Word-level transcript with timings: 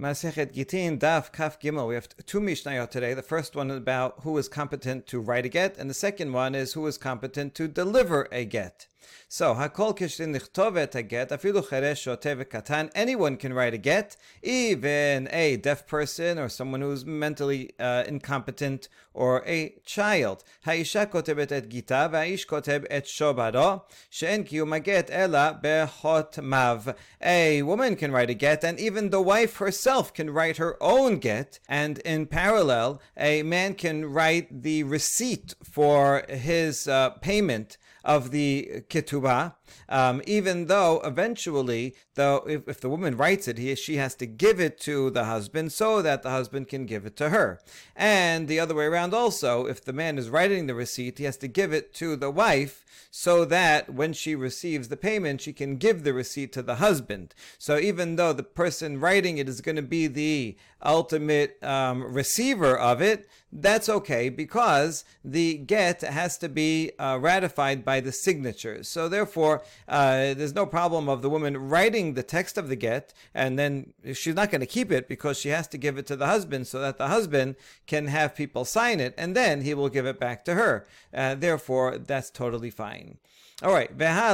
Masechet 0.00 0.54
Gitin, 0.54 0.98
Daf, 0.98 1.30
Kaf 1.30 1.60
Gimel. 1.60 1.86
We 1.88 1.94
have 1.94 2.08
two 2.24 2.40
Mishnayot 2.40 2.88
today. 2.88 3.12
The 3.12 3.20
first 3.20 3.54
one 3.54 3.70
is 3.70 3.76
about 3.76 4.20
who 4.22 4.38
is 4.38 4.48
competent 4.48 5.06
to 5.08 5.20
write 5.20 5.44
a 5.44 5.50
get, 5.50 5.76
and 5.76 5.90
the 5.90 5.94
second 5.94 6.32
one 6.32 6.54
is 6.54 6.72
who 6.72 6.86
is 6.86 6.96
competent 6.96 7.54
to 7.56 7.68
deliver 7.68 8.26
a 8.32 8.46
get. 8.46 8.86
So, 9.28 9.54
hakol 9.54 9.96
kishin 9.96 10.34
lichtovet 10.34 10.94
a 10.94 11.02
get, 11.02 11.30
afilu 11.30 11.64
cheresh 11.64 12.02
shotev 12.04 12.44
katan. 12.46 12.90
Anyone 12.94 13.36
can 13.36 13.52
write 13.52 13.74
a 13.74 13.78
get, 13.78 14.16
even 14.42 15.28
a 15.30 15.56
deaf 15.56 15.86
person 15.86 16.38
or 16.38 16.48
someone 16.48 16.80
who's 16.80 17.04
mentally 17.04 17.70
uh, 17.78 18.04
incompetent 18.06 18.88
or 19.14 19.42
a 19.46 19.74
child. 19.84 20.44
Haisha 20.66 21.06
kotebet 21.06 21.52
et 21.52 21.68
gita, 21.68 22.10
vaish 22.12 22.46
koteb 22.46 22.86
et 22.90 23.04
shobaro, 23.04 23.82
she'en 24.08 24.44
kiyum 24.44 24.82
get 24.82 25.10
ela 25.10 25.58
behot 25.62 26.42
mav. 26.42 26.94
A 27.22 27.62
woman 27.62 27.96
can 27.96 28.12
write 28.12 28.30
a 28.30 28.34
get, 28.34 28.64
and 28.64 28.78
even 28.80 29.10
the 29.10 29.20
wife 29.20 29.56
herself 29.58 30.12
can 30.12 30.30
write 30.30 30.56
her 30.56 30.76
own 30.80 31.18
get. 31.18 31.58
And 31.68 31.98
in 31.98 32.26
parallel, 32.26 33.00
a 33.16 33.42
man 33.42 33.74
can 33.74 34.06
write 34.06 34.62
the 34.62 34.82
receipt 34.84 35.54
for 35.62 36.24
his 36.28 36.88
uh, 36.88 37.10
payment 37.10 37.76
of 38.04 38.30
the 38.30 38.82
ketubah, 38.88 39.54
um, 39.88 40.22
even 40.26 40.66
though 40.66 41.00
eventually, 41.04 41.94
though 42.14 42.44
if, 42.46 42.68
if 42.68 42.80
the 42.80 42.88
woman 42.88 43.16
writes 43.16 43.48
it, 43.48 43.58
he, 43.58 43.74
she 43.74 43.96
has 43.96 44.14
to 44.16 44.26
give 44.26 44.60
it 44.60 44.80
to 44.80 45.10
the 45.10 45.24
husband 45.24 45.72
so 45.72 46.02
that 46.02 46.22
the 46.22 46.30
husband 46.30 46.68
can 46.68 46.86
give 46.86 47.06
it 47.06 47.16
to 47.16 47.30
her. 47.30 47.60
And 47.96 48.48
the 48.48 48.60
other 48.60 48.74
way 48.74 48.86
around 48.86 49.14
also, 49.14 49.66
if 49.66 49.84
the 49.84 49.92
man 49.92 50.18
is 50.18 50.30
writing 50.30 50.66
the 50.66 50.74
receipt, 50.74 51.18
he 51.18 51.24
has 51.24 51.36
to 51.38 51.48
give 51.48 51.72
it 51.72 51.94
to 51.94 52.16
the 52.16 52.30
wife 52.30 52.84
so 53.10 53.44
that 53.44 53.92
when 53.92 54.12
she 54.12 54.34
receives 54.34 54.88
the 54.88 54.96
payment, 54.96 55.40
she 55.40 55.52
can 55.52 55.76
give 55.76 56.04
the 56.04 56.14
receipt 56.14 56.52
to 56.52 56.62
the 56.62 56.76
husband. 56.76 57.34
So 57.58 57.78
even 57.78 58.16
though 58.16 58.32
the 58.32 58.42
person 58.42 59.00
writing 59.00 59.38
it 59.38 59.48
is 59.48 59.60
going 59.60 59.76
to 59.76 59.82
be 59.82 60.06
the 60.06 60.56
ultimate 60.82 61.62
um, 61.62 62.02
receiver 62.02 62.78
of 62.78 63.02
it, 63.02 63.28
that's 63.52 63.88
okay 63.88 64.28
because 64.28 65.04
the 65.24 65.58
get 65.58 66.02
has 66.02 66.38
to 66.38 66.48
be 66.48 66.92
uh, 66.98 67.18
ratified 67.20 67.84
by 67.84 68.00
the 68.00 68.12
signatures. 68.12 68.88
So 68.88 69.08
therefore, 69.08 69.59
uh, 69.88 70.34
there's 70.34 70.54
no 70.54 70.66
problem 70.66 71.08
of 71.08 71.22
the 71.22 71.30
woman 71.30 71.56
writing 71.68 72.14
the 72.14 72.22
text 72.22 72.58
of 72.58 72.68
the 72.68 72.76
get, 72.76 73.12
and 73.34 73.58
then 73.58 73.92
she's 74.14 74.34
not 74.34 74.50
going 74.50 74.60
to 74.60 74.66
keep 74.66 74.90
it 74.92 75.08
because 75.08 75.38
she 75.38 75.50
has 75.50 75.66
to 75.68 75.78
give 75.78 75.98
it 75.98 76.06
to 76.06 76.16
the 76.16 76.26
husband 76.26 76.66
so 76.66 76.80
that 76.80 76.98
the 76.98 77.08
husband 77.08 77.56
can 77.86 78.06
have 78.06 78.34
people 78.34 78.64
sign 78.64 79.00
it, 79.00 79.14
and 79.16 79.36
then 79.36 79.62
he 79.62 79.74
will 79.74 79.88
give 79.88 80.06
it 80.06 80.20
back 80.20 80.44
to 80.44 80.54
her. 80.54 80.86
Uh, 81.12 81.34
therefore, 81.34 81.98
that's 81.98 82.30
totally 82.30 82.70
fine. 82.70 83.18
All 83.62 83.74
right. 83.74 83.90
Now 83.98 84.24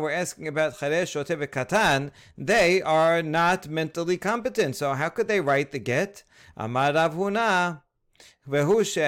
we're 0.00 0.10
asking 0.10 0.48
about 0.48 0.78
Charesh 0.78 1.48
Katan. 1.48 2.10
They 2.38 2.80
are 2.80 3.22
not 3.22 3.68
mentally 3.68 4.16
competent. 4.16 4.76
So 4.76 4.94
how 4.94 5.10
could 5.10 5.28
they 5.28 5.42
write 5.42 5.72
the 5.72 5.78
get? 5.78 6.22
Amar 6.56 6.94
Rav 6.94 7.14
Huna. 7.14 7.82
We're 8.48 8.64
going 8.64 8.84
to 8.84 9.02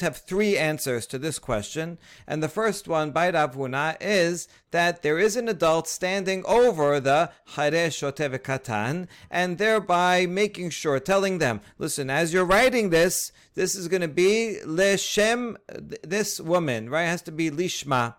have 0.00 0.16
three 0.16 0.58
answers 0.58 1.06
to 1.06 1.18
this 1.18 1.38
question. 1.38 1.98
And 2.26 2.42
the 2.42 2.48
first 2.48 2.88
one 2.88 3.12
by 3.12 3.30
Rav 3.30 3.54
Huna 3.54 3.96
is 4.00 4.48
that 4.72 5.02
there 5.02 5.18
is 5.18 5.36
an 5.36 5.48
adult 5.48 5.86
standing 5.86 6.44
over 6.44 6.98
the 6.98 7.30
Haresh 7.54 8.02
Katan 8.42 9.06
and 9.30 9.58
thereby 9.58 10.26
making 10.26 10.70
sure, 10.70 10.98
telling 10.98 11.38
them, 11.38 11.60
listen, 11.78 12.10
as 12.10 12.32
you're 12.32 12.44
writing 12.44 12.90
this, 12.90 13.30
this 13.54 13.76
is 13.76 13.86
going 13.86 14.02
to 14.02 14.08
be 14.08 14.58
Leshem, 14.64 15.56
this 16.02 16.40
woman, 16.40 16.90
right? 16.90 17.04
It 17.04 17.08
has 17.08 17.22
to 17.22 17.32
be 17.32 17.48
Lishma. 17.48 18.16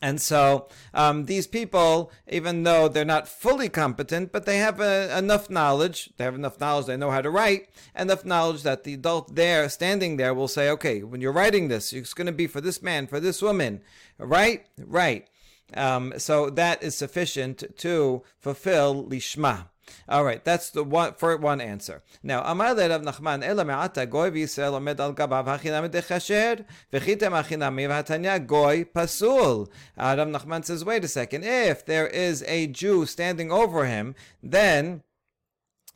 And 0.00 0.20
so 0.20 0.68
um, 0.94 1.24
these 1.24 1.48
people, 1.48 2.12
even 2.28 2.62
though 2.62 2.86
they're 2.86 3.04
not 3.04 3.26
fully 3.26 3.68
competent, 3.68 4.30
but 4.30 4.46
they 4.46 4.58
have 4.58 4.80
a, 4.80 5.16
enough 5.18 5.50
knowledge, 5.50 6.10
they 6.16 6.24
have 6.24 6.36
enough 6.36 6.60
knowledge, 6.60 6.86
they 6.86 6.96
know 6.96 7.10
how 7.10 7.20
to 7.20 7.30
write, 7.30 7.68
enough 7.96 8.24
knowledge 8.24 8.62
that 8.62 8.84
the 8.84 8.94
adult 8.94 9.34
there, 9.34 9.68
standing 9.68 10.16
there, 10.16 10.34
will 10.34 10.46
say, 10.46 10.70
okay, 10.70 11.02
when 11.02 11.20
you're 11.20 11.32
writing 11.32 11.66
this, 11.66 11.92
it's 11.92 12.14
going 12.14 12.26
to 12.26 12.32
be 12.32 12.46
for 12.46 12.60
this 12.60 12.80
man, 12.80 13.08
for 13.08 13.18
this 13.18 13.42
woman, 13.42 13.80
right? 14.18 14.66
Right. 14.78 15.28
Um, 15.74 16.14
so 16.16 16.48
that 16.50 16.82
is 16.82 16.94
sufficient 16.94 17.76
to 17.78 18.22
fulfill 18.38 19.04
lishma. 19.04 19.66
All 20.08 20.24
right, 20.24 20.44
that's 20.44 20.70
the 20.70 20.84
one 20.84 21.14
for 21.14 21.36
one 21.36 21.60
answer. 21.60 22.02
Now, 22.22 22.42
Amar 22.44 22.74
le 22.74 22.88
Rav 22.88 23.02
Nachman, 23.02 23.44
Ela 23.44 23.64
me'ata 23.64 24.06
goy 24.06 24.30
v'Yisrael 24.30 24.78
omed 24.78 25.00
al 25.00 25.14
gabav 25.14 25.46
hachinam 25.46 25.88
dechasher 25.88 26.64
v'chitem 26.92 27.32
hachinam 27.32 27.76
v'hatanya 27.76 28.46
goy 28.46 28.84
pasul. 28.84 29.68
Uh, 29.96 30.14
Rav 30.18 30.28
Nachman 30.28 30.64
says, 30.64 30.84
wait 30.84 31.04
a 31.04 31.08
second, 31.08 31.44
if 31.44 31.84
there 31.84 32.06
is 32.06 32.42
a 32.46 32.66
Jew 32.66 33.06
standing 33.06 33.52
over 33.52 33.86
him, 33.86 34.14
then 34.42 35.02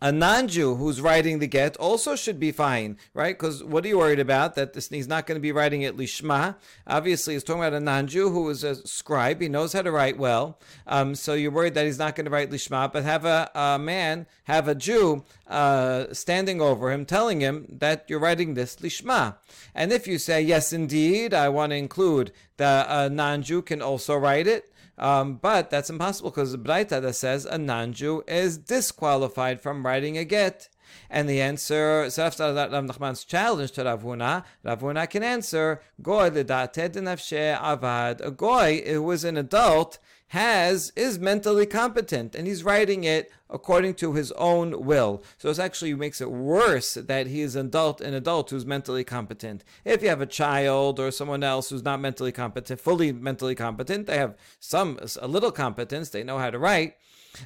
a 0.02 0.10
non-Jew 0.10 0.74
who's 0.74 1.00
writing 1.00 1.38
the 1.38 1.46
get 1.46 1.76
also 1.76 2.16
should 2.16 2.40
be 2.40 2.50
fine, 2.50 2.98
right? 3.14 3.38
Because 3.38 3.62
what 3.62 3.84
are 3.84 3.88
you 3.88 3.98
worried 3.98 4.18
about? 4.18 4.56
That 4.56 4.72
this, 4.72 4.88
he's 4.88 5.06
not 5.06 5.28
going 5.28 5.36
to 5.36 5.40
be 5.40 5.52
writing 5.52 5.82
it 5.82 5.96
lishma. 5.96 6.56
Obviously, 6.88 7.34
he's 7.34 7.44
talking 7.44 7.62
about 7.62 7.72
a 7.72 7.78
non-Jew 7.78 8.30
who 8.30 8.50
is 8.50 8.64
a 8.64 8.84
scribe. 8.84 9.40
He 9.40 9.48
knows 9.48 9.72
how 9.72 9.82
to 9.82 9.92
write 9.92 10.18
well. 10.18 10.58
Um, 10.88 11.14
so 11.14 11.34
you're 11.34 11.52
worried 11.52 11.74
that 11.74 11.86
he's 11.86 12.00
not 12.00 12.16
going 12.16 12.24
to 12.24 12.32
write 12.32 12.50
lishma, 12.50 12.92
but 12.92 13.04
have 13.04 13.24
a, 13.24 13.48
a 13.54 13.78
man, 13.78 14.26
have 14.44 14.66
a 14.66 14.74
Jew 14.74 15.24
uh, 15.46 16.06
standing 16.12 16.60
over 16.60 16.90
him, 16.90 17.06
telling 17.06 17.40
him 17.40 17.66
that 17.70 18.04
you're 18.08 18.18
writing 18.18 18.54
this 18.54 18.74
lishma. 18.76 19.36
And 19.72 19.92
if 19.92 20.08
you 20.08 20.18
say 20.18 20.42
yes, 20.42 20.72
indeed, 20.72 21.32
I 21.32 21.48
want 21.48 21.70
to 21.70 21.76
include 21.76 22.32
the 22.56 22.84
uh, 22.88 23.08
non-Jew 23.12 23.62
can 23.62 23.80
also 23.80 24.16
write 24.16 24.48
it. 24.48 24.71
Um, 24.98 25.36
but 25.36 25.70
that's 25.70 25.90
impossible 25.90 26.30
because 26.30 26.52
the 26.52 26.58
Braita 26.58 27.00
that 27.00 27.14
says 27.14 27.44
a 27.46 27.58
non-Jew 27.58 28.24
is 28.28 28.58
disqualified 28.58 29.60
from 29.60 29.84
writing 29.84 30.18
a 30.18 30.24
get. 30.24 30.68
And 31.08 31.28
the 31.28 31.40
answer, 31.40 32.10
so 32.10 32.24
after 32.24 32.52
Rav 32.52 32.70
Nachman's 32.70 33.24
challenge 33.24 33.72
to 33.72 33.84
Rav 33.84 34.02
Huna, 34.02 34.44
Rav 34.62 34.80
Huna 34.80 35.08
can 35.08 35.22
answer, 35.22 35.80
Goy 36.02 36.30
avad. 36.30 38.20
A 38.24 38.30
goy 38.30 38.82
who 38.86 39.10
is 39.10 39.24
an 39.24 39.36
adult 39.36 39.98
has 40.32 40.90
is 40.96 41.18
mentally 41.18 41.66
competent 41.66 42.34
and 42.34 42.46
he's 42.46 42.64
writing 42.64 43.04
it 43.04 43.30
according 43.50 43.92
to 43.92 44.14
his 44.14 44.32
own 44.32 44.82
will. 44.82 45.22
So 45.36 45.50
it 45.50 45.58
actually 45.58 45.92
makes 45.92 46.22
it 46.22 46.30
worse 46.30 46.94
that 46.94 47.26
he 47.26 47.42
is 47.42 47.54
an 47.54 47.66
adult, 47.66 48.00
an 48.00 48.14
adult 48.14 48.48
who's 48.48 48.64
mentally 48.64 49.04
competent. 49.04 49.62
If 49.84 50.02
you 50.02 50.08
have 50.08 50.22
a 50.22 50.26
child 50.26 50.98
or 50.98 51.10
someone 51.10 51.42
else 51.42 51.68
who's 51.68 51.84
not 51.84 52.00
mentally 52.00 52.32
competent, 52.32 52.80
fully 52.80 53.12
mentally 53.12 53.54
competent, 53.54 54.06
they 54.06 54.16
have 54.16 54.34
some 54.58 54.98
a 55.20 55.28
little 55.28 55.52
competence, 55.52 56.08
they 56.08 56.24
know 56.24 56.38
how 56.38 56.48
to 56.48 56.58
write. 56.58 56.94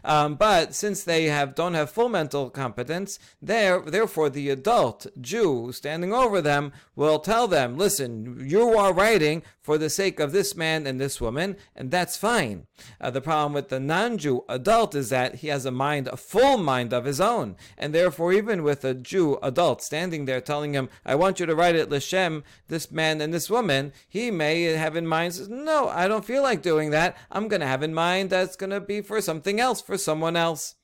Um, 0.04 0.34
but 0.34 0.74
since 0.74 1.04
they 1.04 1.24
have 1.26 1.54
don't 1.54 1.74
have 1.74 1.90
full 1.90 2.08
mental 2.08 2.50
competence, 2.50 3.18
there 3.40 3.80
therefore 3.80 4.30
the 4.30 4.50
adult 4.50 5.06
Jew 5.20 5.72
standing 5.72 6.12
over 6.12 6.40
them 6.40 6.72
will 6.94 7.18
tell 7.18 7.46
them, 7.46 7.76
"Listen, 7.76 8.44
you 8.48 8.76
are 8.76 8.92
writing 8.92 9.42
for 9.62 9.78
the 9.78 9.90
sake 9.90 10.20
of 10.20 10.32
this 10.32 10.54
man 10.54 10.86
and 10.86 11.00
this 11.00 11.20
woman, 11.20 11.56
and 11.74 11.90
that's 11.90 12.16
fine." 12.16 12.66
Uh, 13.00 13.10
the 13.10 13.20
problem 13.20 13.52
with 13.52 13.68
the 13.68 13.80
non-Jew 13.80 14.44
adult 14.48 14.94
is 14.94 15.08
that 15.10 15.36
he 15.36 15.48
has 15.48 15.64
a 15.64 15.70
mind, 15.70 16.08
a 16.08 16.16
full 16.16 16.56
mind 16.56 16.92
of 16.92 17.04
his 17.04 17.20
own, 17.20 17.56
and 17.78 17.94
therefore 17.94 18.32
even 18.32 18.62
with 18.62 18.84
a 18.84 18.94
Jew 18.94 19.38
adult 19.42 19.82
standing 19.82 20.24
there 20.24 20.40
telling 20.40 20.72
him, 20.74 20.88
"I 21.04 21.14
want 21.14 21.40
you 21.40 21.46
to 21.46 21.54
write 21.54 21.76
it 21.76 21.90
Leshem, 21.90 22.42
this 22.68 22.90
man 22.90 23.20
and 23.20 23.32
this 23.32 23.50
woman," 23.50 23.92
he 24.08 24.30
may 24.30 24.62
have 24.62 24.96
in 24.96 25.06
mind, 25.06 25.48
"No, 25.48 25.88
I 25.88 26.08
don't 26.08 26.24
feel 26.24 26.42
like 26.42 26.62
doing 26.62 26.90
that. 26.90 27.16
I'm 27.30 27.48
going 27.48 27.60
to 27.60 27.66
have 27.66 27.82
in 27.82 27.94
mind 27.94 28.30
that's 28.30 28.56
going 28.56 28.70
to 28.70 28.80
be 28.80 29.00
for 29.00 29.20
something 29.20 29.60
else." 29.60 29.75
Else 29.76 29.86
for 29.86 29.98
someone 29.98 30.36
else. 30.36 30.74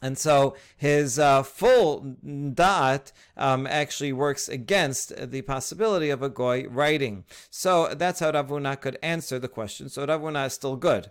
And 0.00 0.16
so 0.16 0.54
his 0.76 1.18
uh, 1.18 1.42
full 1.42 2.16
da'at 2.24 3.10
um, 3.36 3.66
actually 3.66 4.12
works 4.12 4.48
against 4.48 5.30
the 5.30 5.42
possibility 5.42 6.10
of 6.10 6.22
a 6.22 6.28
goy 6.28 6.66
writing. 6.68 7.24
So 7.50 7.88
that's 7.94 8.20
how 8.20 8.30
Rav 8.30 8.48
Huna 8.48 8.80
could 8.80 8.96
answer 9.02 9.40
the 9.40 9.48
question. 9.48 9.88
So 9.88 10.06
Rav 10.06 10.20
Huna 10.20 10.46
is 10.46 10.52
still 10.52 10.76
good. 10.76 11.10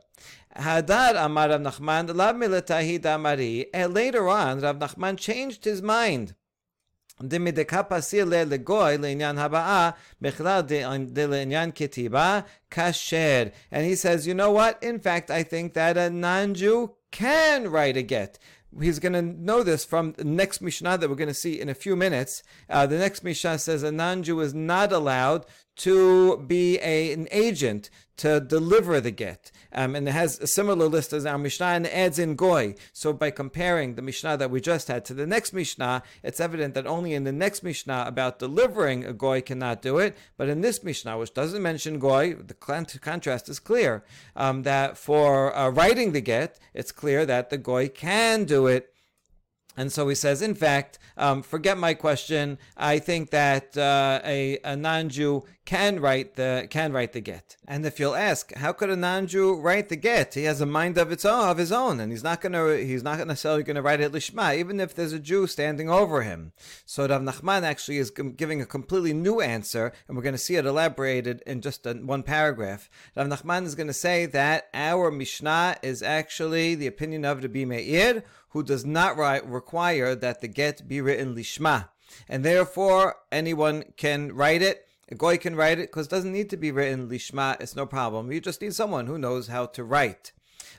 Hadar 0.56 1.16
Amar 1.26 1.50
Rav 1.50 1.62
Nachman 1.62 2.16
Lav 2.16 2.36
Milatahi 2.36 3.00
Damari. 3.00 3.66
Later 3.94 4.30
on, 4.30 4.62
Rav 4.62 4.80
Nachman 4.80 5.18
changed 5.18 5.66
his 5.66 5.82
mind 5.82 6.36
דמדקה 7.23 7.83
פסיר 7.83 8.25
לגוי 8.25 8.99
לעניין 8.99 9.39
הבאה, 9.39 9.91
בכלל 10.21 10.63
לעניין 11.17 11.71
כתיבה, 11.75 12.41
כשר. 12.71 13.45
And 13.73 13.85
he 13.85 13.95
says, 13.95 14.27
you 14.27 14.35
know 14.35 14.51
what? 14.51 14.83
In 14.83 14.99
fact, 14.99 15.31
I 15.31 15.43
think 15.43 15.75
that 15.75 15.97
a 15.97 16.11
non-Jew 16.11 16.91
can 17.11 17.71
write 17.71 17.97
a 17.97 18.03
get. 18.03 18.39
He's 18.81 18.99
going 18.99 19.13
to 19.13 19.23
know 19.23 19.63
this 19.63 19.85
from 19.85 20.15
the 20.15 20.25
next 20.25 20.63
Mishnah 20.63 20.97
that 20.97 21.09
we're 21.11 21.15
going 21.15 21.29
to 21.29 21.35
see 21.35 21.61
in 21.61 21.69
a 21.69 21.75
few 21.75 21.95
minutes. 21.95 22.43
Uh, 22.71 22.87
the 22.87 22.97
next 22.97 23.23
Mishnah 23.23 23.59
says 23.59 23.83
a 23.83 23.93
non-Jew 23.93 24.41
is 24.41 24.55
not 24.55 24.93
allowed 24.93 25.45
to 25.77 26.39
be 26.39 26.79
a, 26.79 27.13
an 27.13 27.29
agent 27.31 27.91
to 28.18 28.40
deliver 28.40 29.00
the 29.00 29.12
get. 29.12 29.52
Um, 29.72 29.96
and 29.96 30.08
it 30.08 30.12
has 30.12 30.40
a 30.40 30.48
similar 30.48 30.88
list 30.88 31.14
as 31.14 31.26
our 31.26 31.38
Mishnah 31.38 31.66
and 31.68 31.88
adds 31.88 32.20
in 32.20 32.36
Goy. 32.36 32.76
So 32.94 33.14
by 33.14 33.32
comparing 33.32 33.96
the 33.96 34.02
Mishnah 34.02 34.38
that 34.38 34.52
we 34.52 34.60
just 34.60 34.88
had 34.88 35.06
to 35.06 35.14
the 35.14 35.28
next 35.28 35.54
Mishnah, 35.54 36.04
it's 36.24 36.40
evident 36.40 36.74
that 36.74 36.88
only 36.88 37.14
in 37.14 37.24
the 37.24 37.32
next 37.32 37.64
Mishnah 37.64 38.06
about 38.08 38.40
delivering 38.40 39.06
a 39.06 39.14
Goy 39.14 39.42
cannot 39.42 39.82
do 39.82 39.98
it. 39.98 40.18
But 40.36 40.50
in 40.50 40.62
this 40.62 40.84
Mishnah, 40.84 41.18
which 41.18 41.34
doesn't 41.34 41.62
mention 41.62 42.00
Goy, 42.00 42.34
the 42.34 42.54
contrast 42.54 43.50
is 43.50 43.60
clear. 43.60 44.04
Um, 44.36 44.64
that 44.64 44.98
for 44.98 45.56
uh, 45.56 45.70
writing 45.70 46.12
the 46.12 46.22
get, 46.22 46.60
it's 46.74 46.92
clear 46.92 47.26
that 47.26 47.50
the 47.50 47.58
Goy 47.58 47.88
can 47.90 48.46
do 48.46 48.68
it. 48.68 48.94
And 49.78 49.92
so 49.92 50.08
he 50.10 50.16
says, 50.16 50.42
in 50.42 50.56
fact, 50.56 51.00
um, 51.16 51.44
forget 51.44 51.78
my 51.78 51.94
question. 51.94 52.58
I 52.76 53.00
think 53.00 53.30
that 53.30 53.78
uh, 53.78 54.20
a, 54.26 54.58
a 54.64 54.76
non-Jew 54.76 55.46
can 55.66 56.00
write 56.00 56.36
the 56.36 56.66
can 56.70 56.94
write 56.94 57.14
the 57.14 57.20
get. 57.20 57.58
And 57.68 57.86
if 57.86 58.00
you'll 58.00 58.16
ask, 58.16 58.54
how 58.54 58.72
could 58.72 58.90
a 58.90 58.96
non-Jew 58.96 59.60
write 59.60 59.90
the 59.90 59.98
get? 59.98 60.34
He 60.34 60.46
has 60.46 60.62
a 60.62 60.66
mind 60.66 60.98
of 60.98 61.12
its 61.12 61.26
own, 61.26 61.50
of 61.50 61.58
his 61.58 61.72
own, 61.72 62.00
and 62.00 62.12
he's 62.12 62.24
not 62.24 62.42
gonna 62.42 62.78
he's 62.78 63.04
not 63.04 63.26
necessarily 63.28 63.64
gonna 63.64 63.82
write 63.82 64.00
it 64.00 64.14
lishma, 64.14 64.58
even 64.58 64.80
if 64.80 64.96
there's 64.96 65.14
a 65.14 65.20
Jew 65.20 65.46
standing 65.46 65.90
over 65.90 66.24
him. 66.24 66.54
So 66.86 67.06
Rav 67.06 67.22
Nachman 67.22 67.64
actually 67.64 67.98
is 67.98 68.10
giving 68.12 68.62
a 68.62 68.66
completely 68.66 69.14
new 69.14 69.42
answer, 69.42 69.92
and 70.08 70.16
we're 70.16 70.24
going 70.24 70.34
to 70.34 70.40
see 70.40 70.56
it 70.56 70.66
elaborated 70.66 71.44
in 71.46 71.62
just 71.62 71.86
one 71.86 72.24
paragraph. 72.24 72.90
Rav 73.16 73.28
Nachman 73.28 73.66
is 73.66 73.76
going 73.76 73.88
to 73.88 73.94
say 73.94 74.26
that 74.28 74.70
our 74.74 75.12
Mishnah 75.12 75.78
is 75.82 76.02
actually 76.02 76.76
the 76.76 76.88
opinion 76.88 77.26
of 77.26 77.44
Rabbi 77.44 77.66
Meir, 77.66 78.24
who 78.50 78.64
does 78.64 78.86
not 78.86 79.18
require 79.18 80.16
that 80.16 80.42
the 80.42 80.48
get 80.48 80.88
be 80.88 81.02
written 81.02 81.36
lishma. 81.36 81.90
And 82.30 82.44
therefore, 82.44 83.16
anyone 83.32 83.84
can 83.98 84.34
write 84.34 84.62
it. 84.62 84.88
A 85.10 85.16
goy 85.16 85.38
can 85.38 85.56
write 85.56 85.80
it 85.80 85.90
because 85.90 86.08
it 86.08 86.12
doesn't 86.12 86.34
need 86.34 86.50
to 86.50 86.58
be 86.58 86.72
written 86.72 87.10
lishma. 87.10 87.60
It's 87.62 87.76
no 87.76 87.86
problem. 87.86 88.32
You 88.32 88.42
just 88.42 88.62
need 88.62 88.74
someone 88.74 89.08
who 89.08 89.18
knows 89.18 89.48
how 89.48 89.66
to 89.68 89.84
write. 89.84 90.32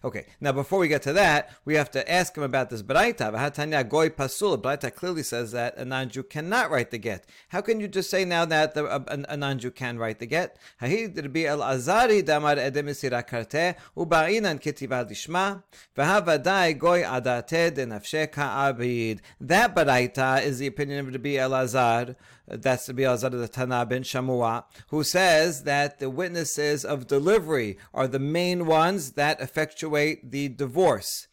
Okay, 0.04 0.26
now 0.40 0.52
before 0.52 0.78
we 0.78 0.88
get 0.88 1.02
to 1.02 1.12
that, 1.14 1.50
we 1.64 1.74
have 1.74 1.90
to 1.90 2.10
ask 2.10 2.36
him 2.36 2.44
about 2.44 2.70
this 2.70 2.82
Braita. 2.82 3.32
V'hatanya 3.32 3.88
goy 3.88 4.08
pasul. 4.10 4.56
Braita 4.56 4.94
clearly 4.94 5.22
says 5.22 5.52
that 5.52 5.76
a 5.76 5.84
non-Jew 5.84 6.22
cannot 6.24 6.70
write 6.70 6.90
the 6.90 6.98
get. 6.98 7.26
How 7.48 7.60
can 7.60 7.80
you 7.80 7.88
just 7.88 8.08
say 8.08 8.24
now 8.24 8.44
that 8.44 8.74
the, 8.74 8.84
a, 8.84 9.24
a, 9.28 9.36
non-Jew 9.36 9.72
can 9.72 9.98
write 9.98 10.20
the 10.20 10.26
get? 10.26 10.56
Hahid 10.80 11.16
Rabbi 11.16 11.44
El 11.44 11.58
Azari 11.58 12.24
damar 12.24 12.56
edemisira 12.56 13.26
karte 13.26 13.74
ubarinan 13.96 14.60
ketivad 14.60 15.10
lishma 15.10 15.62
v'havadai 15.96 16.78
goy 16.78 17.02
adate 17.02 17.74
denafshe 17.74 18.30
ka'abid. 18.30 19.20
That 19.40 19.74
Braita 19.74 20.44
is 20.44 20.60
the 20.60 20.68
opinion 20.68 21.00
of 21.00 21.12
Rabbi 21.12 21.30
Elazar 21.30 22.14
that's 22.50 22.86
the 22.86 22.94
Biazad 22.94 23.32
of 23.32 23.40
the 23.40 23.48
Tana 23.48 23.86
ben 23.86 24.02
Shamua, 24.02 24.64
who 24.88 25.04
says 25.04 25.64
that 25.64 25.98
the 25.98 26.10
witnesses 26.10 26.84
of 26.84 27.06
delivery 27.06 27.78
are 27.94 28.08
the 28.08 28.18
main 28.18 28.66
ones 28.66 29.12
that 29.12 29.40
effectuate 29.40 30.30
the 30.30 30.48
divorce 30.48 31.27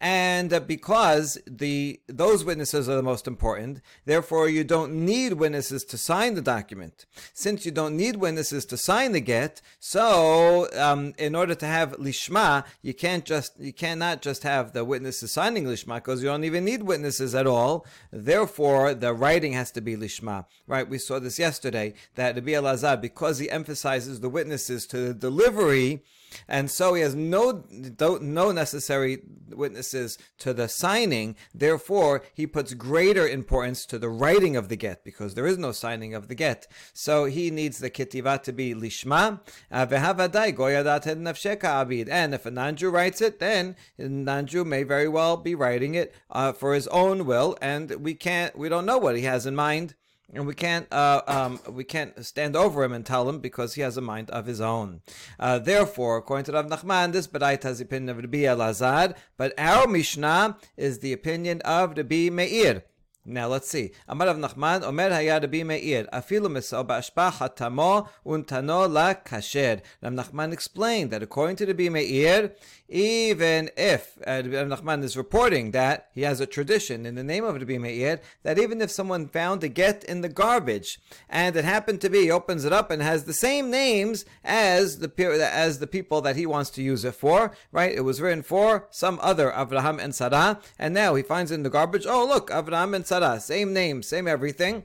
and 0.00 0.64
because 0.66 1.38
the 1.46 2.00
those 2.06 2.44
witnesses 2.44 2.88
are 2.88 2.94
the 2.94 3.02
most 3.02 3.26
important, 3.26 3.80
therefore 4.04 4.48
you 4.48 4.62
don't 4.62 4.92
need 4.92 5.32
witnesses 5.32 5.84
to 5.86 5.98
sign 5.98 6.34
the 6.34 6.42
document. 6.42 7.04
Since 7.34 7.66
you 7.66 7.72
don't 7.72 7.96
need 7.96 8.16
witnesses 8.16 8.64
to 8.66 8.76
sign 8.76 9.12
the 9.12 9.20
get, 9.20 9.60
so 9.80 10.68
um, 10.78 11.14
in 11.18 11.34
order 11.34 11.56
to 11.56 11.66
have 11.66 11.92
lishma, 11.96 12.64
you 12.80 12.94
can't 12.94 13.24
just 13.24 13.58
you 13.58 13.72
cannot 13.72 14.22
just 14.22 14.44
have 14.44 14.72
the 14.72 14.84
witnesses 14.84 15.32
signing 15.32 15.64
lishma 15.64 15.96
because 15.96 16.22
you 16.22 16.28
don't 16.28 16.44
even 16.44 16.64
need 16.64 16.84
witnesses 16.84 17.34
at 17.34 17.48
all. 17.48 17.84
Therefore, 18.12 18.94
the 18.94 19.12
writing 19.12 19.52
has 19.54 19.72
to 19.72 19.80
be 19.80 19.96
lishma. 19.96 20.46
Right? 20.68 20.88
We 20.88 20.98
saw 20.98 21.18
this 21.18 21.40
yesterday 21.40 21.94
that 22.14 22.36
Rabbi 22.36 22.52
Elazar, 22.52 23.00
because 23.00 23.38
he 23.38 23.50
emphasizes 23.50 24.20
the 24.20 24.28
witnesses 24.28 24.86
to 24.88 25.08
the 25.08 25.14
delivery 25.14 26.04
and 26.46 26.70
so 26.70 26.94
he 26.94 27.02
has 27.02 27.14
no 27.14 27.64
no 27.70 28.52
necessary 28.52 29.22
witnesses 29.50 30.18
to 30.38 30.52
the 30.52 30.68
signing. 30.68 31.36
Therefore, 31.54 32.22
he 32.34 32.46
puts 32.46 32.74
greater 32.74 33.26
importance 33.26 33.86
to 33.86 33.98
the 33.98 34.08
writing 34.08 34.56
of 34.56 34.68
the 34.68 34.76
get 34.76 35.04
because 35.04 35.34
there 35.34 35.46
is 35.46 35.58
no 35.58 35.72
signing 35.72 36.14
of 36.14 36.28
the 36.28 36.34
get. 36.34 36.66
So 36.92 37.24
he 37.24 37.50
needs 37.50 37.78
the 37.78 37.90
kitiva 37.90 38.42
to 38.42 38.52
be 38.52 38.74
lishma 38.74 39.40
and 39.70 42.34
if 42.34 42.46
a 42.46 42.50
non-Jew 42.50 42.90
writes 42.90 43.20
it, 43.20 43.38
then 43.38 43.76
a 43.98 44.08
non-Jew 44.08 44.64
may 44.64 44.82
very 44.82 45.08
well 45.08 45.36
be 45.36 45.54
writing 45.54 45.94
it 45.94 46.14
uh, 46.30 46.52
for 46.52 46.74
his 46.74 46.86
own 46.88 47.26
will, 47.26 47.56
and 47.60 47.90
we 47.96 48.14
can't 48.14 48.56
we 48.56 48.68
don't 48.68 48.86
know 48.86 48.98
what 48.98 49.16
he 49.16 49.22
has 49.22 49.46
in 49.46 49.54
mind 49.54 49.94
and 50.32 50.46
we 50.46 50.54
can't 50.54 50.86
uh, 50.92 51.22
um, 51.26 51.60
we 51.70 51.84
can't 51.84 52.24
stand 52.24 52.54
over 52.56 52.84
him 52.84 52.92
and 52.92 53.04
tell 53.04 53.28
him 53.28 53.40
because 53.40 53.74
he 53.74 53.80
has 53.82 53.96
a 53.96 54.00
mind 54.00 54.30
of 54.30 54.46
his 54.46 54.60
own. 54.60 55.00
Uh, 55.38 55.58
therefore, 55.58 56.18
according 56.18 56.44
to 56.44 56.52
Rav 56.52 56.66
Nachman, 56.66 57.12
this 57.12 57.26
Baraita 57.26 57.64
has 57.64 57.78
the 57.78 57.84
opinion 57.84 58.10
of 58.10 58.18
Rabbi 58.18 58.38
Elazar, 58.38 59.16
but 59.36 59.54
our 59.58 59.86
Mishnah 59.86 60.58
is 60.76 60.98
the 60.98 61.12
opinion 61.12 61.60
of 61.62 61.96
Rabbi 61.96 62.28
Meir. 62.30 62.84
Now 63.28 63.46
let's 63.48 63.68
see. 63.68 63.90
Amar 64.08 64.28
Rav 64.28 64.38
Nachman, 64.38 64.82
Omer 64.82 65.10
Haya 65.10 65.38
Rabbi 65.38 65.62
Meir, 65.62 66.04
Afilu 66.14 66.46
Misal 66.46 66.86
Ba'ashpa 66.86 67.30
Hatamo 67.30 68.08
Untano 68.24 68.90
La 68.90 69.12
Kasher. 69.12 69.82
Rav 70.02 70.12
Nachman 70.14 70.50
explained 70.50 71.10
that 71.10 71.22
according 71.22 71.56
to 71.56 71.66
Rabbi 71.66 71.90
Meir, 71.90 72.54
even 72.88 73.68
if 73.76 74.16
uh, 74.26 74.42
Rabbi 74.46 74.74
Nachman 74.74 75.04
is 75.04 75.14
reporting 75.14 75.72
that 75.72 76.08
he 76.14 76.22
has 76.22 76.40
a 76.40 76.46
tradition 76.46 77.04
in 77.04 77.16
the 77.16 77.22
name 77.22 77.44
of 77.44 77.54
Rabbi 77.54 77.76
Meir, 77.76 78.22
that 78.44 78.58
even 78.58 78.80
if 78.80 78.90
someone 78.90 79.28
found 79.28 79.62
a 79.62 79.68
get 79.68 80.04
in 80.04 80.22
the 80.22 80.30
garbage 80.30 80.98
and 81.28 81.54
it 81.54 81.66
happened 81.66 82.00
to 82.00 82.08
be, 82.08 82.22
he 82.22 82.30
opens 82.30 82.64
it 82.64 82.72
up 82.72 82.90
and 82.90 83.02
has 83.02 83.24
the 83.24 83.34
same 83.34 83.70
names 83.70 84.24
as 84.42 85.00
the 85.00 85.12
as 85.52 85.80
the 85.80 85.86
people 85.86 86.22
that 86.22 86.36
he 86.36 86.46
wants 86.46 86.70
to 86.70 86.82
use 86.82 87.04
it 87.04 87.14
for, 87.14 87.52
right? 87.72 87.92
It 87.92 88.02
was 88.02 88.22
written 88.22 88.42
for 88.42 88.88
some 88.90 89.18
other 89.20 89.50
Avraham 89.50 90.02
and 90.02 90.14
Sarah, 90.14 90.60
and 90.78 90.94
now 90.94 91.14
he 91.14 91.22
finds 91.22 91.52
in 91.52 91.62
the 91.62 91.70
garbage, 91.70 92.06
oh 92.06 92.26
look, 92.26 92.48
Avraham 92.48 92.94
and 92.96 93.06
Sarah 93.06 93.17
same 93.38 93.72
name, 93.72 94.02
same 94.02 94.28
everything. 94.28 94.84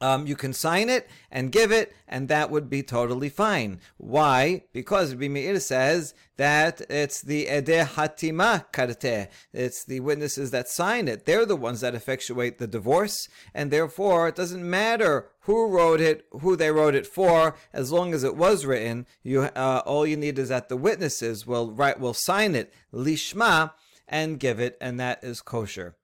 Um, 0.00 0.26
you 0.26 0.36
can 0.36 0.52
sign 0.52 0.90
it 0.90 1.08
and 1.30 1.52
give 1.52 1.70
it, 1.70 1.94
and 2.08 2.28
that 2.28 2.50
would 2.50 2.68
be 2.68 2.82
totally 2.82 3.28
fine. 3.28 3.80
Why? 3.96 4.64
Because 4.72 5.14
Rabbi 5.14 5.28
Meir 5.28 5.60
says 5.60 6.14
that 6.36 6.82
it's 6.90 7.22
the 7.22 7.46
Ede 7.46 7.86
Hatima 7.86 8.66
Karte. 8.72 9.28
It's 9.52 9.84
the 9.84 10.00
witnesses 10.00 10.50
that 10.50 10.68
sign 10.68 11.06
it. 11.06 11.24
They're 11.24 11.46
the 11.46 11.56
ones 11.56 11.80
that 11.80 11.94
effectuate 11.94 12.58
the 12.58 12.66
divorce, 12.66 13.28
and 13.54 13.70
therefore 13.70 14.28
it 14.28 14.34
doesn't 14.34 14.68
matter 14.68 15.30
who 15.42 15.68
wrote 15.68 16.00
it, 16.00 16.26
who 16.32 16.56
they 16.56 16.70
wrote 16.70 16.96
it 16.96 17.06
for, 17.06 17.56
as 17.72 17.92
long 17.92 18.12
as 18.12 18.24
it 18.24 18.36
was 18.36 18.66
written. 18.66 19.06
You 19.22 19.42
uh, 19.42 19.82
all 19.86 20.06
you 20.06 20.16
need 20.16 20.38
is 20.38 20.48
that 20.48 20.68
the 20.68 20.76
witnesses 20.76 21.46
will 21.46 21.70
write, 21.72 22.00
will 22.00 22.14
sign 22.14 22.56
it 22.56 22.74
lishma 22.92 23.72
and 24.08 24.40
give 24.40 24.60
it, 24.60 24.76
and 24.80 24.98
that 25.00 25.22
is 25.22 25.40
kosher. 25.40 25.96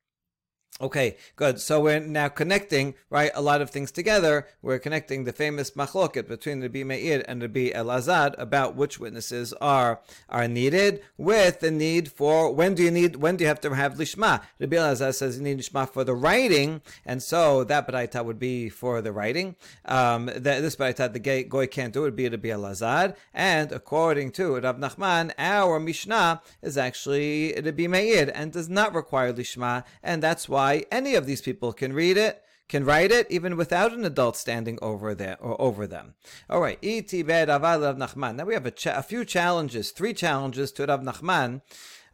Okay, 0.80 1.18
good. 1.36 1.60
So 1.60 1.78
we're 1.78 2.00
now 2.00 2.28
connecting, 2.28 2.94
right, 3.10 3.30
a 3.34 3.42
lot 3.42 3.60
of 3.60 3.68
things 3.68 3.90
together. 3.92 4.46
We're 4.62 4.78
connecting 4.78 5.24
the 5.24 5.32
famous 5.32 5.72
machloket 5.72 6.26
between 6.26 6.62
Rabbi 6.62 6.84
Meir 6.84 7.22
and 7.28 7.42
Rabbi 7.42 7.70
Elazar 7.70 8.34
about 8.38 8.76
which 8.76 8.98
witnesses 8.98 9.52
are 9.60 10.00
are 10.30 10.48
needed, 10.48 11.02
with 11.18 11.60
the 11.60 11.70
need 11.70 12.10
for 12.10 12.50
when 12.54 12.74
do 12.74 12.82
you 12.82 12.90
need 12.90 13.16
when 13.16 13.36
do 13.36 13.44
you 13.44 13.48
have 13.48 13.60
to 13.60 13.74
have 13.74 13.96
lishma? 13.96 14.40
Rabbi 14.58 14.76
Elazar 14.76 15.14
says 15.14 15.36
you 15.36 15.42
need 15.42 15.58
lishma 15.58 15.86
for 15.86 16.02
the 16.02 16.14
writing, 16.14 16.80
and 17.04 17.22
so 17.22 17.62
that 17.64 17.86
baraita 17.86 18.24
would 18.24 18.38
be 18.38 18.70
for 18.70 19.02
the 19.02 19.12
writing. 19.12 19.56
Um, 19.84 20.26
the, 20.26 20.40
this 20.40 20.76
baraita 20.76 21.12
the 21.12 21.44
goy 21.44 21.66
can't 21.66 21.92
do 21.92 22.00
it 22.00 22.04
would 22.04 22.16
be 22.16 22.26
Rabbi 22.26 22.48
Elazar, 22.48 23.16
and 23.34 23.70
according 23.70 24.32
to 24.32 24.58
Rav 24.58 24.78
Nachman, 24.78 25.32
our 25.36 25.78
Mishnah 25.78 26.40
is 26.62 26.78
actually 26.78 27.52
Rabbi 27.60 27.86
Meir 27.86 28.32
and 28.34 28.50
does 28.50 28.70
not 28.70 28.94
require 28.94 29.30
lishma, 29.30 29.84
and 30.02 30.22
that's 30.22 30.48
why 30.48 30.69
any 30.90 31.14
of 31.14 31.26
these 31.26 31.42
people 31.42 31.72
can 31.72 31.92
read 31.92 32.16
it, 32.16 32.42
can 32.68 32.84
write 32.84 33.10
it 33.10 33.26
even 33.30 33.56
without 33.56 33.92
an 33.92 34.04
adult 34.04 34.36
standing 34.36 34.78
over 34.80 35.14
there 35.14 35.36
or 35.40 35.60
over 35.60 35.86
them. 35.86 36.14
All 36.48 36.60
right. 36.60 36.80
Now 36.82 38.44
we 38.44 38.54
have 38.54 38.66
a, 38.66 38.70
cha- 38.70 38.98
a 38.98 39.02
few 39.02 39.24
challenges, 39.24 39.90
three 39.90 40.14
challenges 40.14 40.70
to 40.72 40.86
Rav 40.86 41.00
Nachman. 41.00 41.62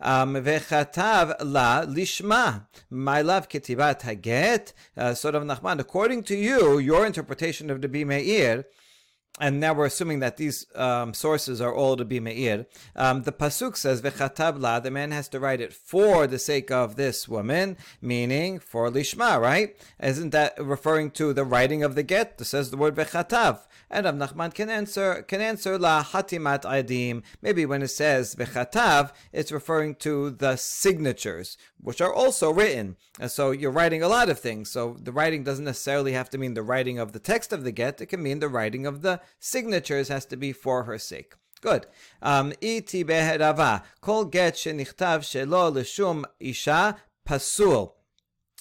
Um, 0.00 0.34
Vechatav 0.34 1.36
la 1.42 1.84
lishma. 1.84 2.66
My 2.90 3.22
love 3.22 3.48
ketibat 3.48 4.02
haget. 4.02 4.72
Uh, 4.96 5.14
so 5.14 5.30
Rav 5.30 5.42
Nachman, 5.42 5.78
according 5.78 6.22
to 6.25 6.36
you, 6.36 6.78
your 6.78 7.06
interpretation 7.06 7.70
of 7.70 7.80
the 7.80 7.88
Bimeir, 7.88 8.64
and 9.38 9.61
now 9.61 9.75
we're 9.75 9.87
assuming 9.87 10.21
that 10.21 10.38
these 10.38 10.66
um, 10.75 11.12
sources 11.12 11.61
are 11.61 11.75
all 11.75 11.97
to 11.97 12.05
be 12.07 12.21
meir. 12.21 12.66
Um, 12.95 13.23
the 13.23 13.33
pasuk 13.33 13.76
says 13.76 14.00
v'chatabla. 14.00 14.83
The 14.83 14.90
man 14.90 15.11
has 15.11 15.28
to 15.28 15.40
write 15.40 15.61
it 15.61 15.75
for 15.75 16.26
the 16.26 16.38
sake 16.38 16.71
of 16.71 16.97
this 16.97 17.28
woman, 17.28 17.76
meaning 18.00 18.59
for 18.59 18.90
lishma, 18.90 19.38
right? 19.38 19.76
Isn't 20.02 20.31
that 20.31 20.55
referring 20.59 21.11
to 21.12 21.35
the 21.35 21.45
writing 21.45 21.83
of 21.83 21.95
the 21.95 22.02
get? 22.02 22.37
It 22.40 22.45
says 22.47 22.71
the 22.71 22.78
word 22.78 22.95
v'chatav. 22.95 23.61
And 23.88 24.05
Rav 24.05 24.14
Nachman 24.16 24.52
can 24.52 24.69
answer 24.69 25.23
can 25.23 25.40
answer 25.40 25.78
la 25.78 26.02
hatimat 26.02 26.62
adim. 26.62 27.23
Maybe 27.40 27.64
when 27.66 27.83
it 27.83 27.88
says 27.88 28.35
v'chatav, 28.35 29.12
it's 29.33 29.52
referring 29.52 29.97
to 29.97 30.31
the 30.31 30.57
signatures, 30.57 31.57
which 31.81 32.00
are 32.00 32.12
also 32.12 32.50
written. 32.50 32.97
And 33.21 33.31
so 33.31 33.52
you're 33.52 33.71
writing 33.71 34.02
a 34.02 34.09
lot 34.09 34.28
of 34.28 34.40
things. 34.40 34.71
So 34.71 34.97
the 35.00 35.12
writing 35.12 35.45
doesn't 35.45 35.64
necessarily 35.64 36.12
have 36.12 36.31
to 36.31 36.38
mean 36.38 36.55
the 36.55 36.62
writing 36.62 36.99
of 36.99 37.12
the 37.12 37.21
text 37.21 37.52
of 37.52 37.62
the 37.62 37.71
get. 37.71 38.00
It 38.00 38.07
can 38.07 38.23
mean 38.23 38.40
the 38.40 38.49
writing 38.49 38.87
of 38.87 39.02
the 39.02 39.21
signatures 39.38 40.09
has 40.09 40.25
to 40.26 40.37
be 40.37 40.52
for 40.52 40.85
her 40.85 40.99
sake. 40.99 41.35
Good. 41.61 41.87
Um, 42.23 42.52
iti 42.61 43.04
beherava 43.04 43.83
kol 44.00 44.26
get 44.26 44.54
shenichtav 44.54 45.21
shelo 45.21 45.73
lishum 45.73 46.25
isha 46.38 46.97
pasul. 47.26 47.96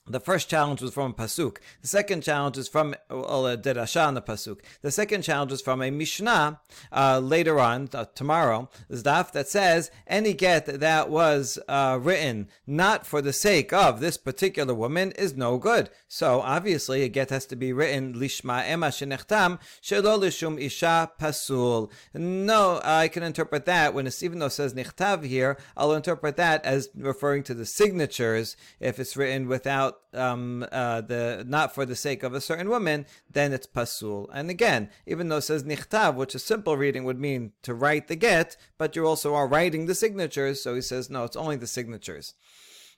The 0.07 0.19
first 0.19 0.47
challenge 0.49 0.83
was 0.83 0.93
from 0.93 1.11
a 1.11 1.13
pasuk. 1.15 1.57
The 1.81 1.87
second 1.87 2.21
challenge 2.21 2.59
is 2.59 2.67
from 2.67 2.93
well, 3.09 3.47
a 3.47 3.57
derasha 3.57 4.07
on 4.07 4.13
the 4.13 4.21
pasuk. 4.21 4.59
The 4.83 4.91
second 4.91 5.23
challenge 5.23 5.51
is 5.51 5.63
from 5.63 5.81
a 5.81 5.89
mishnah 5.89 6.59
uh, 6.91 7.17
later 7.17 7.59
on 7.59 7.89
uh, 7.91 8.05
tomorrow. 8.13 8.69
The 8.87 8.97
daf 8.97 9.31
that 9.31 9.47
says 9.47 9.89
any 10.05 10.33
get 10.33 10.67
that 10.67 11.09
was 11.09 11.57
uh, 11.67 11.97
written 11.99 12.49
not 12.67 13.07
for 13.07 13.19
the 13.19 13.33
sake 13.33 13.73
of 13.73 13.99
this 13.99 14.15
particular 14.15 14.75
woman 14.75 15.11
is 15.13 15.35
no 15.35 15.57
good. 15.57 15.89
So 16.07 16.39
obviously 16.41 17.01
a 17.01 17.09
get 17.09 17.31
has 17.31 17.47
to 17.47 17.55
be 17.55 17.73
written 17.73 18.13
lishma 18.13 18.69
ema 18.69 18.89
shenechtam 18.89 19.57
shelo 19.81 20.19
lishum 20.19 20.61
isha 20.61 21.09
pasul. 21.19 21.89
No, 22.13 22.79
I 22.83 23.07
can 23.07 23.23
interpret 23.23 23.65
that 23.65 23.95
when 23.95 24.05
it's 24.05 24.21
even 24.21 24.37
though 24.37 24.45
it 24.45 24.51
says 24.51 24.75
nichtav 24.75 25.25
here, 25.25 25.57
I'll 25.75 25.93
interpret 25.93 26.37
that 26.37 26.63
as 26.63 26.89
referring 26.95 27.41
to 27.45 27.55
the 27.55 27.65
signatures 27.65 28.55
if 28.79 28.99
it's 28.99 29.17
written 29.17 29.47
without 29.47 29.94
um, 30.13 30.65
uh, 30.71 31.01
the 31.01 31.43
not 31.47 31.73
for 31.73 31.85
the 31.85 31.95
sake 31.95 32.23
of 32.23 32.33
a 32.33 32.41
certain 32.41 32.69
woman, 32.69 33.05
then 33.31 33.53
it's 33.53 33.67
pasul. 33.67 34.29
And 34.33 34.49
again, 34.49 34.89
even 35.05 35.29
though 35.29 35.37
it 35.37 35.41
says 35.41 35.63
nichtav, 35.63 36.15
which 36.15 36.35
a 36.35 36.39
simple 36.39 36.77
reading 36.77 37.03
would 37.03 37.19
mean 37.19 37.51
to 37.63 37.73
write 37.73 38.07
the 38.07 38.15
get, 38.15 38.57
but 38.77 38.95
you 38.95 39.05
also 39.05 39.35
are 39.35 39.47
writing 39.47 39.85
the 39.85 39.95
signatures, 39.95 40.61
so 40.61 40.75
he 40.75 40.81
says 40.81 41.09
no, 41.09 41.23
it's 41.23 41.35
only 41.35 41.55
the 41.57 41.67
signatures. 41.67 42.33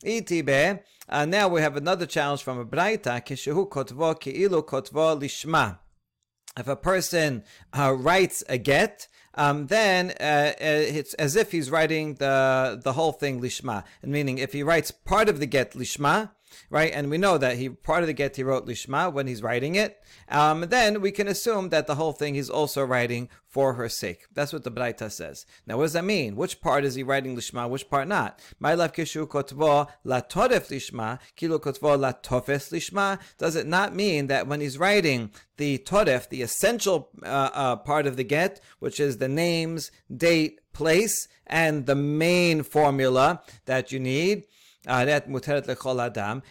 Itibe. 0.06 0.82
Uh, 1.10 1.26
now 1.26 1.48
we 1.48 1.62
have 1.62 1.76
another 1.76 2.06
challenge 2.06 2.44
from 2.44 2.60
a 2.60 2.66
braita. 2.66 3.26
Kishehu 3.26 3.68
kotvo 3.70 4.20
ki'ilu 4.20 4.64
kotvo 4.64 5.20
lishma. 5.20 5.80
If 6.58 6.68
a 6.68 6.76
person 6.76 7.44
uh, 7.74 7.94
writes 7.94 8.44
a 8.50 8.58
get, 8.58 9.08
um, 9.36 9.68
then 9.68 10.12
uh, 10.20 10.54
uh, 10.54 10.54
it's 10.60 11.14
as 11.16 11.36
if 11.36 11.52
he's 11.52 11.70
writing 11.70 12.16
the 12.16 12.80
the 12.84 12.94
whole 12.94 13.12
thing 13.12 13.42
lishma. 13.42 13.84
And 14.02 14.12
meaning, 14.12 14.40
if 14.40 14.54
he 14.54 14.64
writes 14.64 14.92
part 14.92 15.30
of 15.30 15.40
the 15.40 15.46
get 15.46 15.74
lishma, 15.74 16.32
right? 16.70 16.92
And 16.94 17.10
we 17.10 17.18
know 17.18 17.38
that 17.38 17.58
he 17.58 17.70
part 17.70 18.04
of 18.04 18.08
the 18.08 18.14
get 18.14 18.36
he 18.36 18.44
wrote 18.44 18.68
lishma 18.68 19.12
when 19.12 19.28
he's 19.28 19.44
writing 19.44 19.76
it. 19.76 20.02
Um, 20.30 20.62
then 20.62 21.02
we 21.02 21.12
can 21.12 21.28
assume 21.28 21.70
that 21.70 21.88
the 21.88 21.96
whole 21.96 22.14
thing 22.14 22.36
he's 22.36 22.50
also 22.50 22.84
writing 22.84 23.30
for 23.48 23.74
her 23.74 23.90
sake. 23.90 24.26
That's 24.34 24.54
what 24.54 24.64
the 24.64 24.72
Braita 24.72 25.12
says. 25.12 25.46
Now, 25.66 25.78
what 25.78 25.84
does 25.84 25.94
that 25.94 26.04
mean? 26.04 26.36
Which 26.36 26.62
part 26.62 26.84
is 26.84 26.96
he 26.96 27.04
writing 27.04 27.36
lishma? 27.36 27.70
Which 27.70 27.90
part 27.90 28.08
not? 28.08 28.40
My 28.60 28.74
love 28.74 28.94
kishu 28.94 29.28
kotvo 29.28 29.90
la 30.04 30.22
lishma, 30.22 31.20
kilo 31.36 31.60
kotvo 31.60 32.00
la 32.00 32.12
tofes 32.12 32.72
lishma. 32.72 33.20
Does 33.38 33.56
it 33.56 33.66
not 33.66 33.96
mean 33.96 34.28
that 34.28 34.48
when 34.48 34.62
he's 34.62 34.78
writing 34.78 35.32
the 35.58 35.80
toref, 35.80 36.30
the 36.30 36.42
essential 36.42 37.10
uh, 37.24 37.50
uh, 37.54 37.76
part 37.78 38.06
of 38.06 38.16
the 38.16 38.24
get, 38.24 38.62
which 38.80 39.00
is 39.00 39.18
the 39.18 39.28
names, 39.28 39.92
date, 40.16 40.60
place, 40.74 41.28
and 41.48 41.86
the 41.86 41.96
main 41.96 42.62
formula 42.62 43.42
that 43.66 43.92
you 43.92 44.00
need, 44.00 44.44
Uh, 44.86 45.06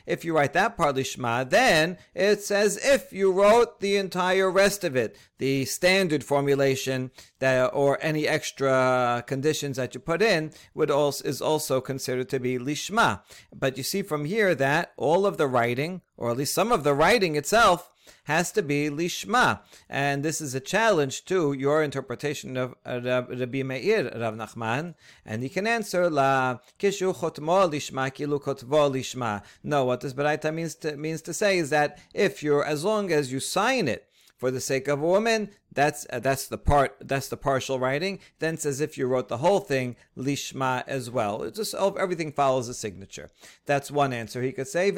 if 0.06 0.24
you 0.24 0.36
write 0.36 0.52
that 0.52 0.76
part 0.76 0.96
lishma, 0.96 1.48
then 1.48 1.96
it's 2.14 2.50
as 2.50 2.76
if 2.84 3.12
you 3.12 3.32
wrote 3.32 3.80
the 3.80 3.96
entire 3.96 4.50
rest 4.50 4.84
of 4.84 4.96
it. 4.96 5.16
The 5.38 5.64
standard 5.64 6.24
formulation 6.24 7.10
that, 7.38 7.66
or 7.72 7.98
any 8.02 8.26
extra 8.26 9.24
conditions 9.26 9.76
that 9.76 9.94
you 9.94 10.00
put 10.00 10.22
in 10.22 10.52
would 10.74 10.90
also 10.90 11.24
is 11.24 11.40
also 11.40 11.80
considered 11.80 12.28
to 12.30 12.40
be 12.40 12.58
lishma. 12.58 13.22
But 13.54 13.76
you 13.76 13.82
see 13.82 14.02
from 14.02 14.24
here 14.24 14.54
that 14.54 14.92
all 14.96 15.24
of 15.24 15.36
the 15.36 15.46
writing, 15.46 16.02
or 16.16 16.30
at 16.30 16.36
least 16.36 16.54
some 16.54 16.72
of 16.72 16.84
the 16.84 16.94
writing 16.94 17.36
itself, 17.36 17.90
has 18.26 18.52
to 18.52 18.62
be 18.62 18.90
lishma, 18.90 19.60
and 19.88 20.22
this 20.22 20.40
is 20.40 20.54
a 20.54 20.60
challenge 20.60 21.24
to 21.24 21.52
your 21.52 21.82
interpretation 21.82 22.56
of 22.56 22.74
uh, 22.84 23.00
Rabbi 23.02 23.62
Meir 23.62 24.10
Rav 24.16 24.34
Nachman, 24.34 24.94
and 25.24 25.42
he 25.42 25.48
can 25.48 25.66
answer 25.66 26.10
la 26.10 26.58
kishu 26.78 27.14
chotmo 27.14 27.70
lishma 27.70 28.10
kilu 28.12 28.40
kotvo 28.40 28.90
lishma. 28.90 29.42
No, 29.62 29.84
what 29.84 30.00
this 30.00 30.12
baraita 30.12 30.52
means 30.52 30.74
to 30.76 30.96
means 30.96 31.22
to 31.22 31.32
say 31.32 31.58
is 31.58 31.70
that 31.70 31.98
if 32.14 32.42
you're 32.42 32.64
as 32.64 32.84
long 32.84 33.12
as 33.12 33.32
you 33.32 33.40
sign 33.40 33.88
it 33.88 34.08
for 34.36 34.50
the 34.50 34.60
sake 34.60 34.88
of 34.88 35.02
a 35.02 35.06
woman, 35.06 35.50
that's 35.72 36.06
uh, 36.10 36.18
that's 36.20 36.46
the 36.48 36.58
part 36.58 36.96
that's 37.00 37.28
the 37.28 37.36
partial 37.36 37.78
writing. 37.78 38.18
Then 38.38 38.54
as 38.54 38.80
if 38.80 38.96
you 38.96 39.06
wrote 39.06 39.28
the 39.28 39.38
whole 39.38 39.60
thing 39.60 39.96
lishma 40.16 40.84
as 40.86 41.10
well. 41.10 41.50
Just 41.50 41.74
everything 41.74 42.32
follows 42.32 42.68
a 42.68 42.74
signature. 42.74 43.30
That's 43.66 43.90
one 43.90 44.12
answer. 44.12 44.42
He 44.42 44.52
could 44.52 44.68
say 44.68 44.90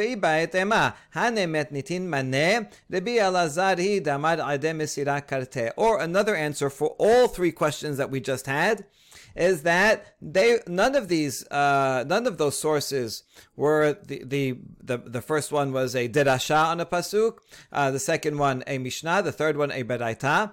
Or 5.76 6.00
another 6.00 6.36
answer 6.36 6.70
for 6.70 6.94
all 6.98 7.28
three 7.28 7.52
questions 7.52 7.96
that 7.96 8.10
we 8.10 8.20
just 8.20 8.46
had 8.46 8.86
is 9.34 9.62
that 9.62 10.14
they 10.20 10.58
none 10.66 10.94
of 10.94 11.08
these 11.08 11.46
uh, 11.48 12.04
none 12.06 12.26
of 12.26 12.38
those 12.38 12.58
sources 12.58 13.22
were 13.56 13.98
the, 14.04 14.22
the 14.24 14.58
the 14.82 14.98
the 14.98 15.22
first 15.22 15.52
one 15.52 15.72
was 15.72 15.94
a 15.94 16.08
derasha 16.08 16.66
on 16.66 16.80
a 16.80 16.86
pasuk, 16.86 17.38
uh, 17.72 17.90
the 17.90 17.98
second 17.98 18.38
one 18.38 18.64
a 18.66 18.78
mishnah, 18.78 19.22
the 19.22 19.32
third 19.32 19.56
one 19.56 19.70
a 19.72 19.84
beraita 19.84 20.52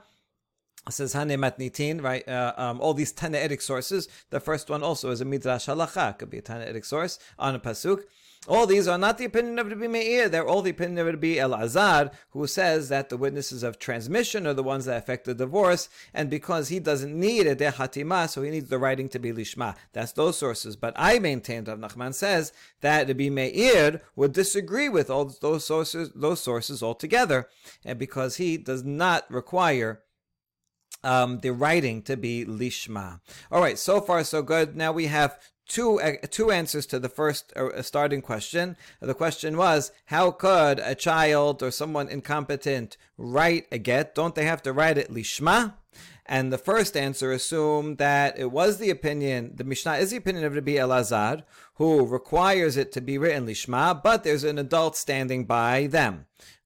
says 0.90 1.14
Hane 1.14 1.30
Matnitin, 1.30 2.02
right? 2.02 2.28
Uh, 2.28 2.54
um, 2.58 2.80
all 2.80 2.94
these 2.94 3.14
Tanaitic 3.14 3.62
sources. 3.62 4.08
The 4.30 4.40
first 4.40 4.70
one 4.70 4.84
also 4.84 5.10
is 5.10 5.22
a 5.22 5.26
Midrash 5.26 5.68
Halacha, 5.68 6.18
could 6.18 6.30
be 6.30 6.38
a 6.38 6.42
Tanaitic 6.42 6.86
source 6.86 7.18
on 7.40 7.56
a 7.56 7.60
Pasuk. 7.60 8.04
All 8.48 8.68
these 8.68 8.88
are 8.88 8.98
not 8.98 9.18
the 9.18 9.26
opinion 9.26 9.58
of 9.58 9.68
Rabbi 9.68 9.88
Meir. 9.88 10.30
They're 10.30 10.48
all 10.48 10.62
the 10.62 10.72
opinion 10.72 11.00
of 11.00 11.08
Rabbi 11.08 11.36
Elazar, 11.36 12.14
who 12.30 12.46
says 12.46 12.90
that 12.90 13.10
the 13.10 13.18
witnesses 13.18 13.64
of 13.64 13.80
transmission 13.80 14.46
are 14.46 14.54
the 14.54 14.64
ones 14.64 14.86
that 14.86 14.98
affect 14.98 15.26
the 15.26 15.34
divorce, 15.34 15.90
and 16.14 16.30
because 16.30 16.70
he 16.70 16.80
doesn't 16.80 17.18
need 17.20 17.48
a 17.48 17.56
dehatima, 17.56 18.30
so 18.30 18.44
he 18.44 18.52
needs 18.52 18.70
the 18.70 18.78
writing 18.78 19.10
to 19.10 19.20
be 19.20 19.32
lishma. 19.32 19.76
That's 19.94 20.12
those 20.12 20.38
sources. 20.38 20.76
But 20.76 20.94
I 20.96 21.18
maintain, 21.20 21.64
Rav 21.64 21.80
Nachman 21.80 22.14
says 22.14 22.54
that 22.82 23.08
Rabbi 23.08 23.30
Meir 23.30 24.02
would 24.16 24.34
disagree 24.34 24.90
with 24.90 25.10
all 25.10 25.26
those 25.26 25.66
sources, 25.66 26.12
those 26.14 26.42
sources 26.42 26.84
altogether, 26.84 27.48
and 27.84 27.98
because 27.98 28.36
he 28.36 28.58
does 28.58 28.84
not 28.84 29.30
require 29.32 30.02
um, 31.04 31.40
the 31.40 31.52
writing 31.52 32.02
to 32.04 32.18
be 32.18 32.46
lishma. 32.46 33.20
All 33.52 33.62
right, 33.62 33.78
so 33.78 34.02
far 34.02 34.24
so 34.24 34.42
good. 34.42 34.76
Now 34.76 34.92
we 34.92 35.06
have 35.08 35.40
two 35.68 36.00
uh, 36.00 36.14
two 36.30 36.52
answers 36.52 36.86
to 36.88 37.00
the 37.00 37.10
first 37.10 37.54
uh, 37.56 37.82
starting 37.82 38.22
question. 38.22 38.78
The 39.00 39.14
question 39.14 39.58
was, 39.58 39.92
how 40.06 40.32
could 40.32 40.80
a 40.80 40.96
child 40.96 41.64
or 41.64 41.72
someone 41.72 42.10
incompetent 42.10 42.98
write 43.18 43.68
a 43.72 43.78
get? 43.78 44.16
Don't 44.16 44.36
they 44.36 44.46
have 44.46 44.62
to 44.64 44.74
write 44.74 44.98
it 44.98 45.12
lishma? 45.12 45.74
And 46.26 46.52
the 46.52 46.58
first 46.58 46.98
answer 46.98 47.32
assumed 47.32 48.00
that 48.00 48.40
it 48.40 48.52
was 48.52 48.78
the 48.78 48.90
opinion, 48.90 49.52
the 49.56 49.64
Mishnah 49.64 49.98
is 49.98 50.10
the 50.10 50.18
opinion 50.18 50.44
of 50.44 50.56
Rabbi 50.56 50.72
Elazar, 50.72 51.44
who 51.76 52.06
requires 52.06 52.78
it 52.78 52.92
to 52.94 53.02
be 53.02 53.20
written 53.20 53.46
lishma, 53.46 54.02
but 54.02 54.24
there's 54.24 54.44
an 54.44 54.58
adult 54.58 54.98
standing 54.98 55.46
by 55.46 55.86
them. 55.86 56.26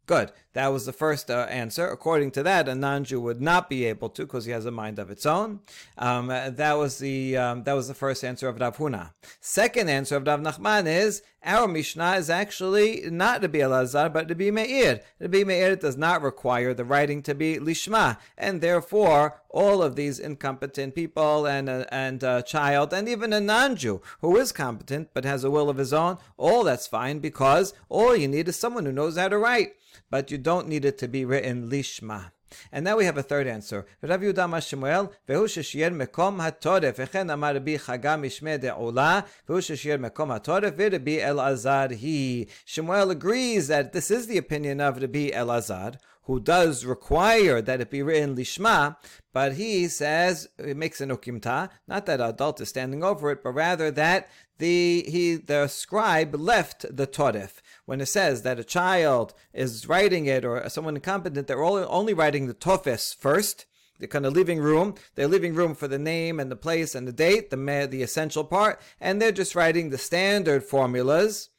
Good. 0.10 0.32
That 0.54 0.70
was 0.70 0.88
the 0.88 0.92
first 0.92 1.30
uh, 1.30 1.46
answer. 1.51 1.88
According 1.88 2.32
to 2.32 2.42
that, 2.42 2.68
a 2.68 2.74
non-Jew 2.74 3.22
would 3.22 3.39
not 3.39 3.70
be 3.70 3.86
able 3.86 4.10
to 4.10 4.24
because 4.24 4.46
he 4.46 4.51
has 4.51 4.66
a 4.66 4.72
mind 4.72 4.98
of 4.98 5.12
its 5.12 5.24
own. 5.24 5.60
Um, 6.00 6.30
that 6.30 6.74
was 6.80 6.98
the 6.98 7.38
um, 7.38 7.63
that 7.66 7.74
was 7.74 7.88
the 7.88 7.94
first 7.94 8.24
answer 8.24 8.50
of 8.50 8.60
Rav 8.60 8.78
Huna. 8.78 9.12
Second 9.39 9.88
answer 9.88 10.16
of 10.16 10.25
Rav 10.25 10.39
Nachman 10.39 10.88
is 10.88 11.22
our 11.44 11.68
Mishnah 11.68 12.13
is 12.13 12.28
actually 12.28 13.04
not 13.12 13.42
to 13.42 13.48
Rabbi 13.48 13.60
Elazar 13.60 14.12
but 14.12 14.28
to 14.28 14.34
Rabbi 14.34 14.50
Meir. 14.50 15.01
Rabbi 15.20 15.44
Meir 15.44 15.75
does 15.75 15.96
not 15.96 16.24
require 16.24 16.74
the 16.74 16.86
writing 16.86 17.22
to 17.22 17.36
be 17.36 17.60
lishma, 17.60 18.18
and 18.36 18.62
therefore 18.62 19.44
all 19.50 19.84
of 19.84 19.96
these 19.96 20.18
incompetent 20.18 20.96
people 20.96 21.46
and 21.46 21.70
a, 21.70 21.88
and 21.94 22.24
a 22.24 22.42
child 22.42 22.94
and 22.94 23.08
even 23.08 23.32
a 23.32 23.39
non-Jew 23.39 24.01
who 24.22 24.38
is 24.38 24.51
competent 24.51 25.10
but 25.13 25.24
has 25.24 25.44
a 25.44 25.51
will 25.51 25.70
of 25.70 25.78
his 25.78 25.94
own, 25.94 26.18
all 26.36 26.63
that's 26.63 26.88
fine 26.88 27.20
because 27.20 27.75
all 27.89 28.16
you 28.16 28.28
need 28.28 28.48
is 28.48 28.56
someone 28.56 28.86
who 28.86 28.92
knows 28.92 29.16
how 29.16 29.28
to 29.28 29.38
write 29.38 29.74
but 30.11 30.31
you 30.31 30.38
don't 30.38 30.69
need 30.69 30.85
it 30.85 30.99
to 30.99 31.09
be 31.09 31.25
written 31.25 31.71
lishma. 31.71 32.31
And 32.71 32.85
now 32.85 32.97
we 32.97 33.04
have 33.04 33.19
a 33.19 33.23
third 33.23 33.47
answer. 33.47 33.87
Rav 34.02 34.21
Yehuda 34.21 34.62
Shemuel, 34.62 35.09
והוא 35.28 35.47
ששייר 35.47 35.90
מקום 35.90 36.40
התורף, 36.40 36.95
וכן 36.99 37.31
אמר 37.31 37.57
רבי 37.57 37.78
חגה 37.78 38.16
משמי 38.16 38.57
דעולה, 38.57 39.21
והוא 39.49 39.61
ששייר 39.61 39.99
מקום 39.99 40.31
התורף, 40.31 40.75
ורבי 40.76 41.25
Elazar 41.25 41.90
he. 41.90 42.47
Shemuel 42.64 43.11
agrees 43.11 43.69
that 43.69 43.93
this 43.93 44.11
is 44.11 44.26
the 44.26 44.38
opinion 44.38 44.81
of 44.81 45.00
Rabbi 45.00 45.31
Elazar, 45.31 45.97
who 46.26 46.40
does 46.40 46.85
require 46.85 47.61
that 47.61 47.81
it 47.81 47.90
be 47.90 48.02
written 48.02 48.35
lishma, 48.35 48.97
but 49.33 49.54
he 49.54 49.88
says 49.88 50.49
it 50.59 50.76
makes 50.76 51.00
an 51.00 51.11
ukimta, 51.11 51.69
not 51.87 52.07
that 52.07 52.21
adult 52.21 52.61
is 52.61 52.69
standing 52.71 53.04
over 53.04 53.31
it, 53.31 53.43
but 53.43 53.52
rather 53.52 53.90
that 53.90 54.28
the 54.59 55.04
he 55.09 55.35
the 55.35 55.66
scribe 55.66 56.35
left 56.35 56.87
the 56.97 57.07
torif. 57.07 57.54
When 57.89 58.01
it 58.01 58.05
says 58.05 58.43
that 58.43 58.60
a 58.60 58.63
child 58.63 59.34
is 59.51 59.89
writing 59.89 60.27
it 60.27 60.46
or 60.46 60.69
someone 60.69 60.96
incompetent, 60.96 61.48
they're 61.48 61.63
only 61.63 62.13
writing 62.13 62.46
the 62.46 62.53
tofis 62.53 63.15
first, 63.15 63.65
the 63.98 64.05
kind 64.05 64.27
of 64.27 64.34
living 64.34 64.60
room. 64.60 64.93
They're 65.15 65.27
living 65.27 65.55
room 65.55 65.74
for 65.74 65.88
the 65.88 65.98
name 65.98 66.39
and 66.39 66.51
the 66.51 66.55
place 66.55 66.93
and 66.93 67.08
the 67.08 67.12
date, 67.12 67.50
the 67.50 67.88
the 67.89 68.03
essential 68.03 68.43
part, 68.43 68.79
and 69.01 69.19
they're 69.19 69.31
just 69.31 69.55
writing 69.55 69.89
the 69.89 69.98
standard 69.98 70.63
formulas 70.63 71.50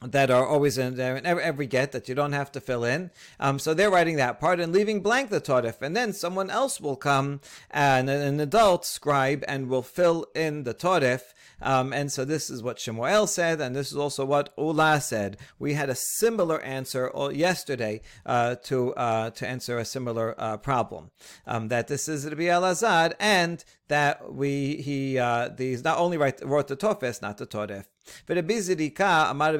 that 0.00 0.30
are 0.30 0.46
always 0.46 0.78
in 0.78 0.94
there 0.94 1.16
in 1.16 1.26
every 1.26 1.66
get 1.66 1.92
that 1.92 2.08
you 2.08 2.14
don't 2.14 2.32
have 2.32 2.52
to 2.52 2.60
fill 2.60 2.84
in. 2.84 3.10
Um, 3.40 3.58
so 3.58 3.74
they're 3.74 3.90
writing 3.90 4.16
that 4.16 4.38
part 4.38 4.60
and 4.60 4.72
leaving 4.72 5.00
blank 5.00 5.30
the 5.30 5.40
torif, 5.40 5.82
and 5.82 5.96
then 5.96 6.12
someone 6.12 6.50
else 6.50 6.80
will 6.80 6.96
come 6.96 7.40
and 7.70 8.08
an 8.08 8.38
adult 8.38 8.84
scribe 8.84 9.44
and 9.48 9.68
will 9.68 9.82
fill 9.82 10.26
in 10.34 10.62
the 10.62 10.74
torif. 10.74 11.34
Um, 11.60 11.92
and 11.92 12.12
so 12.12 12.24
this 12.24 12.50
is 12.50 12.62
what 12.62 12.78
Shemuel 12.78 13.26
said, 13.26 13.60
and 13.60 13.74
this 13.74 13.90
is 13.90 13.96
also 13.96 14.24
what 14.24 14.52
Ula 14.56 15.00
said. 15.00 15.38
We 15.58 15.74
had 15.74 15.90
a 15.90 15.96
similar 15.96 16.60
answer 16.60 17.10
yesterday 17.32 18.00
uh, 18.24 18.56
to 18.64 18.94
uh, 18.94 19.30
to 19.30 19.48
answer 19.48 19.78
a 19.78 19.84
similar 19.84 20.36
uh, 20.38 20.58
problem. 20.58 21.10
Um, 21.46 21.68
that 21.68 21.88
this 21.88 22.08
is 22.08 22.22
to 22.22 22.30
Rabbi 22.30 22.42
Elazar, 22.44 23.14
and 23.18 23.64
that 23.88 24.32
we 24.32 24.76
he 24.76 25.18
uh, 25.18 25.48
these 25.48 25.82
not 25.82 25.98
only 25.98 26.16
write, 26.16 26.44
wrote 26.44 26.68
the 26.68 26.76
Tofes, 26.76 27.20
not 27.20 27.38
the 27.38 27.46
Toref. 27.46 27.84
But 28.26 28.36
Rabbi 28.36 28.54
Zerika, 28.54 29.30
Amar 29.30 29.54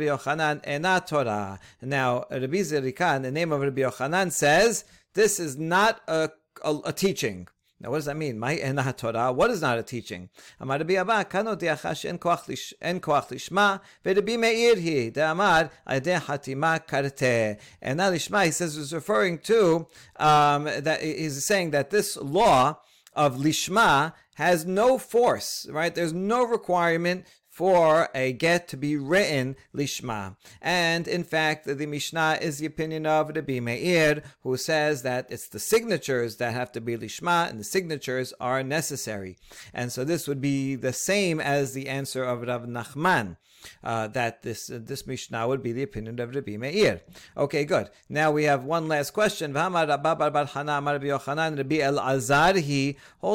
Ena 0.64 1.04
Torah. 1.06 1.58
Now, 1.82 2.25
Rabbi 2.30 2.58
Zerika, 2.58 3.16
in 3.16 3.23
the 3.23 3.30
name 3.30 3.52
of 3.52 3.61
Rabbi 3.61 3.82
Yochanan, 3.82 4.32
says 4.32 4.85
this 5.14 5.40
is 5.40 5.56
not 5.56 6.00
a, 6.06 6.30
a, 6.62 6.76
a 6.87 6.92
teaching. 6.92 7.49
Now, 7.80 7.90
what 7.90 7.99
does 7.99 8.06
that 8.06 8.16
mean? 8.16 8.40
My 8.40 8.56
ena 8.56 8.92
Torah. 8.92 9.32
What 9.32 9.52
is 9.52 9.62
not 9.62 9.78
a 9.78 9.85
teaching? 9.85 10.30
Amar 10.58 10.78
Rabbi 10.78 10.94
Abba, 10.94 11.25
kano 11.26 11.54
diachash 11.54 12.04
en 12.04 12.18
koach 12.18 12.47
lishma, 12.49 13.80
ve'Rabbi 14.04 14.37
Meir 14.37 14.75
hi, 14.75 15.11
de'amar 15.11 15.70
ade 15.87 16.20
hatima 16.20 16.85
karte. 16.85 17.56
And 17.80 17.99
now 17.99 18.11
lishma, 18.11 18.47
he 18.47 18.50
says, 18.50 18.76
is 18.76 18.92
referring 18.92 19.38
to, 19.40 19.87
um, 20.16 20.64
that 20.64 21.02
he's 21.02 21.44
saying 21.44 21.70
that 21.70 21.90
this 21.90 22.16
law 22.16 22.78
of 23.18 23.37
lishma 23.37 24.14
has 24.37 24.64
no 24.64 24.96
force, 24.96 25.66
right? 25.70 25.94
There's 25.94 26.12
no 26.12 26.44
requirement 26.44 27.26
for 27.50 28.08
a 28.14 28.32
get 28.32 28.68
to 28.68 28.76
be 28.76 28.96
written 28.96 29.56
lishma. 29.75 30.37
And 30.62 31.08
in 31.08 31.25
fact, 31.25 31.66
the 31.66 31.87
Mishnah 31.87 32.38
is 32.40 32.58
the 32.58 32.66
opinion 32.66 33.04
of 33.04 33.32
Rabbi 33.34 33.58
Meir, 33.58 34.22
who 34.44 34.56
says 34.56 35.02
that 35.02 35.26
it's 35.28 35.48
the 35.48 35.58
signatures 35.58 36.37
that 36.37 36.54
have 36.54 36.70
to 36.72 36.80
be 36.80 36.96
lishma, 36.96 37.50
and 37.50 37.58
the 37.58 37.64
signatures 37.64 38.32
are 38.38 38.62
necessary. 38.62 39.38
And 39.75 39.90
so 39.90 40.04
this 40.04 40.28
would 40.28 40.40
be 40.40 40.76
the 40.76 40.92
same 40.92 41.40
as 41.40 41.72
the 41.72 41.88
answer 41.88 42.22
of 42.22 42.42
Rav 42.42 42.62
Nachman 42.62 43.37
uh, 43.83 44.09
that 44.09 44.43
this 44.43 44.71
uh, 44.71 44.79
this 44.83 45.07
Mishnah 45.07 45.47
would 45.47 45.62
be 45.62 45.73
the 45.73 45.83
opinion 45.83 46.19
of 46.21 46.35
Rabbi 46.35 46.57
Meir. 46.57 47.00
Okay, 47.37 47.65
good. 47.65 47.91
Now 48.09 48.31
we 48.31 48.45
have 48.45 48.65
one 48.65 48.88
last 48.88 49.12
question. 49.12 49.55
Hold 49.55 49.91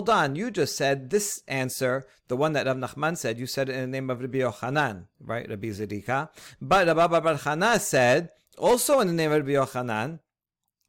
on, 0.10 0.36
you 0.36 0.51
just 0.51 0.75
said 0.75 1.10
this 1.10 1.44
answer, 1.48 2.06
the 2.27 2.38
one 2.38 2.53
that 2.53 2.65
Rav 2.65 2.77
Nachman 2.77 3.18
said. 3.18 3.39
You 3.39 3.48
said 3.48 3.70
it 3.70 3.75
in 3.75 3.82
the 3.82 3.88
name 3.88 4.10
of 4.10 4.22
Rabbi 4.22 4.39
Yochanan, 4.39 5.06
right, 5.20 5.50
Rabbi 5.50 5.68
Zerika. 5.68 6.30
But 6.62 6.88
Rabbi 6.88 7.20
Bar 7.20 7.36
Hana 7.36 7.80
said 7.80 8.30
also 8.58 9.00
in 9.00 9.08
the 9.08 9.13
name 9.13 9.32
of 9.32 9.46
Rabbi 9.46 9.53
Yochanan 9.53 10.20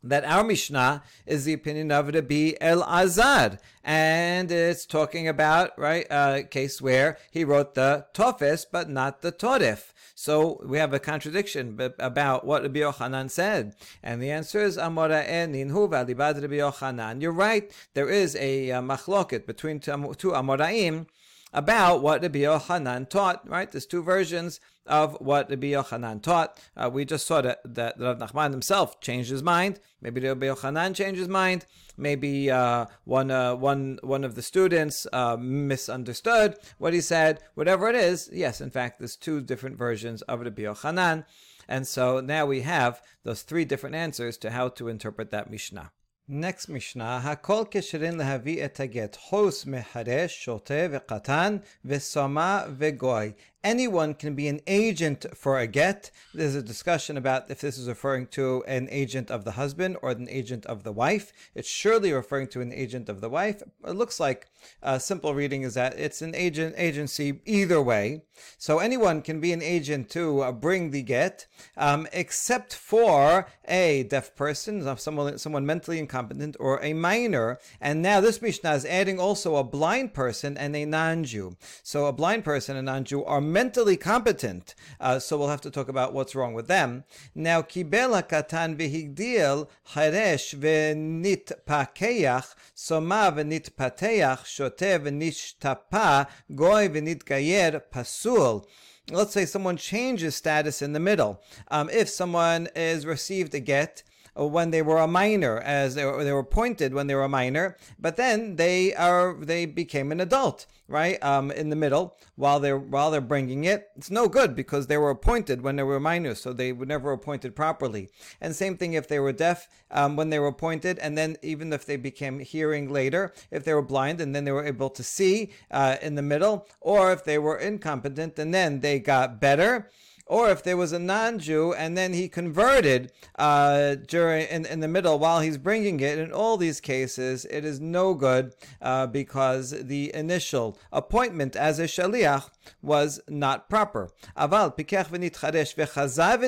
that 0.05 0.25
our 0.25 0.45
Mishnah 0.45 1.03
is 1.27 1.45
the 1.45 1.55
opinion 1.55 1.91
of 1.91 2.07
Rabbi 2.07 2.53
Elazar, 2.61 3.59
and 3.83 4.51
it's 4.51 4.87
talking 4.87 5.27
about 5.27 5.77
right 5.79 6.07
a 6.11 6.45
case 6.45 6.81
where 6.81 7.19
he 7.31 7.45
wrote 7.45 7.75
the 7.75 8.07
Tofes 8.13 8.67
but 8.71 8.89
not 8.89 9.23
the 9.23 9.33
Torif. 9.33 9.93
So 10.15 10.63
we 10.65 10.79
have 10.79 10.95
a 10.95 11.01
contradiction 11.01 11.79
about 11.99 12.47
what 12.47 12.63
Rabbi 12.63 12.81
Yochanan 12.81 13.31
said, 13.31 13.75
and 14.03 14.23
the 14.23 14.31
answer 14.31 14.63
is 14.63 14.77
Amora 14.77 15.27
Ninhu 15.27 15.89
Valibad 15.89 16.41
Rabbi 16.41 16.59
Yochanan. 16.59 17.21
You're 17.21 17.33
right. 17.33 17.73
There 17.95 18.09
is 18.09 18.37
a 18.37 18.71
uh, 18.71 18.83
machloket 18.83 19.47
between 19.47 19.81
two, 19.81 20.15
two 20.17 20.31
Amoraim 20.31 21.07
about 21.55 22.03
what 22.03 22.21
Rabbi 22.21 22.41
Yochanan 22.41 23.09
taught. 23.09 23.49
Right? 23.49 23.71
There's 23.71 23.87
two 23.87 24.03
versions 24.03 24.61
of 24.87 25.17
what 25.21 25.49
Rabbi 25.49 25.69
Yochanan 25.69 26.23
taught. 26.23 26.59
Uh, 26.77 26.91
we 26.93 27.05
just 27.05 27.27
saw 27.27 27.41
that, 27.41 27.61
that 27.65 27.99
Rav 27.99 28.19
Nachman 28.19 28.51
himself 28.51 29.01
changed 29.01 29.31
his 29.31 29.43
mind. 29.43 29.81
Maybe 30.03 30.21
Rabbi 30.21 30.47
Yochanan 30.47 30.95
changed 30.95 31.19
his 31.19 31.29
mind. 31.29 31.65
Maybe 31.97 32.51
uh, 32.51 32.87
one, 33.05 33.31
uh, 33.31 33.55
one, 33.55 33.99
one 34.03 34.25
of 34.25 34.35
the 34.35 34.43
students 34.43 35.07
uh, 35.13 35.37
misunderstood 35.41 36.57
what 36.79 36.93
he 36.93 37.01
said. 37.01 37.41
Whatever 37.55 37.89
it 37.89 37.97
is, 37.97 38.29
yes, 38.33 38.61
in 38.61 38.71
fact, 38.71 38.99
there's 38.99 39.17
two 39.17 39.41
different 39.41 39.79
versions 39.79 40.21
of 40.23 40.41
Rabbi 40.41 40.63
Yochanan. 40.63 41.25
And 41.67 41.87
so 41.87 42.21
now 42.21 42.45
we 42.45 42.61
have 42.63 43.01
those 43.23 43.43
three 43.43 43.65
different 43.65 43.95
answers 43.95 44.37
to 44.39 44.51
how 44.51 44.69
to 44.71 44.89
interpret 44.89 45.31
that 45.31 45.51
Mishnah. 45.51 45.93
Next 46.27 46.71
Mishnah, 46.71 47.21
Hakol 47.23 47.67
kesherin 47.71 48.17
lehavi 48.17 48.59
et 48.59 48.79
haget, 48.79 49.15
hos 49.29 49.67
meharesh, 49.67 50.31
shote 50.31 50.89
ve'katan, 50.89 51.63
ve'soma 51.87 52.67
ve'goy 52.79 53.35
anyone 53.65 54.15
can 54.15 54.35
be 54.35 54.47
an 54.47 54.61
agent 54.67 55.27
for 55.35 55.59
a 55.59 55.67
get. 55.67 56.11
There's 56.35 56.55
a 56.55 56.63
discussion 56.63 57.17
about 57.17 57.51
if 57.51 57.61
this 57.61 57.79
is 57.79 57.89
referring 57.89 58.27
to 58.29 58.63
an 58.69 58.89
agent 58.91 59.31
of 59.31 59.45
the 59.45 59.53
husband 59.53 59.97
or 60.03 60.11
an 60.11 60.29
agent 60.29 60.67
of 60.67 60.85
the 60.85 60.93
wife. 60.93 61.33
It's 61.55 61.69
surely 61.69 62.13
referring 62.13 62.49
to 62.49 62.61
an 62.61 62.73
agent 62.73 63.09
of 63.09 63.21
the 63.21 63.31
wife. 63.31 63.63
It 63.87 63.97
looks 63.97 64.21
like 64.21 64.47
a 64.83 65.01
simple 65.01 65.35
reading 65.35 65.63
is 65.63 65.75
that 65.75 65.99
it's 65.99 66.23
an 66.23 66.35
agent 66.35 66.75
agency 66.77 67.41
either 67.47 67.81
way. 67.81 68.23
So 68.59 68.79
anyone 68.79 69.23
can 69.23 69.41
be 69.41 69.53
an 69.53 69.63
agent 69.63 70.11
to 70.11 70.43
uh, 70.43 70.53
bring 70.53 70.91
the 70.91 71.03
get, 71.03 71.47
um, 71.77 72.07
except 72.13 72.75
for 72.75 73.47
a 73.67 74.03
deaf 74.05 74.35
person, 74.35 74.83
someone 74.99 75.39
someone 75.39 75.65
mentally 75.65 75.99
incompetent, 75.99 76.57
or 76.59 76.83
a 76.83 76.93
minor. 76.93 77.59
And 77.81 78.03
now 78.03 78.21
this 78.21 78.43
Mishnah 78.43 78.73
is 78.73 78.85
adding 78.85 79.19
also 79.19 79.57
a 79.57 79.65
blind 79.65 80.15
person 80.15 80.57
and 80.59 80.75
a 80.75 80.85
non-Jew. 80.85 81.57
So 81.83 82.07
a 82.07 82.13
blind 82.13 82.45
person 82.45 82.77
and 82.77 82.87
non-Jew 82.87 83.25
are 83.25 83.41
mentally 83.55 83.97
competent. 83.97 84.75
Uh, 85.01 85.21
so 85.21 85.39
we'll 85.39 85.49
have 85.49 85.61
to 85.61 85.71
talk 85.71 85.89
about 85.89 86.13
what's 86.13 86.35
wrong 86.35 86.55
with 86.55 86.67
them. 86.67 87.05
Now, 87.37 87.63
kibela 87.63 88.23
katan 88.29 88.77
v'higdil 88.77 89.69
haresh 89.95 90.49
v'nit 90.63 91.53
pakeach 91.65 92.55
soma 92.75 93.33
v'nit 93.35 93.71
pateach 93.79 94.45
shote 94.45 94.91
v'nishtapa 95.05 96.27
goy 96.55 96.89
v'nit 96.89 97.25
gayer 97.25 97.81
pasul 97.93 98.67
let's 99.11 99.33
say 99.33 99.45
someone 99.45 99.77
changes 99.77 100.35
status 100.35 100.81
in 100.81 100.95
the 100.95 101.01
middle. 101.01 101.43
Um, 101.69 101.91
if 101.91 102.09
someone 102.09 102.69
is 102.75 103.05
received 103.05 103.55
a 103.55 103.61
get 103.61 104.03
when 104.37 104.71
they 104.71 104.83
were 104.83 104.99
a 104.99 105.07
minor, 105.07 105.59
as 105.59 105.95
they 105.95 106.05
were, 106.05 106.25
they 106.25 106.33
were 106.33 106.41
appointed 106.41 106.93
when 106.93 107.07
they 107.07 107.15
were 107.15 107.25
a 107.25 107.29
minor, 107.29 107.77
but 107.99 108.17
then 108.17 108.57
they 108.57 108.95
are 108.95 109.35
they 109.35 109.65
became 109.65 110.11
an 110.11 110.21
adult, 110.21 110.67
right? 110.89 111.23
Um, 111.23 111.51
in 111.53 111.71
the 111.71 111.77
middle 111.77 112.17
while 112.35 112.59
they're 112.59 112.79
while 112.79 113.11
they're 113.11 113.21
bringing 113.21 113.65
it, 113.65 113.91
it's 113.97 114.11
no 114.11 114.29
good 114.29 114.57
because 114.57 114.89
they 114.89 114.97
were 114.97 115.11
appointed 115.11 115.63
when 115.63 115.77
they 115.77 115.85
were 115.85 116.01
minors, 116.01 116.41
so 116.41 116.53
they 116.53 116.73
were 116.73 116.87
never 116.87 117.13
appointed 117.13 117.55
properly. 117.55 118.09
And 118.41 118.55
same 118.55 118.77
thing 118.77 118.95
if 118.95 119.07
they 119.07 119.21
were 119.21 119.33
deaf 119.33 119.69
um, 119.91 120.17
when 120.17 120.31
they 120.31 120.41
were 120.41 120.49
appointed, 120.49 120.99
and 120.99 121.17
then 121.17 121.37
even 121.43 121.73
if 121.73 121.87
they 121.87 121.97
became 121.97 122.41
hearing 122.41 122.93
later, 122.93 123.33
if 123.53 123.65
they 123.65 123.75
were 123.75 123.83
blind 123.83 124.21
and 124.21 124.35
then 124.35 124.45
they 124.45 124.53
were 124.53 124.67
able 124.67 124.91
to 124.91 125.03
see 125.03 125.53
uh, 125.71 125.97
in 126.03 126.17
the 126.17 126.23
middle, 126.23 126.67
or 126.81 127.13
if 127.13 127.25
they 127.25 127.39
were 127.39 127.57
incompetent 127.57 128.39
and 128.39 128.53
then 128.53 128.81
they 128.81 128.99
got 128.99 129.41
better 129.41 129.89
or 130.27 130.51
if 130.51 130.63
there 130.63 130.77
was 130.77 130.93
a 130.93 130.99
non-Jew 130.99 131.75
and 131.75 131.97
then 131.97 132.13
he 132.13 132.29
converted 132.29 133.13
uh, 133.39 133.97
during 134.07 134.47
in, 134.47 134.67
in 134.67 134.81
the 134.81 134.89
middle 134.89 135.19
while 135.19 135.41
he's 135.41 135.59
bringing 135.59 136.01
it. 136.01 136.19
In 136.19 136.33
all 136.33 136.57
these 136.57 136.81
cases, 136.81 137.45
it 137.47 137.65
is 137.65 137.81
no 137.81 138.15
good 138.15 138.55
uh, 138.81 139.07
because 139.07 139.71
the 139.71 140.15
initial 140.15 140.79
appointment 140.93 141.57
as 141.57 141.79
a 141.79 141.85
shaliach 141.85 142.49
was 142.83 143.21
not 143.29 143.69
proper. 143.69 144.11
Aval 144.37 144.75
v'chazav 144.77 146.43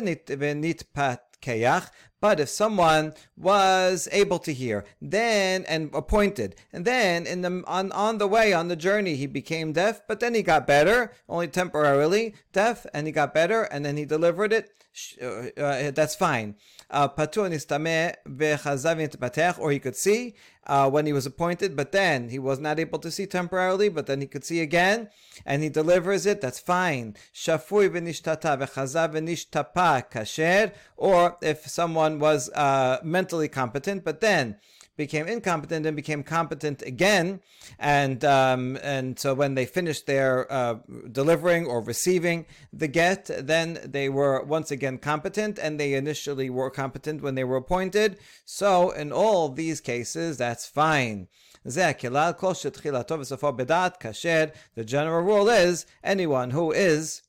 but 2.21 2.41
if 2.41 2.49
someone 2.49 3.15
was 3.37 4.09
able 4.13 4.39
to 4.41 4.53
hear, 4.53 4.85
then 5.01 5.65
and 5.67 5.91
appointed, 5.95 6.57
and 6.73 6.85
then 6.85 7.27
in 7.27 7.43
the 7.43 7.63
on, 7.67 7.93
on 7.93 8.19
the 8.19 8.27
way 8.27 8.53
on 8.53 8.69
the 8.69 8.77
journey 8.77 9.17
he 9.17 9.27
became 9.27 9.73
deaf, 9.73 10.01
but 10.09 10.21
then 10.21 10.35
he 10.35 10.43
got 10.43 10.67
better, 10.67 11.13
only 11.29 11.49
temporarily 11.49 12.35
deaf, 12.53 12.87
and 12.95 13.07
he 13.07 13.13
got 13.13 13.35
better, 13.35 13.63
and 13.65 13.85
then 13.85 13.97
he 13.97 14.05
delivered 14.05 14.53
it. 14.53 14.71
Uh, 15.21 15.49
uh, 15.61 15.91
that's 15.91 16.15
fine. 16.15 16.57
Uh, 16.89 17.09
or 19.59 19.71
he 19.71 19.79
could 19.79 19.97
see 19.97 20.35
uh, 20.67 20.89
when 20.89 21.07
he 21.07 21.13
was 21.13 21.27
appointed, 21.27 21.77
but 21.77 21.93
then 21.93 22.29
he 22.29 22.39
was 22.39 22.59
not 22.59 22.79
able 22.79 22.99
to 23.01 23.11
see 23.11 23.27
temporarily, 23.27 23.89
but 23.89 24.07
then 24.07 24.21
he 24.21 24.27
could 24.27 24.45
see 24.45 24.61
again, 24.61 25.11
and 25.45 25.63
he 25.63 25.69
delivers 25.69 26.27
it, 26.27 26.41
that's 26.41 26.61
fine. 26.61 27.15
Shafui 27.35 27.93
kasher, 30.11 30.73
or 30.97 31.37
if 31.43 31.67
someone 31.67 32.06
someone 32.07 32.21
was 32.21 32.49
uh, 32.51 32.99
mentally 33.03 33.49
competent, 33.49 34.05
but 34.05 34.21
then 34.21 34.57
became 34.97 35.27
incompetent 35.27 35.85
and 35.85 35.95
became 35.97 36.23
competent 36.23 36.83
again. 36.83 37.41
And 37.79 38.25
um, 38.25 38.79
and 38.83 39.19
so 39.19 39.35
when 39.35 39.55
they 39.55 39.67
finished 39.67 40.07
their 40.07 40.51
uh, 40.51 40.77
delivering 41.11 41.67
or 41.67 41.81
receiving 41.83 42.47
the 42.73 42.89
get, 42.89 43.29
then 43.29 43.79
they 43.85 44.09
were 44.09 44.43
once 44.45 44.71
again 44.71 44.99
competent, 44.99 45.59
and 45.59 45.79
they 45.79 45.95
initially 45.95 46.49
were 46.49 46.71
competent 46.71 47.23
when 47.23 47.35
they 47.35 47.45
were 47.45 47.57
appointed. 47.57 48.19
So 48.45 48.91
in 48.91 49.13
all 49.13 49.49
these 49.49 49.81
cases, 49.81 50.39
that's 50.39 50.67
fine. 50.67 51.29
The 51.65 51.99
general 54.85 55.23
rule 55.25 55.49
is 55.49 55.87
anyone 56.05 56.51
who 56.51 56.73
is 56.73 57.23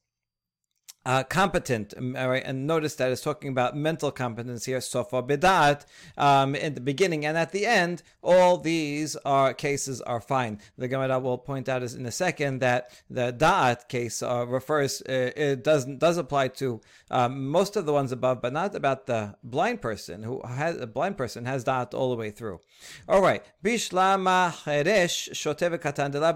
uh, 1.08 1.24
competent. 1.24 1.94
Um, 1.98 2.16
right, 2.16 2.44
and 2.46 2.68
notice 2.68 2.96
that 2.96 3.12
it's 3.12 3.22
talking 3.22 3.50
about 3.50 3.78
mental 3.78 4.12
competence 4.12 4.66
here, 4.66 4.82
sofa 4.82 5.24
bidat, 5.24 5.86
um, 6.18 6.54
in 6.54 6.74
the 6.74 6.82
beginning 6.82 7.26
and 7.26 7.38
at 7.38 7.54
the 7.54 7.66
end. 7.66 8.04
All 8.22 8.58
these 8.58 9.16
are 9.18 9.54
cases 9.54 10.02
are 10.02 10.20
fine. 10.20 10.60
The 10.78 10.90
Gemara 10.90 11.18
will 11.20 11.38
point 11.38 11.70
out 11.70 11.82
is 11.82 11.96
in 11.96 12.06
a 12.06 12.12
second 12.12 12.60
that 12.60 12.92
the 13.10 13.32
da'at 13.32 13.88
case 13.88 14.22
uh, 14.22 14.46
refers 14.46 15.02
uh, 15.02 15.32
it 15.36 15.64
does 15.64 15.86
does 15.86 16.18
apply 16.18 16.50
to 16.50 16.82
um, 17.10 17.48
most 17.50 17.78
of 17.78 17.86
the 17.86 17.94
ones 17.94 18.12
above, 18.12 18.42
but 18.42 18.52
not 18.52 18.76
about 18.76 19.06
the 19.06 19.36
blind 19.44 19.82
person 19.82 20.24
who 20.24 20.42
has 20.46 20.76
a 20.76 20.88
blind 20.88 21.18
person 21.18 21.46
has 21.46 21.64
da'at 21.64 21.94
all 21.94 22.10
the 22.10 22.18
way 22.18 22.32
through. 22.32 22.60
All 23.08 23.22
right, 23.22 23.46
bishlama 23.64 24.52
cheresh 24.66 25.32
shotev 25.32 25.78
katandela. 25.80 26.28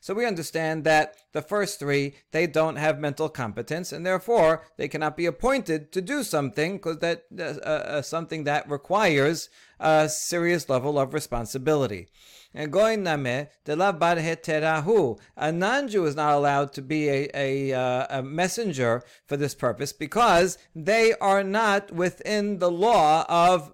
So 0.00 0.14
we 0.14 0.26
understand 0.26 0.84
that 0.84 1.16
the 1.32 1.40
first 1.40 1.78
three 1.78 2.14
they 2.32 2.46
don't 2.46 2.76
have 2.76 2.89
have 2.90 3.00
mental 3.00 3.28
competence, 3.28 3.92
and 3.92 4.04
therefore 4.04 4.62
they 4.76 4.88
cannot 4.88 5.16
be 5.16 5.26
appointed 5.26 5.92
to 5.92 6.00
do 6.00 6.22
something 6.22 6.76
because 6.76 6.98
that 6.98 7.24
uh, 7.38 7.42
uh, 7.42 8.02
something 8.02 8.44
that 8.44 8.68
requires 8.68 9.48
a 9.78 10.08
serious 10.08 10.68
level 10.68 10.98
of 10.98 11.14
responsibility. 11.14 12.08
And 12.52 12.72
de 12.72 13.76
la 13.76 13.92
heterahu. 13.92 15.20
A 15.36 15.52
non-Jew 15.52 16.04
is 16.04 16.16
not 16.16 16.34
allowed 16.34 16.72
to 16.72 16.82
be 16.82 17.08
a, 17.08 17.30
a, 17.32 17.72
uh, 17.72 18.18
a 18.18 18.22
messenger 18.22 19.04
for 19.26 19.36
this 19.36 19.54
purpose 19.54 19.92
because 19.92 20.58
they 20.74 21.14
are 21.20 21.44
not 21.44 21.92
within 21.92 22.58
the 22.58 22.70
law 22.70 23.24
of 23.28 23.72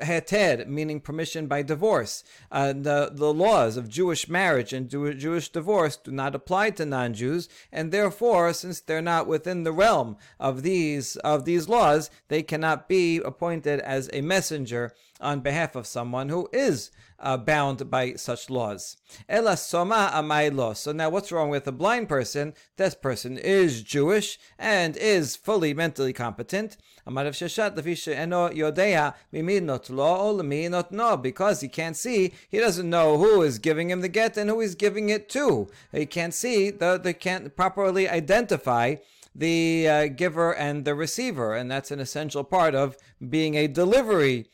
heter, 0.00 0.66
meaning 0.66 1.00
permission 1.00 1.46
by 1.46 1.62
divorce. 1.62 2.24
Uh, 2.50 2.72
the, 2.72 3.10
the 3.12 3.32
laws 3.32 3.76
of 3.76 3.88
Jewish 3.88 4.28
marriage 4.28 4.72
and 4.72 4.88
Jewish 4.88 5.48
divorce 5.48 5.96
do 5.96 6.10
not 6.10 6.34
apply 6.34 6.70
to 6.70 6.86
non-Jews, 6.86 7.48
and 7.72 7.92
therefore, 7.92 8.52
since 8.52 8.80
they're 8.80 9.02
not 9.02 9.26
within 9.26 9.64
the 9.64 9.72
realm 9.72 10.16
of 10.38 10.62
these 10.62 11.16
of 11.16 11.44
these 11.44 11.68
laws, 11.68 12.10
they 12.28 12.42
cannot 12.42 12.88
be 12.88 13.18
appointed 13.18 13.80
as 13.80 14.08
a 14.12 14.20
messenger 14.20 14.94
on 15.20 15.40
behalf 15.40 15.74
of 15.74 15.86
someone 15.86 16.28
who 16.28 16.48
is 16.52 16.90
uh, 17.20 17.36
bound 17.36 17.90
by 17.90 18.14
such 18.14 18.48
laws. 18.48 18.96
Ela 19.28 19.56
soma 19.56 20.10
amaylo. 20.14 20.76
So 20.76 20.92
now 20.92 21.10
what's 21.10 21.32
wrong 21.32 21.50
with 21.50 21.66
a 21.66 21.72
blind 21.72 22.08
person? 22.08 22.54
This 22.76 22.94
person 22.94 23.38
is 23.38 23.82
Jewish 23.82 24.38
and 24.58 24.96
is 24.96 25.36
fully 25.36 25.74
mentally 25.74 26.12
competent. 26.12 26.76
Amarav 27.06 27.32
sheshat 27.32 27.76
lefisha 27.76 28.14
eno 28.14 28.50
yodea 28.50 29.14
miminot 29.32 29.90
lo 29.90 30.40
not 30.68 30.92
no 30.92 31.16
because 31.16 31.60
he 31.60 31.68
can't 31.68 31.96
see, 31.96 32.32
he 32.48 32.58
doesn't 32.58 32.88
know 32.88 33.18
who 33.18 33.42
is 33.42 33.58
giving 33.58 33.90
him 33.90 34.00
the 34.00 34.08
get 34.08 34.36
and 34.36 34.50
who 34.50 34.60
he's 34.60 34.74
giving 34.74 35.08
it 35.08 35.28
to. 35.30 35.68
He 35.92 36.06
can't 36.06 36.34
see, 36.34 36.70
the, 36.70 37.00
they 37.02 37.14
can't 37.14 37.56
properly 37.56 38.08
identify 38.08 38.96
the 39.34 39.88
uh, 39.88 40.06
giver 40.08 40.52
and 40.52 40.84
the 40.84 40.94
receiver, 40.94 41.54
and 41.54 41.70
that's 41.70 41.90
an 41.90 42.00
essential 42.00 42.42
part 42.42 42.74
of 42.74 42.96
being 43.28 43.54
a 43.54 43.68
delivery 43.68 44.48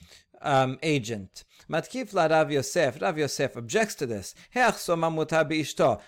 um, 0.44 0.78
agent. 0.82 1.44
Matkif 1.68 2.12
la 2.12 2.26
Rav 2.26 2.52
Yosef. 2.52 3.00
Rav 3.00 3.18
Yosef 3.18 3.56
objects 3.56 3.94
to 3.96 4.06
this. 4.06 4.34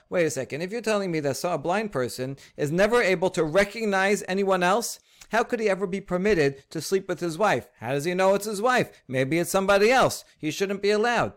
Wait 0.08 0.26
a 0.26 0.30
second. 0.30 0.62
If 0.62 0.70
you're 0.70 0.80
telling 0.80 1.10
me 1.10 1.20
that 1.20 1.44
a 1.44 1.58
blind 1.58 1.92
person 1.92 2.36
is 2.56 2.70
never 2.70 3.02
able 3.02 3.30
to 3.30 3.42
recognize 3.42 4.22
anyone 4.28 4.62
else, 4.62 5.00
how 5.30 5.42
could 5.42 5.60
he 5.60 5.68
ever 5.68 5.86
be 5.86 6.00
permitted 6.00 6.62
to 6.70 6.80
sleep 6.80 7.08
with 7.08 7.20
his 7.20 7.36
wife? 7.36 7.68
How 7.80 7.92
does 7.92 8.04
he 8.04 8.14
know 8.14 8.34
it's 8.34 8.46
his 8.46 8.62
wife? 8.62 9.02
Maybe 9.08 9.38
it's 9.38 9.50
somebody 9.50 9.90
else. 9.90 10.24
He 10.38 10.50
shouldn't 10.50 10.82
be 10.82 10.90
allowed. 10.90 11.32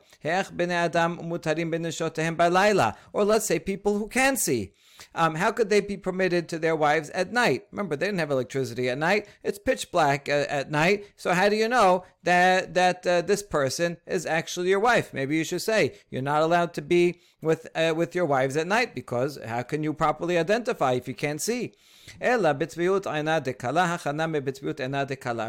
Or 3.13 3.25
let's 3.25 3.45
say 3.45 3.59
people 3.59 3.97
who 3.97 4.07
can 4.07 4.37
see. 4.37 4.73
Um, 5.15 5.35
how 5.35 5.51
could 5.51 5.69
they 5.69 5.81
be 5.81 5.97
permitted 5.97 6.49
to 6.49 6.59
their 6.59 6.75
wives 6.75 7.09
at 7.11 7.31
night? 7.31 7.65
Remember, 7.71 7.95
they 7.95 8.07
didn't 8.07 8.19
have 8.19 8.31
electricity 8.31 8.89
at 8.89 8.97
night. 8.97 9.27
It's 9.43 9.59
pitch 9.59 9.91
black 9.91 10.29
uh, 10.29 10.45
at 10.49 10.71
night. 10.71 11.05
So 11.15 11.33
how 11.33 11.49
do 11.49 11.55
you 11.55 11.67
know 11.67 12.03
that 12.23 12.73
that 12.73 13.05
uh, 13.07 13.21
this 13.21 13.43
person 13.43 13.97
is 14.05 14.25
actually 14.25 14.69
your 14.69 14.79
wife? 14.79 15.13
Maybe 15.13 15.37
you 15.37 15.43
should 15.43 15.61
say 15.61 15.95
you're 16.09 16.21
not 16.21 16.41
allowed 16.41 16.73
to 16.75 16.81
be 16.81 17.19
with 17.41 17.67
uh, 17.75 17.93
with 17.95 18.15
your 18.15 18.25
wives 18.25 18.57
at 18.57 18.67
night 18.67 18.93
because 18.93 19.39
how 19.45 19.61
can 19.63 19.83
you 19.83 19.93
properly 19.93 20.37
identify 20.37 20.93
if 20.93 21.07
you 21.07 21.13
can't 21.13 21.41
see? 21.41 21.73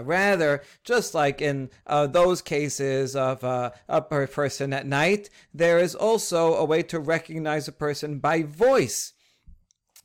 Rather, 0.05 0.63
just 0.85 1.15
like 1.15 1.41
in 1.41 1.71
uh, 1.87 2.07
those 2.07 2.43
cases 2.43 3.17
of 3.17 3.43
uh, 3.43 3.71
a 3.89 4.03
person 4.03 4.73
at 4.73 4.87
night, 4.87 5.31
there 5.55 5.79
is 5.79 5.95
also 5.95 6.55
a 6.55 6.65
way 6.65 6.83
to 6.83 7.01
recognize 7.01 7.67
a 7.67 7.73
person 7.73 8.19
by 8.19 8.43
voice. 8.43 9.13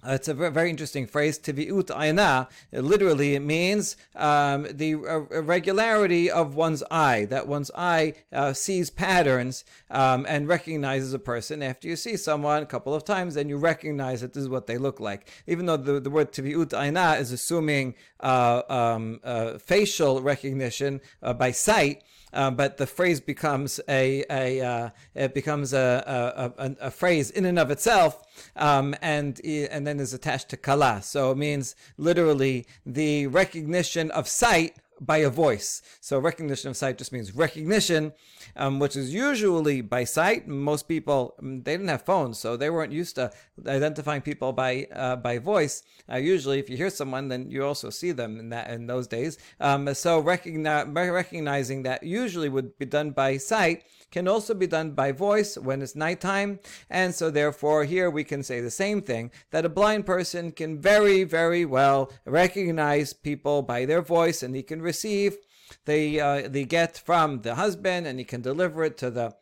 Uh, 0.06 0.14
it's 0.14 0.28
a 0.28 0.34
very 0.34 0.70
interesting 0.70 1.08
phrase. 1.08 1.40
Tiviut 1.40 1.90
aina. 2.00 2.48
Literally, 2.72 3.36
it 3.36 3.40
means 3.40 3.98
um, 4.16 4.68
the 4.72 4.96
uh, 4.96 5.42
regularity 5.42 6.30
of 6.30 6.56
one's 6.56 6.84
eye. 6.92 7.26
That 7.26 7.48
one's 7.48 7.72
eye 7.76 8.14
uh, 8.32 8.54
sees 8.54 8.90
patterns 8.90 9.66
um, 9.90 10.26
and 10.30 10.48
recognizes 10.48 11.14
a 11.14 11.20
person. 11.20 11.64
After 11.64 11.88
you 11.88 11.96
see 11.96 12.18
someone 12.18 12.62
a 12.62 12.68
couple 12.68 12.94
of 12.94 13.04
times, 13.04 13.34
then 13.34 13.50
you 13.50 13.58
recognize 13.58 14.22
that 14.22 14.34
this 14.34 14.44
is 14.44 14.50
what 14.50 14.68
they 14.68 14.78
look 14.78 15.00
like. 15.00 15.30
Even 15.48 15.66
though 15.66 15.78
the, 15.78 16.00
the 16.00 16.10
word 16.10 16.32
tiviut 16.32 16.80
aina 16.80 17.14
is 17.14 17.32
assuming 17.32 17.96
uh, 18.20 18.62
um, 18.70 19.20
uh, 19.24 19.58
facial 19.58 20.22
recognition 20.22 21.02
uh, 21.24 21.34
by 21.34 21.52
sight. 21.52 22.04
Uh, 22.36 22.52
but 22.52 22.76
the 22.76 22.86
phrase 22.86 23.22
becomes 23.22 23.80
a, 23.88 24.26
a 24.30 24.62
uh, 24.62 24.90
it 25.16 25.34
becomes 25.34 25.74
a, 25.74 26.54
a, 26.58 26.88
a, 26.88 26.92
phrase 26.92 27.32
in 27.32 27.46
and 27.46 27.58
of 27.58 27.72
itself, 27.72 28.22
um, 28.58 28.94
and 29.02 29.40
and 29.46 29.88
then 29.88 30.02
is 30.02 30.14
attached 30.14 30.50
to 30.50 30.58
kala. 30.58 31.02
So 31.02 31.32
it 31.32 31.38
means 31.38 31.76
literally 31.98 32.68
the 32.86 33.28
recognition 33.28 34.12
of 34.12 34.28
sight 34.28 34.76
by 35.00 35.18
a 35.18 35.30
voice. 35.30 35.82
So 36.02 36.20
recognition 36.20 36.70
of 36.70 36.78
sight 36.78 36.98
just 36.98 37.12
means 37.12 37.36
recognition, 37.36 38.14
um, 38.56 38.80
which 38.80 38.96
is 38.96 39.14
usually 39.14 39.82
by 39.82 40.04
sight. 40.04 40.48
Most 40.48 40.88
people 40.88 41.36
um, 41.40 41.64
they 41.64 41.74
didn't 41.74 41.90
have 41.90 42.04
phones, 42.04 42.40
so 42.40 42.58
they 42.58 42.70
weren't 42.70 42.92
used 42.92 43.16
to 43.16 43.32
identifying 43.68 44.22
people 44.22 44.54
by 44.54 44.88
uh, 44.94 45.16
by 45.18 45.38
voice. 45.38 45.84
Uh, 46.12 46.18
usually, 46.18 46.60
if 46.60 46.70
you 46.70 46.78
hear 46.78 46.90
someone, 46.90 47.28
then 47.28 47.50
you 47.50 47.66
also 47.66 47.90
see 47.90 48.12
them 48.12 48.40
in 48.40 48.50
that 48.50 48.70
in 48.70 48.88
those 48.88 49.08
days. 49.08 49.38
Um, 49.60 49.94
so 49.94 50.22
recogni- 50.22 51.14
recognizing 51.14 51.84
that 51.84 52.04
usually 52.04 52.50
would 52.50 52.78
be 52.78 52.86
done 52.86 53.12
by 53.12 53.38
sight 53.38 53.84
can 54.12 54.28
also 54.28 54.54
be 54.54 54.68
done 54.68 54.92
by 54.92 55.12
voice 55.12 55.58
when 55.58 55.82
it's 55.82 55.96
nighttime. 55.96 56.60
And 56.90 57.14
so, 57.14 57.30
therefore, 57.30 57.84
here 57.86 58.10
we 58.10 58.24
can 58.24 58.44
say 58.44 58.62
the 58.62 58.72
same 58.72 59.02
thing 59.02 59.32
that 59.52 59.66
a 59.66 59.70
blind 59.70 60.06
person 60.06 60.52
can 60.52 60.80
very, 60.80 61.24
very 61.24 61.66
well 61.66 62.12
recognize 62.26 63.14
people 63.14 63.62
by 63.62 63.86
their 63.86 64.02
voice 64.02 64.44
and 64.44 64.56
he 64.56 64.64
can 64.64 64.82
receive 64.82 65.38
the, 65.86 66.22
uh, 66.22 66.48
the 66.48 66.66
get 66.66 66.98
from 66.98 67.42
the 67.42 67.56
husband 67.56 68.08
and 68.08 68.20
he 68.20 68.26
can 68.26 68.42
deliver 68.42 68.84
it 68.84 68.98
to 68.98 69.10
the 69.10 69.36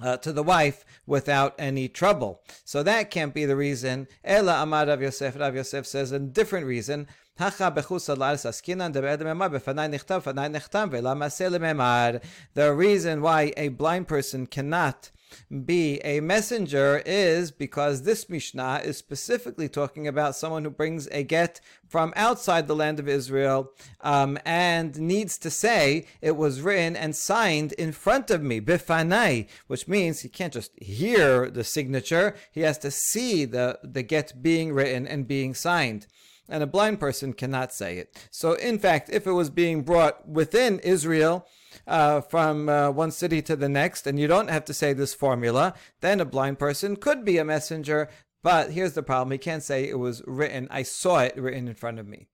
uh, 0.00 0.16
to 0.18 0.32
the 0.32 0.42
wife 0.42 0.84
without 1.06 1.54
any 1.58 1.88
trouble. 1.88 2.40
So 2.64 2.82
that 2.82 3.10
can't 3.10 3.34
be 3.34 3.44
the 3.44 3.56
reason. 3.56 4.06
Ella 4.24 4.62
Amar 4.62 4.86
Rav 4.86 5.02
Yosef. 5.02 5.36
Rav 5.36 5.54
Yosef 5.54 5.86
says 5.86 6.12
a 6.12 6.18
different 6.18 6.66
reason. 6.66 7.08
The 7.38 7.54
reason 12.74 13.22
why 13.22 13.52
a 13.56 13.68
blind 13.68 14.08
person 14.08 14.46
cannot 14.48 15.10
be 15.64 16.00
a 16.04 16.18
messenger 16.18 17.00
is 17.06 17.52
because 17.52 18.02
this 18.02 18.28
Mishnah 18.28 18.80
is 18.82 18.96
specifically 18.96 19.68
talking 19.68 20.08
about 20.08 20.34
someone 20.34 20.64
who 20.64 20.70
brings 20.70 21.06
a 21.12 21.22
get 21.22 21.60
from 21.86 22.12
outside 22.16 22.66
the 22.66 22.74
land 22.74 22.98
of 22.98 23.08
Israel 23.08 23.70
um, 24.00 24.36
and 24.44 24.98
needs 24.98 25.38
to 25.38 25.50
say 25.50 26.06
it 26.20 26.36
was 26.36 26.60
written 26.60 26.96
and 26.96 27.14
signed 27.14 27.72
in 27.74 27.92
front 27.92 28.32
of 28.32 28.42
me, 28.42 28.60
bifanai, 28.60 29.46
which 29.68 29.86
means 29.86 30.18
he 30.20 30.28
can't 30.28 30.54
just 30.54 30.72
hear 30.82 31.48
the 31.48 31.62
signature, 31.62 32.34
he 32.50 32.62
has 32.62 32.78
to 32.78 32.90
see 32.90 33.44
the, 33.44 33.78
the 33.84 34.02
get 34.02 34.42
being 34.42 34.72
written 34.72 35.06
and 35.06 35.28
being 35.28 35.54
signed 35.54 36.08
and 36.48 36.62
a 36.62 36.66
blind 36.66 37.00
person 37.00 37.32
cannot 37.32 37.72
say 37.72 37.98
it. 37.98 38.28
So, 38.30 38.52
in 38.54 38.78
fact, 38.78 39.10
if 39.12 39.26
it 39.26 39.32
was 39.32 39.50
being 39.50 39.82
brought 39.82 40.28
within 40.28 40.78
Israel 40.80 41.46
uh, 41.86 42.20
from 42.20 42.68
uh, 42.68 42.90
one 42.90 43.10
city 43.10 43.42
to 43.42 43.56
the 43.56 43.68
next, 43.68 44.06
and 44.06 44.18
you 44.18 44.26
don't 44.26 44.50
have 44.50 44.64
to 44.66 44.74
say 44.74 44.92
this 44.92 45.14
formula, 45.14 45.74
then 46.00 46.20
a 46.20 46.24
blind 46.24 46.58
person 46.58 46.96
could 46.96 47.24
be 47.24 47.38
a 47.38 47.44
messenger. 47.44 48.08
But 48.42 48.72
here's 48.72 48.94
the 48.94 49.02
problem 49.02 49.32
he 49.32 49.38
can't 49.38 49.62
say 49.62 49.88
it 49.88 49.98
was 49.98 50.22
written, 50.26 50.68
I 50.70 50.82
saw 50.82 51.20
it 51.20 51.36
written 51.36 51.68
in 51.68 51.74
front 51.74 51.98
of 51.98 52.06
me. 52.06 52.28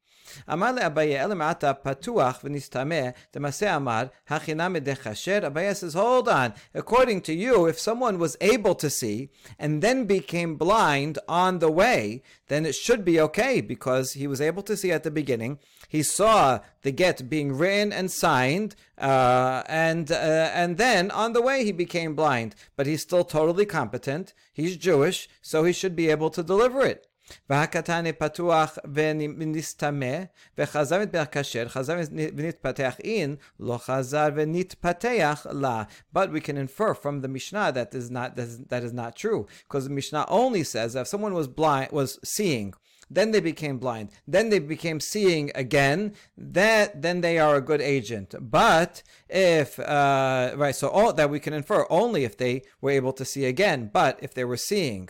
אמר 0.53 0.73
לאביי, 0.73 1.25
אלא 1.25 1.35
מעתה 1.35 1.75
פתוח 1.75 2.41
ונסתמה, 2.45 2.95
דמעשה 3.35 3.77
אמר, 3.77 4.05
הכינמי 4.29 4.81
דכשר. 4.81 5.39
Abaye 5.43 5.75
says, 5.75 5.95
hold 5.95 6.29
on, 6.29 6.53
according 6.75 7.21
to 7.21 7.33
you, 7.33 7.67
if 7.67 7.79
someone 7.79 8.19
was 8.19 8.37
able 8.41 8.75
to 8.75 8.91
see 8.91 9.29
and 9.59 9.83
then 9.83 10.05
became 10.05 10.57
blind 10.57 11.19
on 11.29 11.59
the 11.59 11.71
way, 11.71 12.23
then 12.49 12.67
it 12.67 12.75
should 12.75 13.05
be 13.05 13.21
okay 13.21 13.61
because 13.61 14.13
he 14.13 14.27
was 14.27 14.41
able 14.41 14.63
to 14.63 14.77
see 14.77 14.93
at 14.93 15.03
the 15.03 15.11
beginning. 15.11 15.59
He 15.89 16.03
saw 16.03 16.61
the 16.83 16.93
get 16.93 17.29
being 17.31 17.57
written 17.57 17.93
and 17.93 18.11
signed, 18.11 18.75
uh, 18.99 19.63
and 19.67 20.11
uh, 20.11 20.51
and 20.53 20.77
then 20.77 21.11
on 21.11 21.33
the 21.33 21.43
way 21.43 21.65
he 21.65 21.73
became 21.73 22.15
blind. 22.15 22.55
But 22.77 22.87
he's 22.87 23.03
still 23.03 23.25
totally 23.25 23.67
competent. 23.67 24.35
He's 24.53 24.77
Jewish, 24.77 25.29
so 25.41 25.65
he 25.65 25.73
should 25.73 25.97
be 25.97 26.11
able 26.11 26.31
to 26.31 26.43
deliver 26.43 26.85
it. 26.85 27.07
והקטן 27.50 28.12
פתוח 28.18 28.78
ונסתמה, 28.94 30.16
וחזר 30.58 31.02
כשר, 31.32 31.68
חזר 31.68 31.98
ונתפתח 32.36 32.96
אין, 33.04 33.36
לא 33.60 33.78
חזר 33.78 34.28
ונתפתח 34.36 35.48
לה. 35.52 35.84
But 36.14 36.32
we 36.32 36.40
can 36.40 36.58
infer 36.58 36.94
from 36.94 37.22
the 37.22 37.28
Mishnah 37.28 37.72
that 37.74 37.94
is 37.94 38.10
not 38.10 38.36
that 38.36 38.48
is, 38.48 38.60
that 38.70 38.84
is 38.84 38.94
not 38.94 39.16
true, 39.16 39.48
because 39.68 39.84
the 39.86 39.94
Mishnah 39.94 40.26
only 40.28 40.64
says 40.64 40.94
that 40.94 41.02
if 41.02 41.08
someone 41.08 41.34
was 41.34 41.48
blind 41.48 41.92
was 41.92 42.20
seeing 42.24 42.74
then 43.12 43.32
they 43.32 43.40
became 43.40 43.80
blind, 43.80 44.10
then 44.28 44.50
they 44.50 44.60
became 44.60 45.00
seeing 45.00 45.52
again, 45.56 46.14
that 46.38 47.02
then 47.02 47.22
they 47.22 47.40
are 47.40 47.56
a 47.56 47.62
good 47.70 47.82
agent. 47.82 48.36
But 48.40 49.02
if 49.28 49.80
uh, 49.80 50.54
right, 50.56 50.76
so 50.76 50.90
all 50.90 51.12
that 51.14 51.30
we 51.30 51.40
can 51.40 51.54
infer 51.54 51.88
only 51.90 52.24
if 52.24 52.38
they 52.38 52.62
were 52.82 52.92
able 52.92 53.14
to 53.14 53.26
see 53.26 53.46
again, 53.46 53.90
but 53.92 54.20
if 54.22 54.34
they 54.36 54.46
were 54.46 54.58
seeing 54.58 55.10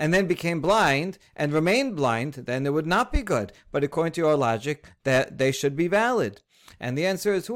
and 0.00 0.14
then 0.14 0.26
became 0.26 0.62
blind 0.62 1.18
and 1.36 1.52
remained 1.52 1.94
blind, 1.94 2.32
then 2.32 2.64
it 2.64 2.72
would 2.72 2.86
not 2.86 3.12
be 3.12 3.20
good. 3.20 3.52
But 3.70 3.84
according 3.84 4.14
to 4.14 4.22
your 4.22 4.34
logic, 4.34 4.86
that 5.04 5.36
they 5.36 5.52
should 5.52 5.76
be 5.76 5.88
valid. 5.88 6.40
And 6.80 6.96
the 6.96 7.04
answer 7.04 7.34
is 7.34 7.46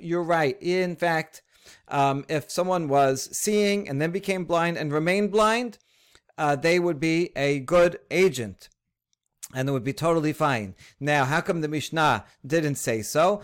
You're 0.00 0.22
right. 0.22 0.56
In 0.62 0.96
fact, 0.96 1.42
um, 1.88 2.24
if 2.30 2.50
someone 2.50 2.88
was 2.88 3.28
seeing 3.36 3.86
and 3.86 4.00
then 4.00 4.10
became 4.10 4.46
blind 4.46 4.78
and 4.78 4.90
remained 4.90 5.30
blind, 5.30 5.76
uh, 6.38 6.56
they 6.56 6.78
would 6.78 6.98
be 6.98 7.30
a 7.36 7.60
good 7.60 7.98
agent 8.10 8.70
and 9.54 9.68
it 9.68 9.72
would 9.72 9.84
be 9.84 9.94
totally 9.94 10.32
fine. 10.32 10.74
Now, 11.00 11.24
how 11.24 11.40
come 11.40 11.62
the 11.62 11.68
Mishnah 11.68 12.24
didn't 12.46 12.74
say 12.74 13.00
so? 13.02 13.42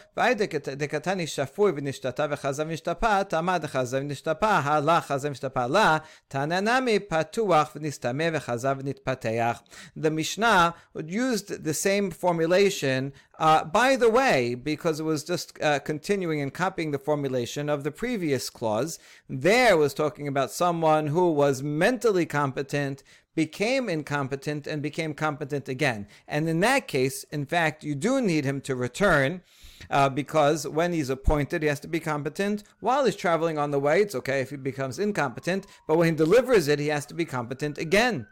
The 9.96 10.10
Mishnah 10.10 10.74
used 11.06 11.64
the 11.64 11.74
same 11.74 12.10
formulation, 12.10 13.12
uh, 13.38 13.64
by 13.64 13.96
the 13.96 14.10
way, 14.10 14.54
because 14.54 15.00
it 15.00 15.04
was 15.04 15.24
just 15.24 15.60
uh, 15.62 15.78
continuing 15.78 16.42
and 16.42 16.52
copying 16.52 16.90
the 16.90 16.98
formulation 16.98 17.70
of 17.70 17.82
the 17.82 17.90
previous 17.90 18.50
clause. 18.50 18.98
There 19.28 19.78
was 19.78 19.94
talking 19.94 20.28
about 20.28 20.50
someone 20.50 21.06
who 21.06 21.32
was 21.32 21.62
mentally 21.62 22.26
competent, 22.26 23.02
became 23.34 23.88
incompetent 23.88 24.66
and 24.66 24.82
became 24.82 25.14
competent 25.14 25.68
again. 25.68 26.06
And 26.28 26.48
in 26.48 26.60
that 26.60 26.88
case, 26.88 27.24
in 27.30 27.46
fact, 27.46 27.84
you 27.84 27.94
do 27.94 28.20
need 28.20 28.44
him 28.44 28.60
to 28.62 28.74
return. 28.74 29.42
Uh, 29.90 30.08
because 30.08 30.66
when 30.66 30.94
he's 30.94 31.10
appointed, 31.10 31.60
he 31.60 31.68
has 31.68 31.80
to 31.80 31.88
be 31.88 32.00
competent. 32.00 32.62
While 32.80 33.04
he's 33.04 33.16
traveling 33.16 33.58
on 33.58 33.70
the 33.70 33.78
way, 33.78 34.00
it's 34.00 34.14
okay 34.14 34.40
if 34.40 34.48
he 34.48 34.56
becomes 34.56 34.98
incompetent, 34.98 35.66
but 35.86 35.98
when 35.98 36.08
he 36.08 36.14
delivers 36.14 36.68
it, 36.68 36.78
he 36.78 36.88
has 36.88 37.04
to 37.06 37.14
be 37.14 37.26
competent 37.26 37.76
again. 37.76 38.26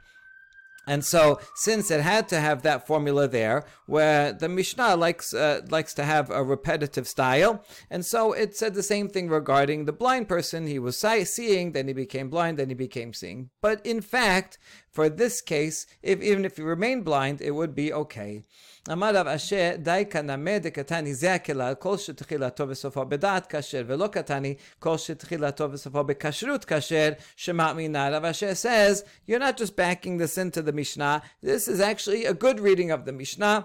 And 0.87 1.05
so, 1.05 1.39
since 1.55 1.93
it 1.93 2.01
had 2.01 2.29
to 2.31 2.41
have 2.41 2.63
that 2.63 2.89
formula 2.89 3.29
there, 3.29 3.65
where 3.87 4.33
the 4.33 4.49
Mishnah 4.49 4.97
likes 4.97 5.33
uh, 5.33 5.61
likes 5.69 5.95
to 5.95 6.05
have 6.05 6.29
a 6.29 6.43
repetitive 6.43 7.07
style, 7.07 7.65
and 7.89 8.05
so 8.05 8.33
it 8.33 8.57
said 8.57 8.75
the 8.75 8.83
same 8.83 9.09
thing 9.09 9.29
regarding 9.29 9.85
the 9.85 9.93
blind 9.93 10.29
person. 10.29 10.67
He 10.67 10.81
was 10.81 10.99
sight- 10.99 11.29
seeing, 11.29 11.71
then 11.71 11.87
he 11.87 11.95
became 11.95 12.29
blind, 12.29 12.59
then 12.59 12.69
he 12.69 12.75
became 12.75 13.13
seeing. 13.13 13.51
But 13.61 13.85
in 13.87 14.01
fact, 14.01 14.59
for 14.92 15.10
this 15.10 15.42
case, 15.42 15.86
if 16.02 16.22
even 16.22 16.44
if 16.46 16.58
he 16.58 16.64
remained 16.64 17.06
blind, 17.06 17.42
it 17.42 17.52
would 17.52 17.76
be 17.76 17.94
okay. 17.94 18.44
אמר 18.92 19.16
רב 19.16 19.28
אשר 19.28 19.72
די 19.78 20.04
כנמי 20.10 20.60
דקתני 20.60 21.14
זה 21.16 21.34
הכלל 21.34 21.74
כל 21.80 21.98
שתחילתו 21.98 22.70
וסופו 22.70 23.06
בדעת 23.06 23.56
כשר 23.56 23.84
ולא 23.88 24.08
קטני 24.08 24.56
כל 24.80 24.98
שתחילתו 24.98 25.72
וסופו 25.72 26.04
בכשרות 26.04 26.66
כשר 26.66 27.12
שמאמינה 27.36 28.10
רב 28.10 28.26
אשר 28.26 28.52
says 28.52 29.04
you're 29.30 29.40
not 29.40 29.58
just 29.58 29.76
backing 29.76 30.18
this 30.18 30.38
into 30.38 30.62
the 30.62 30.72
Mishnah 30.72 31.22
this 31.44 31.68
is 31.68 31.80
actually 31.82 32.26
a 32.26 32.34
good 32.34 32.60
reading 32.60 32.92
of 32.92 33.06
the 33.06 33.12
Mishnah 33.12 33.60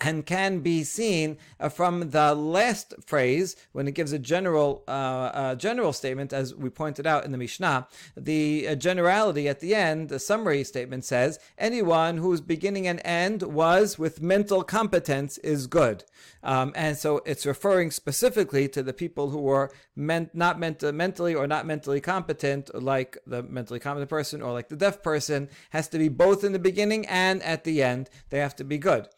and 0.00 0.26
can 0.26 0.60
be 0.60 0.84
seen 0.84 1.38
uh, 1.60 1.68
from 1.68 2.10
the 2.10 2.34
last 2.34 2.94
phrase 3.06 3.56
when 3.72 3.86
it 3.86 3.94
gives 3.94 4.12
a 4.12 4.18
general 4.18 4.82
uh, 4.88 4.90
uh, 4.90 5.54
general 5.54 5.92
statement, 5.92 6.32
as 6.32 6.54
we 6.54 6.68
pointed 6.68 7.06
out 7.06 7.24
in 7.24 7.32
the 7.32 7.38
Mishnah. 7.38 7.86
The 8.16 8.68
uh, 8.68 8.74
generality 8.74 9.48
at 9.48 9.60
the 9.60 9.74
end, 9.74 10.08
the 10.08 10.18
summary 10.18 10.64
statement 10.64 11.04
says, 11.04 11.38
anyone 11.58 12.18
whose 12.18 12.40
beginning 12.40 12.86
and 12.86 13.00
end 13.04 13.42
was 13.42 13.98
with 13.98 14.20
mental 14.20 14.62
competence 14.62 15.38
is 15.38 15.66
good. 15.66 16.04
Um, 16.42 16.72
and 16.74 16.96
so 16.96 17.22
it's 17.24 17.46
referring 17.46 17.90
specifically 17.90 18.68
to 18.68 18.82
the 18.82 18.92
people 18.92 19.30
who 19.30 19.40
were 19.40 19.70
meant, 19.96 20.34
not 20.34 20.58
meant 20.58 20.82
mentally 20.82 21.34
or 21.34 21.46
not 21.46 21.66
mentally 21.66 22.00
competent, 22.00 22.74
like 22.74 23.16
the 23.26 23.42
mentally 23.42 23.80
competent 23.80 24.10
person 24.10 24.42
or 24.42 24.52
like 24.52 24.68
the 24.68 24.76
deaf 24.76 25.02
person, 25.02 25.48
has 25.70 25.88
to 25.88 25.98
be 25.98 26.08
both 26.08 26.44
in 26.44 26.52
the 26.52 26.58
beginning 26.58 27.06
and 27.06 27.42
at 27.42 27.64
the 27.64 27.82
end. 27.82 28.10
They 28.30 28.40
have 28.40 28.56
to 28.56 28.64
be 28.64 28.78
good. 28.78 29.08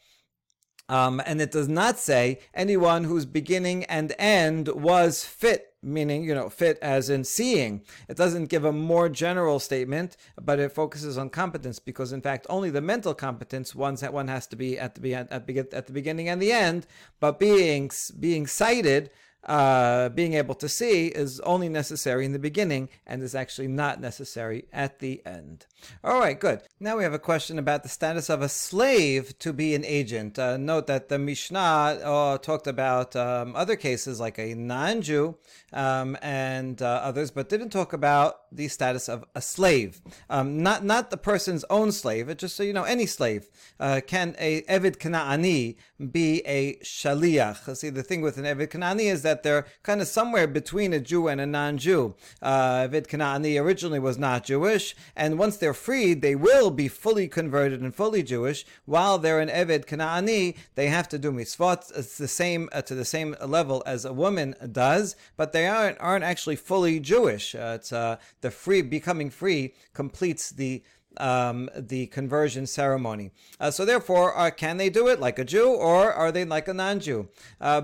Um, 0.88 1.20
and 1.26 1.40
it 1.40 1.50
does 1.50 1.68
not 1.68 1.98
say 1.98 2.38
anyone 2.54 3.04
whose 3.04 3.26
beginning 3.26 3.84
and 3.84 4.14
end 4.18 4.68
was 4.68 5.24
fit, 5.24 5.74
meaning, 5.82 6.22
you 6.22 6.34
know, 6.34 6.48
fit 6.48 6.78
as 6.80 7.10
in 7.10 7.24
seeing. 7.24 7.82
It 8.08 8.16
doesn't 8.16 8.46
give 8.46 8.64
a 8.64 8.72
more 8.72 9.08
general 9.08 9.58
statement, 9.58 10.16
but 10.40 10.60
it 10.60 10.72
focuses 10.72 11.18
on 11.18 11.30
competence 11.30 11.80
because, 11.80 12.12
in 12.12 12.22
fact, 12.22 12.46
only 12.48 12.70
the 12.70 12.80
mental 12.80 13.14
competence 13.14 13.74
one's, 13.74 14.02
one 14.02 14.28
has 14.28 14.46
to 14.48 14.56
be 14.56 14.78
at 14.78 14.94
the, 14.94 15.14
at, 15.14 15.32
at 15.32 15.86
the 15.86 15.92
beginning 15.92 16.28
and 16.28 16.40
the 16.40 16.52
end, 16.52 16.86
but 17.18 17.40
being, 17.40 17.90
being 18.20 18.46
sighted 18.46 19.10
uh, 19.46 20.08
being 20.10 20.34
able 20.34 20.54
to 20.56 20.68
see 20.68 21.06
is 21.06 21.40
only 21.40 21.68
necessary 21.68 22.24
in 22.24 22.32
the 22.32 22.38
beginning 22.38 22.88
and 23.06 23.22
is 23.22 23.34
actually 23.34 23.68
not 23.68 24.00
necessary 24.00 24.66
at 24.72 24.98
the 24.98 25.22
end. 25.24 25.66
All 26.02 26.18
right, 26.18 26.38
good. 26.38 26.62
Now 26.80 26.96
we 26.96 27.04
have 27.04 27.12
a 27.12 27.18
question 27.18 27.58
about 27.58 27.82
the 27.82 27.88
status 27.88 28.28
of 28.28 28.42
a 28.42 28.48
slave 28.48 29.38
to 29.38 29.52
be 29.52 29.74
an 29.74 29.84
agent. 29.84 30.38
Uh, 30.38 30.56
note 30.56 30.88
that 30.88 31.08
the 31.08 31.18
Mishnah 31.18 31.58
uh, 31.58 32.38
talked 32.38 32.66
about 32.66 33.14
um, 33.14 33.54
other 33.54 33.76
cases 33.76 34.18
like 34.18 34.38
a 34.38 34.54
non 34.54 35.02
Jew 35.02 35.36
um, 35.72 36.16
and 36.22 36.82
uh, 36.82 37.00
others, 37.04 37.30
but 37.30 37.48
didn't 37.48 37.70
talk 37.70 37.92
about 37.92 38.50
the 38.50 38.68
status 38.68 39.08
of 39.08 39.24
a 39.34 39.42
slave. 39.42 40.00
Um, 40.28 40.62
not, 40.62 40.84
not 40.84 41.10
the 41.10 41.16
person's 41.16 41.64
own 41.70 41.92
slave, 41.92 42.28
it 42.28 42.38
just 42.38 42.56
so 42.56 42.62
you 42.62 42.72
know, 42.72 42.84
any 42.84 43.06
slave. 43.06 43.48
Uh, 43.78 44.00
can 44.04 44.34
a 44.38 44.62
Evid 44.62 44.96
Kana'ani 44.98 45.76
be 46.10 46.42
a 46.46 46.76
Shaliach? 46.76 47.76
See, 47.76 47.90
the 47.90 48.02
thing 48.02 48.22
with 48.22 48.38
an 48.38 48.44
Evid 48.44 48.68
Kana'ani 48.68 49.10
is 49.12 49.22
that 49.22 49.35
that 49.36 49.42
they're 49.42 49.66
kind 49.82 50.00
of 50.00 50.08
somewhere 50.08 50.46
between 50.46 50.92
a 50.94 51.00
Jew 51.00 51.28
and 51.28 51.40
a 51.40 51.46
non-Jew. 51.46 52.14
Uh, 52.40 52.88
Kanani 52.88 53.60
originally 53.60 53.98
was 53.98 54.16
not 54.16 54.44
Jewish, 54.44 54.96
and 55.14 55.38
once 55.38 55.58
they're 55.58 55.74
freed, 55.74 56.22
they 56.22 56.34
will 56.34 56.70
be 56.70 56.88
fully 56.88 57.28
converted 57.28 57.82
and 57.82 57.94
fully 57.94 58.22
Jewish. 58.22 58.64
While 58.86 59.18
they're 59.18 59.40
an 59.40 59.50
Eved 59.50 59.84
Kanani, 59.86 60.56
they 60.74 60.88
have 60.88 61.08
to 61.10 61.18
do 61.18 61.30
mitzvot. 61.30 61.92
It's 61.96 62.16
the 62.16 62.28
same 62.28 62.70
uh, 62.72 62.82
to 62.82 62.94
the 62.94 63.04
same 63.04 63.36
level 63.44 63.82
as 63.84 64.04
a 64.04 64.12
woman 64.12 64.54
does, 64.72 65.16
but 65.36 65.52
they 65.52 65.66
aren't 65.66 66.00
aren't 66.00 66.24
actually 66.24 66.56
fully 66.56 66.98
Jewish. 66.98 67.54
Uh, 67.54 67.74
it's 67.78 67.92
uh, 67.92 68.16
the 68.40 68.50
free 68.50 68.80
becoming 68.82 69.28
free 69.28 69.74
completes 69.92 70.50
the 70.50 70.82
um, 71.18 71.70
the 71.76 72.06
conversion 72.06 72.66
ceremony. 72.66 73.30
Uh, 73.58 73.70
so 73.70 73.84
therefore, 73.84 74.36
uh, 74.36 74.50
can 74.50 74.76
they 74.76 74.90
do 74.90 75.08
it 75.08 75.20
like 75.20 75.38
a 75.38 75.44
Jew 75.44 75.68
or 75.68 76.12
are 76.12 76.32
they 76.32 76.44
like 76.44 76.68
a 76.68 76.74
non-Jew? 76.74 77.28
Uh, 77.60 77.80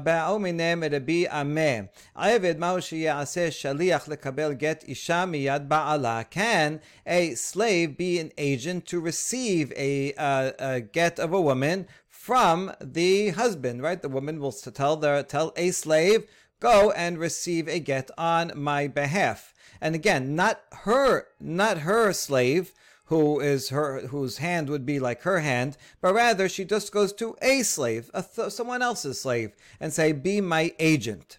can 6.30 6.80
a 7.06 7.34
slave 7.34 7.96
be 7.96 8.18
an 8.18 8.32
agent 8.38 8.86
to 8.86 9.00
receive 9.00 9.72
a, 9.76 10.14
uh, 10.14 10.52
a 10.58 10.80
get 10.80 11.18
of 11.18 11.32
a 11.32 11.40
woman 11.40 11.86
from 12.08 12.72
the 12.80 13.30
husband? 13.30 13.82
Right, 13.82 14.00
the 14.00 14.08
woman 14.08 14.40
will 14.40 14.52
tell 14.52 14.96
the 14.96 15.24
tell 15.28 15.52
a 15.56 15.70
slave, 15.70 16.26
"Go 16.60 16.90
and 16.92 17.18
receive 17.18 17.68
a 17.68 17.80
get 17.80 18.10
on 18.16 18.52
my 18.54 18.86
behalf." 18.86 19.52
And 19.82 19.96
again, 19.96 20.36
not 20.36 20.62
her, 20.84 21.26
not 21.40 21.78
her 21.78 22.12
slave 22.12 22.72
who 23.12 23.40
is 23.40 23.68
her 23.68 24.06
whose 24.06 24.38
hand 24.38 24.70
would 24.70 24.86
be 24.86 24.98
like 24.98 25.20
her 25.20 25.40
hand, 25.40 25.76
but 26.00 26.14
rather 26.14 26.48
she 26.48 26.64
just 26.64 26.90
goes 26.92 27.12
to 27.12 27.36
a 27.42 27.62
slave, 27.62 28.10
a 28.14 28.22
th- 28.22 28.52
someone 28.52 28.80
else's 28.80 29.20
slave, 29.20 29.54
and 29.78 29.92
say, 29.92 30.12
"Be 30.12 30.40
my 30.40 30.74
agent." 30.78 31.38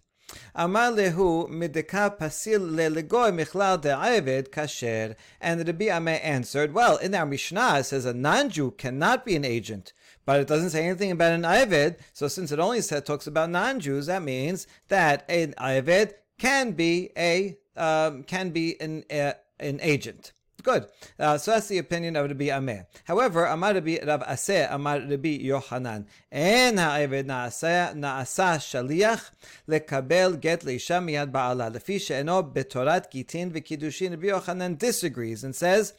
Amar 0.53 0.91
lehu 0.91 1.49
mideka 1.49 2.15
pasil 2.19 2.61
lelegoy 2.77 3.31
michlal 3.39 3.81
de'ayved 3.81 4.49
kasher. 4.49 5.15
And 5.41 5.65
Rabbi 5.67 5.89
Ami 5.89 6.19
answered, 6.19 6.75
well, 6.75 6.97
in 6.97 7.15
our 7.15 7.25
Mishnah 7.25 7.79
it 7.79 7.85
says 7.85 8.05
a 8.05 8.13
non-Jew 8.13 8.71
cannot 8.77 9.25
be 9.25 9.35
an 9.35 9.45
agent. 9.45 9.93
But 10.25 10.41
it 10.41 10.47
doesn't 10.47 10.69
say 10.69 10.85
anything 10.85 11.11
about 11.11 11.33
an 11.33 11.41
Ayved, 11.41 11.97
so 12.13 12.27
since 12.27 12.51
it 12.51 12.59
only 12.59 12.81
said, 12.81 13.03
talks 13.05 13.25
about 13.25 13.49
non-Jews, 13.49 14.05
that 14.05 14.21
means 14.21 14.67
that 14.89 15.25
an 15.27 15.55
Ayved 15.57 16.13
can 16.37 16.73
be 16.73 17.09
a 17.17 17.57
um, 17.75 18.23
can 18.23 18.51
be 18.51 18.79
an 18.79 19.03
uh, 19.11 19.33
an 19.59 19.79
agent. 19.81 20.33
Good. 20.63 20.87
Uh, 21.19 21.37
so 21.37 21.51
that's 21.51 21.67
the 21.67 21.77
opinion 21.77 22.15
of 22.15 22.25
Rabbi 22.29 22.49
Ami. 22.49 22.79
However, 23.03 23.43
Amar 23.45 23.73
Rabbi 23.73 23.97
Rav 24.05 24.21
Aseh, 24.21 24.73
Amar 24.73 25.01
Rabbi 25.01 25.37
Yohanan, 25.41 26.07
En 26.31 26.77
ha'eved 26.77 27.27
na'asa 27.27 27.93
shaliach 27.93 29.31
lekabel 29.67 30.39
get 30.39 30.61
leisha 30.61 31.03
miyad 31.03 31.31
ba'ala, 31.31 31.69
lefi 31.69 31.99
she'eno 31.99 32.41
betorat 32.43 33.11
gitin 33.11 33.51
v'kiddushin. 33.51 34.11
Rabbi 34.11 34.27
Yohanan 34.27 34.75
disagrees 34.75 35.43
and 35.43 35.53
says 35.53 35.93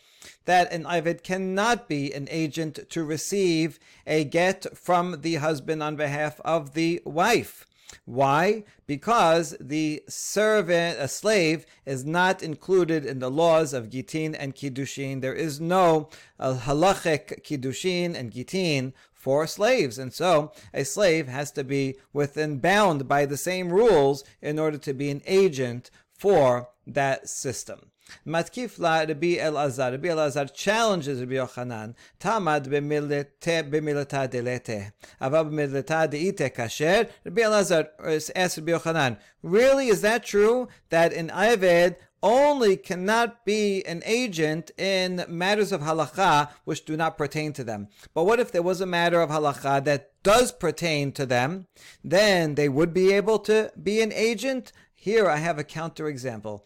that 0.47 0.73
an 0.73 0.85
Ived 0.85 1.23
cannot 1.23 1.87
be 1.87 2.11
an 2.15 2.27
agent 2.31 2.89
to 2.89 3.05
receive 3.05 3.79
a 4.07 4.25
get 4.25 4.67
from 4.75 5.21
the 5.21 5.35
husband 5.35 5.83
on 5.83 5.97
behalf 5.97 6.41
of 6.41 6.73
the 6.73 7.03
wife. 7.05 7.67
Why? 8.05 8.65
Because 8.87 9.57
the 9.61 10.03
servant, 10.09 10.99
a 10.99 11.09
slave, 11.09 11.67
is 11.87 12.05
not 12.05 12.43
included 12.43 13.05
in 13.05 13.19
the 13.19 13.31
laws 13.31 13.73
of 13.73 13.91
Gitin 13.91 14.37
and 14.39 14.55
Kiddushin. 14.55 15.21
There 15.21 15.35
is 15.35 15.61
no 15.61 16.09
uh, 16.39 16.59
halachic 16.63 17.43
Kiddushin 17.43 18.15
and 18.15 18.33
Gitin 18.33 18.93
for 19.13 19.47
slaves. 19.47 19.99
And 19.99 20.13
so 20.13 20.53
a 20.75 20.85
slave 20.85 21.29
has 21.29 21.51
to 21.53 21.65
be 21.65 21.97
within 22.13 22.59
bound 22.59 23.09
by 23.09 23.25
the 23.25 23.39
same 23.39 23.73
rules 23.73 24.23
in 24.43 24.59
order 24.59 24.79
to 24.79 24.93
be 24.93 25.11
an 25.11 25.23
agent 25.27 25.91
for 26.19 26.69
that 26.87 27.29
system. 27.29 27.91
Matkif 28.27 28.79
la 28.79 29.01
Rabbi 29.01 29.37
Elazar. 29.37 29.93
Rabbi 29.93 30.09
Elazar 30.09 30.53
challenges 30.53 31.21
Rabbi 31.21 31.35
Yochanan. 31.35 31.95
Tamad 32.21 32.67
b'milata 32.69 34.31
delete. 34.31 34.93
Ava 35.21 35.45
b'milata 35.45 36.09
deite 36.11 36.55
kasher. 36.55 37.09
Rabbi 37.25 37.43
Elazar 37.43 37.89
uh, 38.03 38.21
asks 38.39 38.59
Rabbi 38.59 38.73
Yochanan, 38.73 39.19
really 39.43 39.89
is 39.89 40.01
that 40.03 40.25
true 40.25 40.69
that 40.91 41.13
an 41.13 41.31
Ayved 41.31 41.97
only 42.25 42.75
cannot 42.75 43.45
be 43.45 43.85
an 43.85 44.03
agent 44.07 44.71
in 44.79 45.23
matters 45.29 45.73
of 45.73 45.83
halacha 45.83 46.49
which 46.65 46.87
do 46.87 46.97
not 46.97 47.19
pertain 47.19 47.53
to 47.53 47.63
them. 47.63 47.87
But 48.15 48.25
what 48.25 48.41
if 48.41 48.51
there 48.51 48.63
was 48.63 48.81
a 48.81 48.87
matter 48.87 49.21
of 49.21 49.29
halacha 49.29 49.85
that 49.85 50.11
does 50.23 50.51
pertain 50.51 51.13
to 51.13 51.27
them? 51.27 51.67
Then 52.03 52.55
they 52.55 52.71
would 52.71 52.95
be 52.95 53.13
able 53.13 53.39
to 53.41 53.71
be 53.81 54.01
an 54.01 54.11
agent. 54.11 54.73
Here 55.05 55.29
I 55.29 55.37
have 55.37 55.59
a 55.59 55.65
counterexample. 55.65 56.63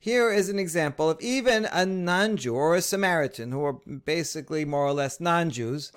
Here 0.00 0.32
is 0.32 0.48
an 0.48 0.58
example 0.58 1.10
of 1.10 1.20
even 1.20 1.64
a 1.66 1.86
non-Jew 1.86 2.54
or 2.56 2.74
a 2.74 2.82
Samaritan, 2.82 3.52
who 3.52 3.62
are 3.62 3.74
basically 4.04 4.64
more 4.64 4.84
or 4.84 4.92
less 4.92 5.20
non-Jews, 5.20 5.92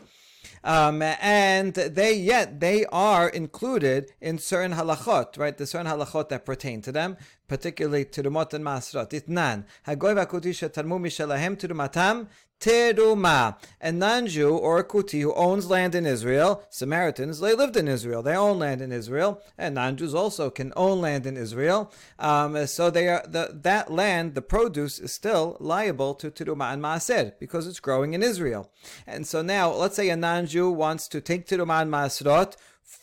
um, 0.63 1.01
and 1.01 1.73
they 1.73 2.13
yet 2.13 2.59
they 2.59 2.85
are 2.85 3.29
included 3.29 4.11
in 4.21 4.37
certain 4.37 4.73
halachot, 4.73 5.39
right? 5.39 5.57
The 5.57 5.65
certain 5.65 5.87
halachot 5.87 6.29
that 6.29 6.45
pertain 6.45 6.81
to 6.83 6.91
them, 6.91 7.17
particularly 7.47 8.05
Tirumot 8.05 8.53
and 8.53 8.63
Masrot. 8.63 9.09
Itnan, 9.09 9.65
Hagoy 9.87 10.13
v'akuti 10.15 10.51
shetarmu 10.51 10.99
mishalahem 10.99 11.57
tirumatam 11.57 12.27
teruma. 12.59 13.57
A 13.81 13.91
non-Jew 13.91 14.55
or 14.55 14.79
a 14.79 14.83
kuti 14.83 15.21
who 15.21 15.33
owns 15.33 15.69
land 15.69 15.95
in 15.95 16.05
Israel, 16.05 16.63
Samaritans, 16.69 17.39
they 17.39 17.53
lived 17.53 17.77
in 17.77 17.87
Israel. 17.87 18.21
They 18.21 18.35
own 18.35 18.59
land 18.59 18.81
in 18.81 18.91
Israel, 18.91 19.41
and 19.57 19.75
non-Jews 19.75 20.15
also 20.15 20.49
can 20.49 20.73
own 20.75 21.01
land 21.01 21.25
in 21.25 21.37
Israel. 21.37 21.91
Um, 22.19 22.65
so 22.67 22.89
they 22.89 23.07
are 23.07 23.23
the, 23.27 23.57
that 23.61 23.91
land, 23.91 24.35
the 24.35 24.41
produce 24.41 24.99
is 24.99 25.13
still 25.13 25.57
liable 25.59 26.15
to 26.15 26.31
teruma 26.31 26.73
and 26.73 26.81
maaser 26.81 27.33
because 27.39 27.67
it's 27.67 27.79
growing 27.79 28.13
in 28.13 28.23
Israel. 28.23 28.71
And 29.05 29.27
so 29.27 29.41
now, 29.41 29.71
let's 29.71 29.95
say 29.95 30.09
a 30.09 30.15
non-Jew 30.15 30.71
wants 30.71 31.07
to 31.09 31.21
take 31.21 31.47
teruma 31.47 31.81
and 31.81 31.91
maasrot 31.91 32.55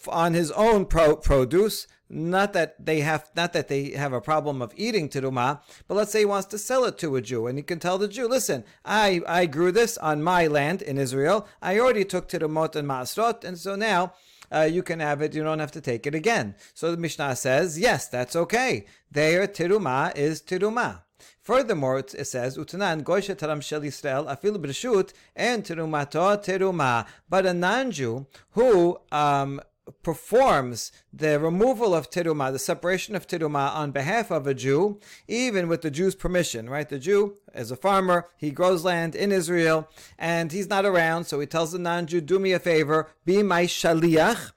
on 0.08 0.34
his 0.34 0.50
own 0.52 0.86
pro- 0.86 1.16
produce 1.16 1.86
not 2.10 2.52
that 2.52 2.84
they 2.84 3.00
have, 3.00 3.30
not 3.34 3.52
that 3.54 3.68
they 3.68 3.90
have 3.90 4.12
a 4.12 4.20
problem 4.20 4.62
of 4.62 4.72
eating 4.76 5.08
teruma, 5.08 5.60
but 5.88 5.94
let's 5.94 6.12
say 6.12 6.20
he 6.20 6.24
wants 6.24 6.46
to 6.48 6.58
sell 6.58 6.84
it 6.84 6.98
to 6.98 7.16
a 7.16 7.22
Jew, 7.22 7.46
and 7.46 7.58
he 7.58 7.62
can 7.62 7.78
tell 7.78 7.98
the 7.98 8.08
Jew, 8.08 8.28
"Listen, 8.28 8.64
I 8.84 9.22
I 9.26 9.46
grew 9.46 9.72
this 9.72 9.96
on 9.98 10.22
my 10.22 10.46
land 10.46 10.82
in 10.82 10.98
Israel. 10.98 11.48
I 11.62 11.78
already 11.78 12.04
took 12.04 12.28
terumot 12.28 12.76
and 12.76 12.88
masrot, 12.88 13.44
and 13.44 13.58
so 13.58 13.74
now." 13.74 14.12
Uh, 14.52 14.60
you 14.60 14.82
can 14.82 15.00
have 15.00 15.20
it. 15.22 15.34
You 15.34 15.42
don't 15.42 15.58
have 15.58 15.72
to 15.72 15.80
take 15.80 16.06
it 16.06 16.14
again. 16.14 16.54
So 16.74 16.90
the 16.90 16.98
Mishnah 16.98 17.34
says, 17.34 17.78
yes, 17.78 18.06
that's 18.06 18.36
okay. 18.36 18.84
There, 19.10 19.48
teruma 19.48 20.16
is 20.16 20.42
teruma. 20.42 21.00
Furthermore, 21.40 21.98
it 21.98 22.26
says, 22.26 22.56
Utanan 22.56 23.02
goyshe 23.02 23.34
taram 23.34 23.62
shel 23.62 23.82
Israel 23.82 24.26
afil 24.26 24.56
b'reshut 24.58 25.12
and 25.34 25.64
terumato 25.64 26.36
teruma. 26.44 27.06
But 27.28 27.46
a 27.46 27.54
non-Jew 27.54 28.26
who 28.50 28.98
um, 29.10 29.60
performs 30.02 30.92
the 31.12 31.38
removal 31.38 31.94
of 31.94 32.10
teruma, 32.10 32.52
the 32.52 32.58
separation 32.58 33.14
of 33.14 33.26
teruma 33.26 33.74
on 33.74 33.90
behalf 33.90 34.30
of 34.30 34.46
a 34.46 34.54
Jew, 34.54 34.98
even 35.28 35.68
with 35.68 35.82
the 35.82 35.90
Jew's 35.90 36.14
permission, 36.14 36.70
right? 36.70 36.88
The 36.88 36.98
Jew 36.98 37.36
is 37.54 37.70
a 37.70 37.76
farmer, 37.76 38.28
he 38.36 38.50
grows 38.50 38.84
land 38.84 39.14
in 39.14 39.32
Israel, 39.32 39.88
and 40.18 40.52
he's 40.52 40.68
not 40.68 40.84
around, 40.86 41.24
so 41.24 41.40
he 41.40 41.46
tells 41.46 41.72
the 41.72 41.78
non-Jew, 41.78 42.20
do 42.20 42.38
me 42.38 42.52
a 42.52 42.58
favor, 42.58 43.08
be 43.24 43.42
my 43.42 43.64
shaliach, 43.64 44.52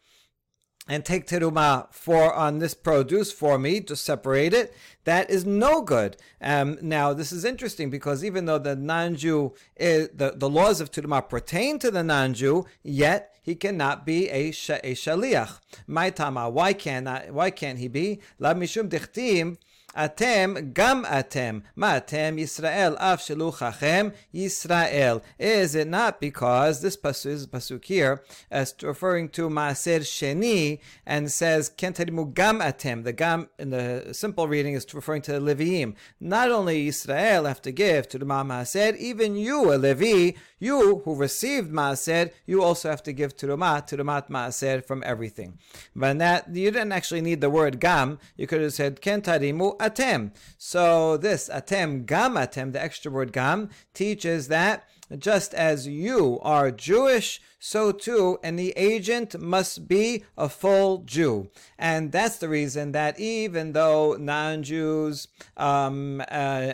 and 0.88 1.04
take 1.04 1.28
teruma 1.28 1.88
for 1.94 2.34
on 2.34 2.60
this 2.60 2.74
produce 2.74 3.32
for 3.32 3.58
me 3.58 3.82
to 3.82 3.96
separate 3.96 4.54
it. 4.54 4.74
That 5.04 5.30
is 5.30 5.46
no 5.46 5.82
good. 5.82 6.18
Um, 6.42 6.78
now 6.82 7.14
this 7.14 7.32
is 7.32 7.46
interesting 7.46 7.90
because 7.90 8.24
even 8.24 8.46
though 8.46 8.60
the 8.60 8.76
non-Jew 8.76 9.54
is, 9.76 10.10
the 10.14 10.34
the 10.36 10.50
laws 10.50 10.82
of 10.82 10.92
teruma 10.92 11.28
pertain 11.28 11.80
to 11.80 11.92
the 11.92 12.04
non-Jew, 12.04 12.66
yet 12.84 13.34
he 13.42 13.56
cannot 13.56 14.06
be 14.06 14.30
a, 14.30 14.52
sh- 14.52 14.72
a 14.72 14.94
shaliach. 14.94 15.60
My 15.88 16.10
tama, 16.10 16.50
why 16.50 16.74
can't 16.74 17.34
why 17.34 17.50
can't 17.50 17.80
he 17.80 17.88
be? 17.88 18.20
La 18.40 18.54
mishum 18.54 18.90
dichtim 18.90 19.58
Atem 19.98 20.74
gam 20.74 21.06
atem. 21.06 21.64
Matem 21.76 22.38
Yisrael 22.40 22.96
af 23.00 23.20
sheluchachem 23.20 24.14
Yisrael. 24.32 25.24
Is 25.40 25.74
it 25.74 25.88
not 25.88 26.22
because 26.22 26.82
this 26.82 26.96
pasuk 26.96 27.32
is 27.32 27.48
pasuk 27.48 27.84
here 27.86 28.22
as 28.52 28.76
referring 28.84 29.28
to 29.30 29.50
Maaser 29.50 30.02
Sheni 30.02 30.80
and 31.06 31.32
says 31.32 31.72
kentarimu 31.76 32.34
gam 32.36 32.60
atem. 32.60 33.04
The 33.06 33.14
gam 33.14 33.50
in 33.58 33.72
the 33.72 34.10
simple 34.12 34.48
reading 34.48 34.76
is 34.76 34.86
referring 34.94 35.24
to 35.24 35.32
the 35.34 35.40
Leviim. 35.40 35.96
Not 36.20 36.52
only 36.52 36.88
Yisrael 36.88 37.48
have 37.48 37.62
to 37.64 37.72
give 37.72 38.08
to 38.10 38.20
the 38.20 38.26
Maaser, 38.26 38.96
even 38.98 39.36
you, 39.36 39.74
a 39.74 39.78
Levi, 39.78 40.38
you 40.60 41.02
who 41.06 41.16
received 41.16 41.72
Maaser, 41.72 42.32
you 42.46 42.62
also 42.62 42.90
have 42.90 43.02
to 43.04 43.14
give 43.14 43.36
Turumat, 43.36 43.90
Turumat 43.90 44.30
Maaser 44.30 44.86
from 44.86 45.02
everything. 45.06 45.58
But 45.96 46.20
that 46.20 46.56
you 46.56 46.70
didn't 46.72 46.92
actually 46.92 47.22
need 47.22 47.42
the 47.42 47.50
word 47.50 47.80
gam. 47.80 48.20
You 48.36 48.46
could 48.46 48.62
have 48.62 48.74
said 48.74 49.02
kentarimu 49.02 49.78
atem. 49.90 50.32
So 50.58 51.18
this 51.18 51.50
atem, 51.50 52.06
gam 52.06 52.34
atem, 52.34 52.74
the 52.74 52.82
extra 52.82 53.12
word 53.12 53.32
gam, 53.34 53.70
teaches 53.94 54.48
that 54.48 54.88
just 55.18 55.54
as 55.54 55.88
you 55.88 56.40
are 56.42 56.70
Jewish, 56.72 57.42
so 57.60 57.92
too, 57.92 58.38
and 58.44 58.60
the 58.60 58.74
agent 58.76 59.40
must 59.40 59.88
be 59.88 60.24
a 60.38 60.50
full 60.50 61.00
Jew. 61.00 61.50
And 61.78 62.12
that's 62.12 62.38
the 62.38 62.50
reason 62.50 62.92
that 62.92 63.20
even 63.20 63.72
though 63.72 64.18
non 64.20 64.64
Jews 64.64 65.28
um, 65.56 66.22
uh, 66.22 66.24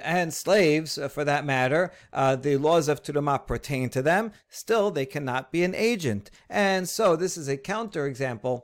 and 0.03 0.33
slaves, 0.33 0.97
uh, 0.97 1.07
for 1.07 1.23
that 1.23 1.45
matter, 1.45 1.91
uh, 2.11 2.35
the 2.35 2.57
laws 2.57 2.87
of 2.87 3.03
Turumah 3.03 3.45
pertain 3.45 3.89
to 3.89 4.01
them, 4.01 4.31
still 4.49 4.91
they 4.91 5.05
cannot 5.05 5.51
be 5.51 5.63
an 5.63 5.75
agent. 5.75 6.31
And 6.49 6.89
so 6.89 7.15
this 7.15 7.37
is 7.37 7.47
a 7.47 7.57
counterexample 7.57 8.63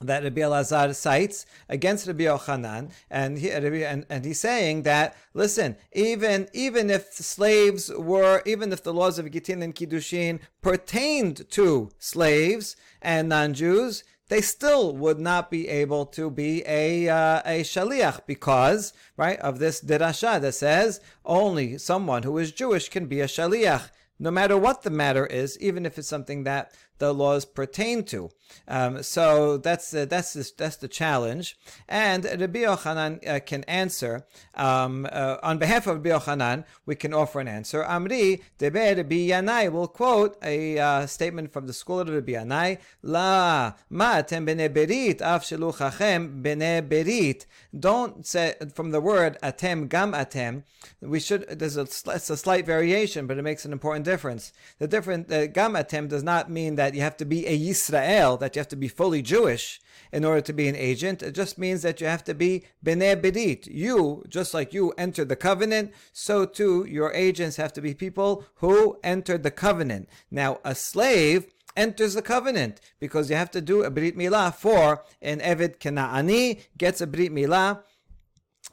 that 0.00 0.24
Rabbi 0.24 0.40
Elazar 0.40 0.94
cites 0.94 1.46
against 1.68 2.06
Rabbi 2.06 2.24
Yochanan, 2.24 2.90
and, 3.10 3.38
he, 3.38 3.50
and, 3.50 4.04
and 4.08 4.24
he's 4.24 4.40
saying 4.40 4.82
that 4.82 5.16
listen, 5.34 5.76
even 5.92 6.48
even 6.52 6.90
if 6.90 7.12
slaves 7.12 7.90
were, 7.90 8.42
even 8.44 8.72
if 8.72 8.82
the 8.82 8.92
laws 8.92 9.18
of 9.18 9.30
Gittin 9.30 9.62
and 9.62 9.74
Kiddushin 9.74 10.40
pertained 10.62 11.48
to 11.50 11.90
slaves 11.98 12.76
and 13.00 13.28
non-Jews, 13.28 14.04
they 14.28 14.40
still 14.40 14.96
would 14.96 15.20
not 15.20 15.50
be 15.50 15.68
able 15.68 16.06
to 16.06 16.30
be 16.30 16.64
a 16.66 17.08
uh, 17.08 17.42
a 17.44 17.62
shaliach 17.62 18.26
because 18.26 18.92
right 19.16 19.38
of 19.40 19.58
this 19.58 19.80
derasha 19.82 20.40
that 20.40 20.54
says 20.54 21.00
only 21.24 21.78
someone 21.78 22.22
who 22.22 22.38
is 22.38 22.50
Jewish 22.50 22.88
can 22.88 23.06
be 23.06 23.20
a 23.20 23.26
shaliach 23.26 23.90
no 24.18 24.30
matter 24.30 24.56
what 24.56 24.82
the 24.82 24.90
matter 24.90 25.26
is, 25.26 25.58
even 25.58 25.84
if 25.84 25.98
it's 25.98 26.08
something 26.08 26.44
that 26.44 26.72
the 26.98 27.12
laws 27.12 27.44
pertain 27.44 28.04
to. 28.04 28.30
Um, 28.68 29.02
so 29.02 29.56
that's 29.56 29.92
uh, 29.92 30.06
that's 30.06 30.32
the, 30.32 30.50
that's 30.56 30.76
the 30.76 30.88
challenge, 30.88 31.56
and 31.88 32.24
Rabbi 32.24 32.60
Yochanan 32.60 33.26
uh, 33.28 33.40
can 33.40 33.64
answer 33.64 34.26
um, 34.54 35.06
uh, 35.10 35.36
on 35.42 35.58
behalf 35.58 35.86
of 35.86 35.96
Rabbi 35.96 36.10
Yochanan. 36.10 36.64
We 36.86 36.94
can 36.94 37.12
offer 37.12 37.40
an 37.40 37.48
answer. 37.48 37.82
Amri 37.82 38.42
Debe 38.58 38.96
Rabbi 38.96 39.28
Yanai 39.28 39.70
will 39.72 39.88
quote 39.88 40.36
a 40.42 40.78
uh, 40.78 41.06
statement 41.06 41.52
from 41.52 41.66
the 41.66 41.72
school 41.72 42.00
of 42.00 42.08
Rabbi 42.08 42.32
Yanai. 42.32 42.78
La 43.02 43.74
ma 43.90 44.16
atem 44.16 44.46
bene 44.46 44.68
berit 44.68 45.20
af 45.20 45.42
sheluchachem 45.42 46.42
bene 46.42 46.82
berit. 46.82 47.46
Don't 47.78 48.26
say 48.26 48.54
from 48.74 48.92
the 48.92 49.00
word 49.00 49.36
atem 49.42 49.88
gam 49.88 50.12
atem. 50.12 50.62
We 51.00 51.18
should. 51.20 51.48
There's 51.48 51.76
a, 51.76 51.82
it's 51.82 52.30
a 52.30 52.36
slight 52.36 52.66
variation, 52.66 53.26
but 53.26 53.36
it 53.38 53.42
makes 53.42 53.64
an 53.64 53.72
important 53.72 54.04
difference. 54.04 54.52
The 54.78 54.88
different 54.88 55.28
gam 55.28 55.74
atem 55.74 56.08
does 56.08 56.22
not 56.22 56.50
mean 56.50 56.76
that 56.76 56.83
you 56.92 57.02
have 57.02 57.16
to 57.18 57.24
be 57.24 57.46
a 57.46 57.56
Yisrael 57.56 58.38
that 58.40 58.56
you 58.56 58.60
have 58.60 58.68
to 58.68 58.76
be 58.76 58.88
fully 58.88 59.22
Jewish 59.22 59.80
in 60.12 60.24
order 60.24 60.40
to 60.40 60.52
be 60.52 60.68
an 60.68 60.76
agent. 60.76 61.22
It 61.22 61.34
just 61.34 61.56
means 61.56 61.82
that 61.82 62.00
you 62.00 62.08
have 62.08 62.24
to 62.24 62.34
be 62.34 62.64
Bnei 62.84 63.20
Berit. 63.20 63.68
You, 63.68 64.24
just 64.28 64.52
like 64.52 64.74
you 64.74 64.92
entered 64.98 65.28
the 65.28 65.36
covenant, 65.36 65.92
so 66.12 66.44
too 66.44 66.84
your 66.88 67.12
agents 67.12 67.56
have 67.56 67.72
to 67.74 67.80
be 67.80 67.94
people 67.94 68.44
who 68.56 68.98
entered 69.04 69.44
the 69.44 69.50
covenant. 69.50 70.08
Now, 70.30 70.58
a 70.64 70.74
slave 70.74 71.46
enters 71.76 72.14
the 72.14 72.22
covenant 72.22 72.80
because 73.00 73.30
you 73.30 73.36
have 73.36 73.50
to 73.52 73.60
do 73.60 73.82
a 73.82 73.90
Brit 73.90 74.16
Milah 74.16 74.54
for 74.54 75.04
an 75.22 75.40
Eved 75.40 75.78
Kena'ani 75.78 76.60
gets 76.76 77.00
a 77.00 77.06
Brit 77.06 77.32
Milah 77.32 77.82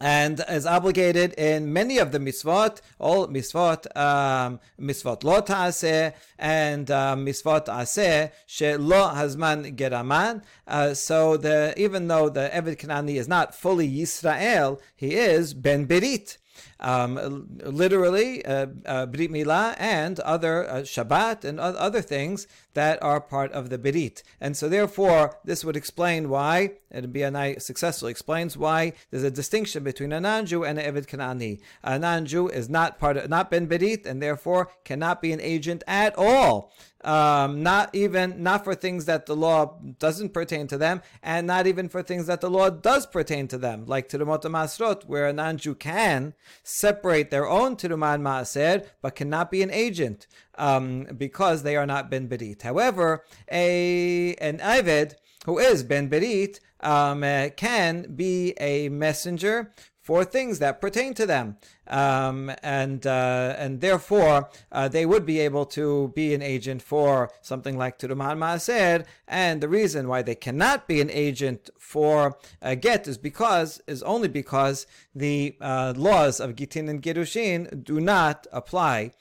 and 0.02 0.44
is 0.50 0.66
obligated 0.66 1.34
in 1.34 1.72
many 1.72 2.00
of 2.00 2.12
the 2.12 2.20
mitzvot, 2.20 2.82
all 3.00 3.28
mitzvot, 3.28 3.96
um, 3.96 4.60
mitzvot 4.80 5.24
lo 5.24 5.42
ta'aseh, 5.42 6.14
and 6.40 6.90
uh, 6.90 7.16
mitzvot 7.16 7.68
aseh, 7.68 8.32
she 8.48 8.76
lo 8.76 9.10
hazman 9.10 9.76
geraman. 9.76 10.42
Uh, 10.68 10.94
so 10.96 11.38
the, 11.38 11.74
even 11.78 12.08
though 12.08 12.30
the 12.30 12.50
Eved 12.52 12.78
Kanani 12.78 13.16
is 13.16 13.28
not 13.28 13.54
fully 13.54 13.90
Yisrael, 13.90 14.82
he 14.96 15.14
is 15.16 15.54
Ben 15.54 15.88
Berit 15.88 16.38
um, 16.82 17.48
literally 17.64 18.44
uh, 18.46 18.68
uh, 18.86 19.06
Brit 19.06 19.32
Milah 19.32 19.76
and 19.78 20.20
other 20.22 20.70
uh, 20.70 20.74
Shabbat 20.82 21.46
and 21.46 21.60
other 21.60 22.02
things 22.02 22.48
that 22.74 23.02
are 23.04 23.22
part 23.22 23.52
of 23.52 23.70
the 23.70 23.78
Berit. 23.78 24.24
And 24.40 24.56
so 24.56 24.70
therefore, 24.70 25.38
this 25.44 25.64
would 25.64 25.76
explain 25.76 26.30
why, 26.30 26.72
and 26.90 27.14
Bei 27.14 27.22
Yanai 27.22 27.62
successfully 27.62 28.12
explains 28.12 28.58
why 28.58 28.94
there's 29.10 29.24
a 29.24 29.32
distinction 29.32 29.84
between 29.84 30.12
a 30.12 30.20
non-Jew 30.20 30.64
and 30.64 30.80
an 30.80 30.94
Eved 30.94 31.08
Kanani. 31.08 31.60
A 31.84 32.00
non-Jew 32.00 32.48
is 32.50 32.70
not 32.70 33.00
part 33.00 33.18
of, 33.18 33.30
not 33.30 33.52
Ben 33.52 33.68
Berit, 33.68 34.06
and 34.06 34.22
therefore 34.22 34.70
cannot 34.84 35.22
be 35.22 35.32
an 35.32 35.42
agent 35.42 35.84
at 35.88 36.18
all 36.18 36.72
um, 37.04 37.64
not 37.64 37.94
even 37.94 38.44
not 38.44 38.64
for 38.64 38.76
things 38.76 39.06
that 39.06 39.26
the 39.26 39.36
law 39.36 39.80
doesn't 40.00 40.34
pertain 40.34 40.68
to 40.68 40.78
them, 40.78 41.02
and 41.24 41.48
not 41.48 41.68
even 41.68 41.90
for 41.90 42.04
things 42.04 42.28
that 42.28 42.42
the 42.42 42.50
law 42.50 42.70
does 42.70 43.06
pertain 43.06 43.48
to 43.50 43.58
them, 43.58 43.86
like 43.86 44.10
Tirumot 44.10 44.44
Masrot, 44.44 45.06
where 45.06 45.28
a 45.28 45.34
non-Jew 45.34 45.76
can 45.76 46.34
separate 46.72 47.30
their 47.30 47.48
own 47.48 47.76
Tiruman 47.76 48.22
Maaser, 48.22 48.86
but 49.02 49.16
cannot 49.16 49.52
be 49.52 49.62
an 49.62 49.72
agent 49.72 50.28
um, 50.58 51.08
because 51.18 51.64
they 51.64 51.76
are 51.76 51.86
not 51.86 52.10
Ben 52.10 52.28
Berit. 52.28 52.62
However, 52.62 53.24
a 53.52 54.36
an 54.36 54.60
Eved 54.60 55.16
who 55.46 55.60
is 55.60 55.84
Ben 55.84 56.10
Berit 56.10 56.60
um, 56.80 57.24
uh, 57.24 57.50
can 57.56 58.14
be 58.16 58.54
a 58.60 58.90
messenger 58.90 59.72
for 60.02 60.26
things 60.26 60.60
that 60.60 60.82
pertain 60.82 61.14
to 61.14 61.26
them, 61.26 61.58
um, 61.88 62.52
and 62.64 63.06
uh, 63.06 63.56
and 63.58 63.82
therefore 63.82 64.50
uh, 64.72 64.88
they 64.88 65.06
would 65.06 65.26
be 65.26 65.40
able 65.40 65.66
to 65.66 66.12
be 66.16 66.34
an 66.34 66.42
agent 66.42 66.82
for 66.82 67.32
something 67.42 67.78
like 67.78 68.00
Turuman 68.00 68.38
Maaser. 68.38 69.06
And 69.28 69.62
the 69.62 69.70
reason 69.70 70.08
why 70.08 70.24
they 70.24 70.36
cannot 70.36 70.88
be 70.88 71.02
an 71.02 71.12
agent 71.12 71.70
for 71.78 72.38
a 72.62 72.76
get 72.76 73.08
is 73.08 73.18
because 73.18 73.82
is 73.88 74.02
only 74.04 74.28
because 74.28 74.88
the 75.14 75.56
uh, 75.62 75.94
laws 75.96 76.40
of 76.40 76.56
Gittin 76.56 76.90
and 76.90 77.02
Girushin 77.02 77.84
do 77.84 78.02
not 78.02 78.48
apply 78.52 79.12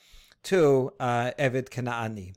to 0.45 0.93
uh, 0.99 1.33
Eved 1.39 1.69
Kanaani. 1.69 2.35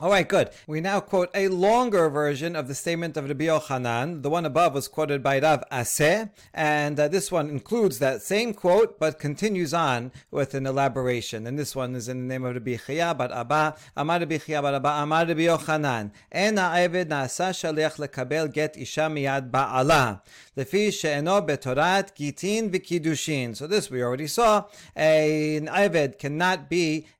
All 0.00 0.10
right, 0.10 0.28
good. 0.28 0.50
We 0.66 0.80
now 0.80 0.98
quote 0.98 1.30
a 1.36 1.46
longer 1.46 2.08
version 2.08 2.56
of 2.56 2.66
the 2.66 2.74
statement 2.74 3.16
of 3.16 3.28
Rabbi 3.28 3.44
Yochanan. 3.44 4.22
The 4.22 4.28
one 4.28 4.44
above 4.44 4.74
was 4.74 4.88
quoted 4.88 5.22
by 5.22 5.38
Rav 5.38 5.62
Aseh, 5.70 6.30
and 6.52 6.98
uh, 6.98 7.06
this 7.06 7.30
one 7.30 7.48
includes 7.48 8.00
that 8.00 8.20
same 8.20 8.54
quote, 8.54 8.98
but 8.98 9.20
continues 9.20 9.72
on 9.72 10.10
with 10.32 10.52
an 10.54 10.66
elaboration. 10.66 11.46
And 11.46 11.56
this 11.56 11.76
one 11.76 11.94
is 11.94 12.08
in 12.08 12.22
the 12.22 12.26
name 12.26 12.44
of 12.44 12.54
Rabbi 12.54 12.74
Chiya 12.74 13.16
bar 13.16 13.30
Abba, 13.32 13.76
Amar 13.96 14.18
Rabbi 14.18 14.38
Chiya 14.38 14.62
bar 14.62 14.74
Abba, 14.74 14.88
Amar 14.88 15.26
Rabbi 15.26 15.42
Yochanan. 15.42 16.10
En 16.32 16.56
ha'eved 16.56 17.10
na'asa 17.10 17.50
shaliach 17.50 17.96
lekabel 17.96 18.52
get 18.52 18.76
isha 18.76 19.02
miyad 19.02 19.52
ba'ala. 19.52 20.22
Lefi 20.56 20.92
she'eno 20.92 21.40
betorat 21.40 22.16
gitin 22.16 22.68
v'kidushin. 22.68 23.56
So 23.56 23.68
this 23.68 23.92
we 23.92 24.02
already 24.02 24.26
saw. 24.26 24.64
An 24.96 25.66
Eved 25.66 26.18
cannot 26.18 26.68
be 26.68 27.06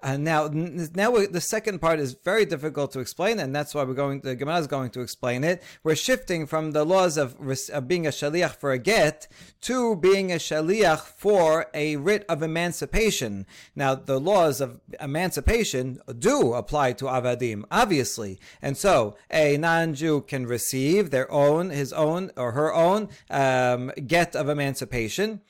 Uh, 0.00 0.16
now, 0.16 0.48
now 0.52 1.10
the 1.10 1.40
second 1.40 1.80
part 1.80 1.98
is 1.98 2.16
very 2.24 2.44
difficult 2.44 2.92
to 2.92 3.00
explain, 3.00 3.40
and 3.40 3.54
that's 3.54 3.74
why 3.74 3.82
we're 3.82 3.94
going. 3.94 4.20
The 4.20 4.36
Gemara 4.36 4.58
is 4.58 4.66
going 4.68 4.90
to 4.90 5.00
explain 5.00 5.42
it. 5.42 5.62
We're 5.82 5.96
shifting 5.96 6.46
from 6.46 6.70
the 6.70 6.84
laws 6.84 7.16
of, 7.16 7.36
of 7.72 7.88
being 7.88 8.06
a 8.06 8.10
shaliach 8.10 8.56
for 8.56 8.70
a 8.70 8.78
get 8.78 9.26
to 9.62 9.96
being 9.96 10.30
a 10.30 10.36
shaliach 10.36 11.00
for 11.00 11.66
a 11.74 11.96
writ 11.96 12.24
of 12.28 12.42
emancipation. 12.42 13.44
Now, 13.74 13.96
the 13.96 14.20
laws 14.20 14.60
of 14.60 14.80
emancipation 15.00 16.00
do 16.16 16.54
apply 16.54 16.92
to 16.94 17.06
avadim, 17.06 17.64
obviously, 17.70 18.38
and 18.62 18.76
so 18.76 19.16
a 19.32 19.56
non-Jew 19.56 20.22
can 20.22 20.46
receive 20.46 21.10
their 21.10 21.30
own, 21.32 21.70
his 21.70 21.92
own 21.92 22.30
or 22.36 22.52
her 22.52 22.72
own 22.72 23.08
um, 23.30 23.90
get 24.06 24.36
of 24.36 24.48
emancipation. 24.48 25.40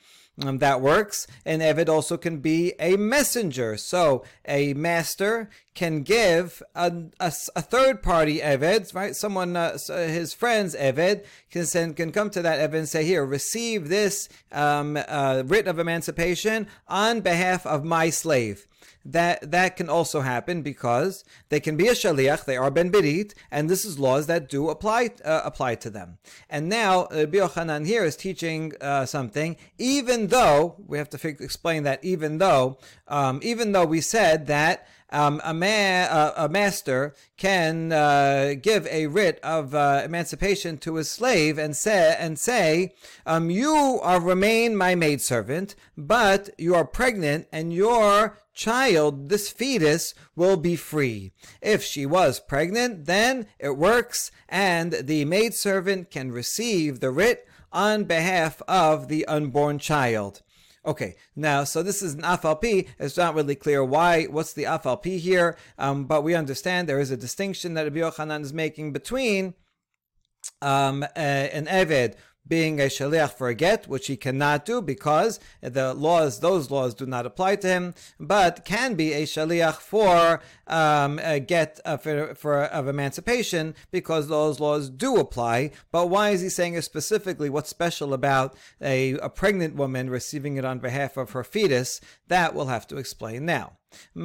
Um, 0.43 0.59
that 0.59 0.81
works. 0.81 1.27
And 1.45 1.61
Eved 1.61 1.89
also 1.89 2.17
can 2.17 2.37
be 2.37 2.73
a 2.79 2.95
messenger. 2.95 3.77
So 3.77 4.23
a 4.47 4.73
master 4.73 5.49
can 5.75 6.01
give 6.01 6.61
a, 6.75 6.91
a, 7.19 7.33
a 7.55 7.61
third 7.61 8.01
party 8.03 8.39
Eved, 8.39 8.93
right? 8.93 9.15
Someone, 9.15 9.55
uh, 9.55 9.77
his 9.87 10.33
friends 10.33 10.75
Eved, 10.75 11.25
can 11.49 11.65
send, 11.65 11.95
can 11.95 12.11
come 12.11 12.29
to 12.31 12.41
that 12.41 12.59
Eved 12.59 12.77
and 12.77 12.89
say, 12.89 13.05
here, 13.05 13.25
receive 13.25 13.87
this 13.87 14.29
um, 14.51 14.97
uh, 15.07 15.43
writ 15.45 15.67
of 15.67 15.79
emancipation 15.79 16.67
on 16.87 17.21
behalf 17.21 17.65
of 17.65 17.83
my 17.83 18.09
slave 18.09 18.67
that 19.05 19.51
that 19.51 19.77
can 19.77 19.89
also 19.89 20.21
happen 20.21 20.61
because 20.61 21.23
they 21.49 21.59
can 21.59 21.77
be 21.77 21.87
a 21.87 21.93
shaliach, 21.93 22.45
they 22.45 22.57
are 22.57 22.69
ben 22.69 22.91
berit, 22.91 23.33
and 23.51 23.69
this 23.69 23.85
is 23.85 23.97
laws 23.97 24.27
that 24.27 24.49
do 24.49 24.69
apply 24.69 25.09
uh, 25.23 25.41
apply 25.43 25.75
to 25.75 25.89
them. 25.89 26.17
And 26.49 26.69
now 26.69 27.03
uh, 27.03 27.25
Yochanan 27.25 27.85
here 27.85 28.03
is 28.03 28.15
teaching 28.15 28.73
uh, 28.81 29.05
something, 29.05 29.55
even 29.77 30.27
though 30.27 30.75
we 30.85 30.97
have 30.97 31.09
to 31.11 31.27
explain 31.27 31.83
that 31.83 32.03
even 32.03 32.37
though 32.37 32.77
um, 33.07 33.39
even 33.41 33.71
though 33.71 33.85
we 33.85 34.01
said 34.01 34.47
that 34.47 34.87
um, 35.11 35.41
a, 35.43 35.53
man, 35.53 36.09
uh, 36.09 36.33
a 36.37 36.49
master 36.49 37.15
can 37.37 37.91
uh, 37.91 38.53
give 38.61 38.85
a 38.87 39.07
writ 39.07 39.39
of 39.41 39.73
uh, 39.73 40.01
emancipation 40.05 40.77
to 40.79 40.95
his 40.95 41.09
slave 41.09 41.57
and 41.57 41.75
say, 41.75 42.15
and 42.19 42.37
say 42.37 42.93
um, 43.25 43.49
you 43.49 43.99
are 44.01 44.21
remain 44.21 44.75
my 44.75 44.95
maidservant, 44.95 45.75
but 45.97 46.49
you 46.57 46.75
are 46.75 46.85
pregnant 46.85 47.47
and 47.51 47.73
your 47.73 48.37
child, 48.53 49.29
this 49.29 49.49
fetus, 49.49 50.13
will 50.35 50.57
be 50.57 50.75
free. 50.75 51.31
If 51.61 51.81
she 51.83 52.05
was 52.05 52.39
pregnant, 52.39 53.05
then 53.05 53.47
it 53.57 53.77
works, 53.77 54.31
and 54.49 54.91
the 54.93 55.25
maidservant 55.25 56.11
can 56.11 56.31
receive 56.31 56.99
the 56.99 57.11
writ 57.11 57.47
on 57.71 58.03
behalf 58.03 58.61
of 58.67 59.07
the 59.07 59.25
unborn 59.27 59.79
child. 59.79 60.41
Okay, 60.85 61.15
now, 61.35 61.63
so 61.65 61.83
this 61.83 62.01
is 62.01 62.13
an 62.13 62.21
afalpi. 62.21 62.87
It's 62.99 63.17
not 63.17 63.35
really 63.35 63.55
clear 63.55 63.83
why, 63.83 64.25
what's 64.25 64.53
the 64.53 64.63
afalpi 64.63 65.19
here, 65.19 65.57
um, 65.77 66.05
but 66.05 66.23
we 66.23 66.35
understand 66.35 66.87
there 66.87 67.01
is 67.01 67.11
a 67.11 67.17
distinction 67.17 67.73
that 67.73 67.83
Rabbi 67.83 67.99
Yochanan 67.99 68.41
is 68.41 68.53
making 68.53 68.93
between 68.93 69.55
um, 70.61 71.05
an 71.15 71.65
Eved 71.65 72.15
being 72.49 72.79
a 72.79 72.85
shaliach 72.85 73.33
for 73.33 73.47
a 73.47 73.55
get, 73.55 73.87
which 73.87 74.07
he 74.07 74.17
cannot 74.17 74.65
do 74.65 74.81
because 74.81 75.39
the 75.61 75.93
laws, 75.93 76.39
those 76.39 76.69
laws 76.69 76.93
do 76.93 77.05
not 77.05 77.25
apply 77.25 77.55
to 77.57 77.67
him, 77.67 77.93
but 78.19 78.65
can 78.65 78.95
be 78.95 79.13
a 79.13 79.23
shaliach 79.23 79.75
for 79.77 80.41
um, 80.67 81.19
a 81.19 81.39
get 81.39 81.79
uh, 81.85 81.97
for, 81.97 82.63
of 82.65 82.87
emancipation 82.87 83.75
because 83.91 84.27
those 84.27 84.59
laws 84.59 84.89
do 84.89 85.17
apply. 85.17 85.71
But 85.91 86.07
why 86.07 86.31
is 86.31 86.41
he 86.41 86.49
saying 86.49 86.73
it 86.73 86.83
specifically? 86.83 87.49
What's 87.49 87.69
special 87.69 88.13
about 88.13 88.55
a, 88.81 89.13
a 89.19 89.29
pregnant 89.29 89.75
woman 89.75 90.09
receiving 90.09 90.57
it 90.57 90.65
on 90.65 90.79
behalf 90.79 91.15
of 91.15 91.31
her 91.31 91.43
fetus? 91.43 92.01
That 92.27 92.53
we'll 92.53 92.65
have 92.65 92.87
to 92.87 92.97
explain 92.97 93.45
now. 93.45 93.78
So 94.15 94.21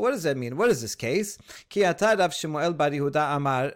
what 0.00 0.10
does 0.10 0.24
that 0.24 0.36
mean? 0.36 0.56
What 0.56 0.70
is 0.70 0.82
this 0.82 0.94
case? 0.94 1.38
Ki 1.68 1.84
Rav 1.84 1.96
Shmuel 1.96 2.76
bar 2.76 2.90
Yehuda 2.90 3.36
amar 3.36 3.72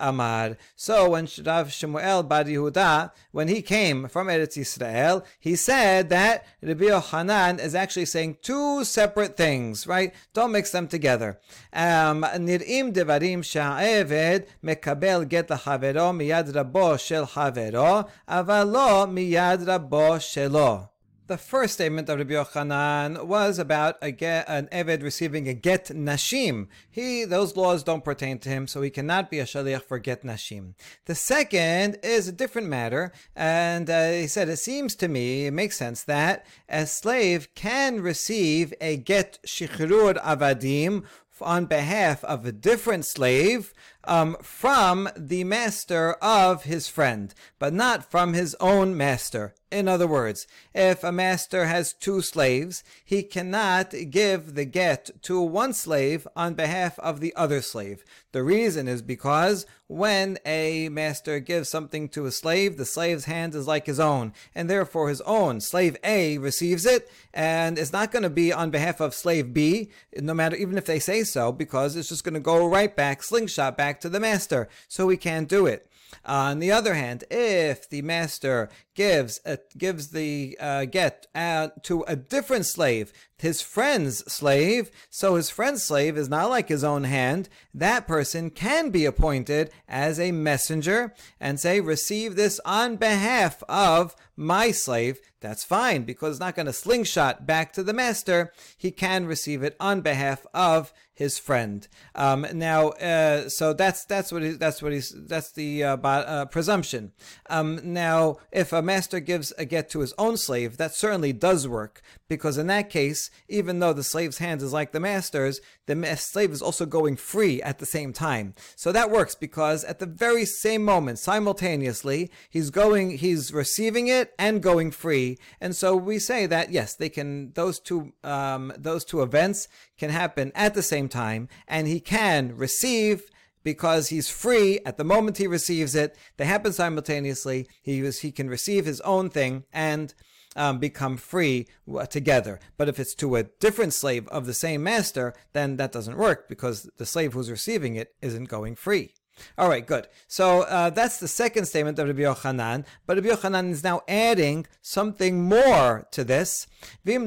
amar. 0.00 0.56
So 0.76 1.10
when 1.10 1.24
Rav 1.24 1.68
Shmuel 1.68 2.28
bar 2.28 2.44
Yehuda, 2.44 3.10
when 3.32 3.48
he 3.48 3.62
came 3.62 4.08
from 4.08 4.28
Eretz 4.28 4.58
Yisrael, 4.58 5.24
he 5.38 5.56
said 5.56 6.10
that 6.10 6.44
Rabbi 6.62 6.84
Yochanan 6.86 7.58
is 7.60 7.74
actually 7.74 8.06
saying 8.06 8.38
two 8.42 8.84
separate 8.84 9.36
things, 9.36 9.86
right? 9.86 10.14
Don't 10.34 10.52
mix 10.52 10.70
them 10.70 10.88
together. 10.88 11.38
Um, 11.72 12.22
nir'im 12.22 12.92
devarim 12.92 13.40
sha'eved 13.40 14.46
mekabel 14.64 15.28
get 15.28 15.48
lachavero 15.48 16.12
miyad 16.14 16.52
rabo 16.52 16.98
shel 16.98 17.26
havero, 17.26 18.08
avalo 18.28 19.08
miyad 19.08 19.66
rabo 19.66 20.18
shelo. 20.18 20.89
The 21.30 21.38
first 21.38 21.74
statement 21.74 22.08
of 22.08 22.18
Rabbi 22.18 22.34
Yochanan 22.34 23.24
was 23.24 23.60
about 23.60 23.98
a 24.02 24.10
get, 24.10 24.48
an 24.48 24.66
Eved 24.72 25.04
receiving 25.04 25.46
a 25.46 25.54
get 25.54 25.84
nashim. 25.84 26.66
He, 26.90 27.22
those 27.22 27.54
laws 27.54 27.84
don't 27.84 28.02
pertain 28.02 28.40
to 28.40 28.48
him, 28.48 28.66
so 28.66 28.82
he 28.82 28.90
cannot 28.90 29.30
be 29.30 29.38
a 29.38 29.44
shaliach 29.44 29.84
for 29.84 30.00
get 30.00 30.24
nashim. 30.24 30.74
The 31.04 31.14
second 31.14 31.98
is 32.02 32.26
a 32.26 32.32
different 32.32 32.66
matter, 32.66 33.12
and 33.36 33.88
uh, 33.88 34.10
he 34.10 34.26
said, 34.26 34.48
it 34.48 34.56
seems 34.56 34.96
to 34.96 35.06
me, 35.06 35.46
it 35.46 35.52
makes 35.52 35.76
sense 35.76 36.02
that 36.02 36.44
a 36.68 36.84
slave 36.84 37.54
can 37.54 38.00
receive 38.00 38.74
a 38.80 38.96
get 38.96 39.38
shichrur 39.46 40.20
avadim 40.20 41.04
on 41.40 41.66
behalf 41.66 42.24
of 42.24 42.44
a 42.44 42.52
different 42.52 43.06
slave 43.06 43.72
um, 44.10 44.36
from 44.42 45.08
the 45.16 45.44
master 45.44 46.14
of 46.14 46.64
his 46.64 46.88
friend, 46.88 47.32
but 47.60 47.72
not 47.72 48.10
from 48.10 48.34
his 48.34 48.56
own 48.58 48.96
master. 48.96 49.54
In 49.70 49.86
other 49.86 50.08
words, 50.08 50.48
if 50.74 51.04
a 51.04 51.12
master 51.12 51.66
has 51.66 51.92
two 51.92 52.22
slaves, 52.22 52.82
he 53.04 53.22
cannot 53.22 53.94
give 54.10 54.56
the 54.56 54.64
get 54.64 55.10
to 55.22 55.40
one 55.40 55.72
slave 55.72 56.26
on 56.34 56.54
behalf 56.54 56.98
of 56.98 57.20
the 57.20 57.32
other 57.36 57.62
slave. 57.62 58.04
The 58.32 58.42
reason 58.42 58.88
is 58.88 59.00
because 59.00 59.66
when 59.86 60.38
a 60.44 60.88
master 60.88 61.38
gives 61.38 61.68
something 61.68 62.08
to 62.10 62.26
a 62.26 62.32
slave, 62.32 62.76
the 62.76 62.84
slave's 62.84 63.24
hand 63.24 63.54
is 63.54 63.68
like 63.68 63.86
his 63.86 64.00
own, 64.00 64.32
and 64.54 64.68
therefore 64.68 65.08
his 65.08 65.20
own 65.22 65.60
slave 65.60 65.96
A 66.02 66.38
receives 66.38 66.86
it, 66.86 67.10
and 67.32 67.78
it's 67.78 67.92
not 67.92 68.12
going 68.12 68.22
to 68.22 68.30
be 68.30 68.52
on 68.52 68.70
behalf 68.70 69.00
of 69.00 69.14
slave 69.14 69.52
B, 69.52 69.90
no 70.16 70.34
matter 70.34 70.56
even 70.56 70.78
if 70.78 70.86
they 70.86 71.00
say 71.00 71.22
so, 71.22 71.50
because 71.52 71.94
it's 71.94 72.08
just 72.08 72.24
going 72.24 72.34
to 72.34 72.40
go 72.40 72.66
right 72.66 72.94
back, 72.94 73.22
slingshot 73.22 73.76
back 73.76 73.99
to 74.00 74.08
the 74.08 74.20
master. 74.20 74.68
So 74.88 75.06
we 75.06 75.16
can't 75.16 75.48
do 75.48 75.66
it. 75.66 75.86
On 76.24 76.58
the 76.58 76.72
other 76.72 76.94
hand, 76.94 77.24
if 77.30 77.88
the 77.88 78.02
master 78.02 78.68
gives 78.94 79.40
a, 79.44 79.58
gives 79.78 80.08
the 80.08 80.56
uh, 80.60 80.84
get 80.84 81.26
uh, 81.34 81.68
to 81.82 82.02
a 82.08 82.16
different 82.16 82.66
slave, 82.66 83.12
his 83.40 83.62
friend's 83.62 84.18
slave, 84.30 84.90
so 85.08 85.36
his 85.36 85.48
friend's 85.48 85.82
slave 85.82 86.16
is 86.18 86.28
not 86.28 86.50
like 86.50 86.68
his 86.68 86.84
own 86.84 87.04
hand, 87.04 87.48
that 87.72 88.06
person 88.06 88.50
can 88.50 88.90
be 88.90 89.04
appointed 89.04 89.70
as 89.88 90.20
a 90.20 90.30
messenger 90.30 91.14
and 91.40 91.58
say, 91.58 91.80
receive 91.80 92.36
this 92.36 92.60
on 92.64 92.96
behalf 92.96 93.62
of 93.68 94.14
my 94.36 94.70
slave. 94.70 95.20
That's 95.40 95.64
fine 95.64 96.02
because 96.02 96.36
it's 96.36 96.40
not 96.40 96.54
going 96.54 96.66
to 96.66 96.72
slingshot 96.72 97.46
back 97.46 97.72
to 97.72 97.82
the 97.82 97.94
master. 97.94 98.52
He 98.76 98.90
can 98.90 99.26
receive 99.26 99.62
it 99.62 99.76
on 99.80 100.02
behalf 100.02 100.46
of 100.52 100.92
his 101.14 101.38
friend. 101.38 101.86
Um, 102.14 102.46
now, 102.54 102.88
uh, 102.88 103.50
so 103.50 103.74
that's 103.74 104.06
that's 104.06 104.32
what 104.32 104.42
he, 104.42 104.50
that's 104.52 104.82
what 104.82 104.92
he's 104.92 105.14
that's 105.14 105.52
the 105.52 105.84
uh, 105.84 105.96
uh, 105.98 106.46
presumption. 106.46 107.12
Um, 107.50 107.80
now, 107.82 108.38
if 108.50 108.72
a 108.72 108.80
master 108.80 109.20
gives 109.20 109.52
a 109.58 109.66
get 109.66 109.90
to 109.90 110.00
his 110.00 110.14
own 110.16 110.38
slave, 110.38 110.78
that 110.78 110.94
certainly 110.94 111.34
does 111.34 111.68
work 111.68 112.00
because 112.28 112.56
in 112.56 112.66
that 112.68 112.88
case, 112.88 113.29
even 113.48 113.78
though 113.78 113.92
the 113.92 114.02
slave's 114.02 114.38
hand 114.38 114.62
is 114.62 114.72
like 114.72 114.92
the 114.92 115.00
master's, 115.00 115.60
the 115.86 116.16
slave 116.16 116.52
is 116.52 116.62
also 116.62 116.86
going 116.86 117.16
free 117.16 117.62
at 117.62 117.78
the 117.78 117.86
same 117.86 118.12
time. 118.12 118.54
So 118.76 118.92
that 118.92 119.10
works 119.10 119.34
because 119.34 119.84
at 119.84 119.98
the 119.98 120.06
very 120.06 120.44
same 120.44 120.84
moment, 120.84 121.18
simultaneously, 121.18 122.30
he's 122.48 122.70
going, 122.70 123.18
he's 123.18 123.52
receiving 123.52 124.08
it 124.08 124.32
and 124.38 124.62
going 124.62 124.90
free. 124.90 125.38
And 125.60 125.74
so 125.74 125.96
we 125.96 126.18
say 126.18 126.46
that 126.46 126.70
yes, 126.70 126.94
they 126.94 127.08
can 127.08 127.52
those 127.52 127.78
two 127.78 128.12
um, 128.24 128.72
those 128.78 129.04
two 129.04 129.22
events 129.22 129.68
can 129.98 130.10
happen 130.10 130.52
at 130.54 130.74
the 130.74 130.82
same 130.82 131.08
time, 131.08 131.48
and 131.66 131.86
he 131.86 132.00
can 132.00 132.56
receive 132.56 133.30
because 133.62 134.08
he's 134.08 134.30
free 134.30 134.80
at 134.86 134.96
the 134.96 135.04
moment 135.04 135.36
he 135.36 135.46
receives 135.46 135.94
it. 135.94 136.16
They 136.36 136.46
happen 136.46 136.72
simultaneously. 136.72 137.68
He 137.82 138.02
was, 138.02 138.20
he 138.20 138.32
can 138.32 138.48
receive 138.48 138.86
his 138.86 139.00
own 139.02 139.30
thing 139.30 139.64
and 139.72 140.14
um, 140.56 140.78
become 140.78 141.16
free 141.16 141.66
together. 142.08 142.58
But 142.76 142.88
if 142.88 142.98
it's 142.98 143.14
to 143.16 143.36
a 143.36 143.44
different 143.44 143.94
slave 143.94 144.26
of 144.28 144.46
the 144.46 144.54
same 144.54 144.82
master, 144.82 145.34
then 145.52 145.76
that 145.76 145.92
doesn't 145.92 146.16
work 146.16 146.48
because 146.48 146.90
the 146.96 147.06
slave 147.06 147.32
who's 147.32 147.50
receiving 147.50 147.96
it 147.96 148.14
isn't 148.20 148.48
going 148.48 148.76
free. 148.76 149.14
All 149.56 149.68
right, 149.68 149.86
good. 149.86 150.06
So 150.26 150.62
uh, 150.62 150.90
that's 150.90 151.18
the 151.18 151.28
second 151.28 151.64
statement 151.66 151.98
of 151.98 152.08
Rabbi 152.08 152.20
Yochanan. 152.20 152.84
But 153.06 153.16
Rabbi 153.16 153.28
Yochanan 153.28 153.70
is 153.70 153.82
now 153.82 154.02
adding 154.06 154.66
something 154.82 155.42
more 155.42 156.06
to 156.10 156.24
this. 156.24 156.66
Vim 157.04 157.26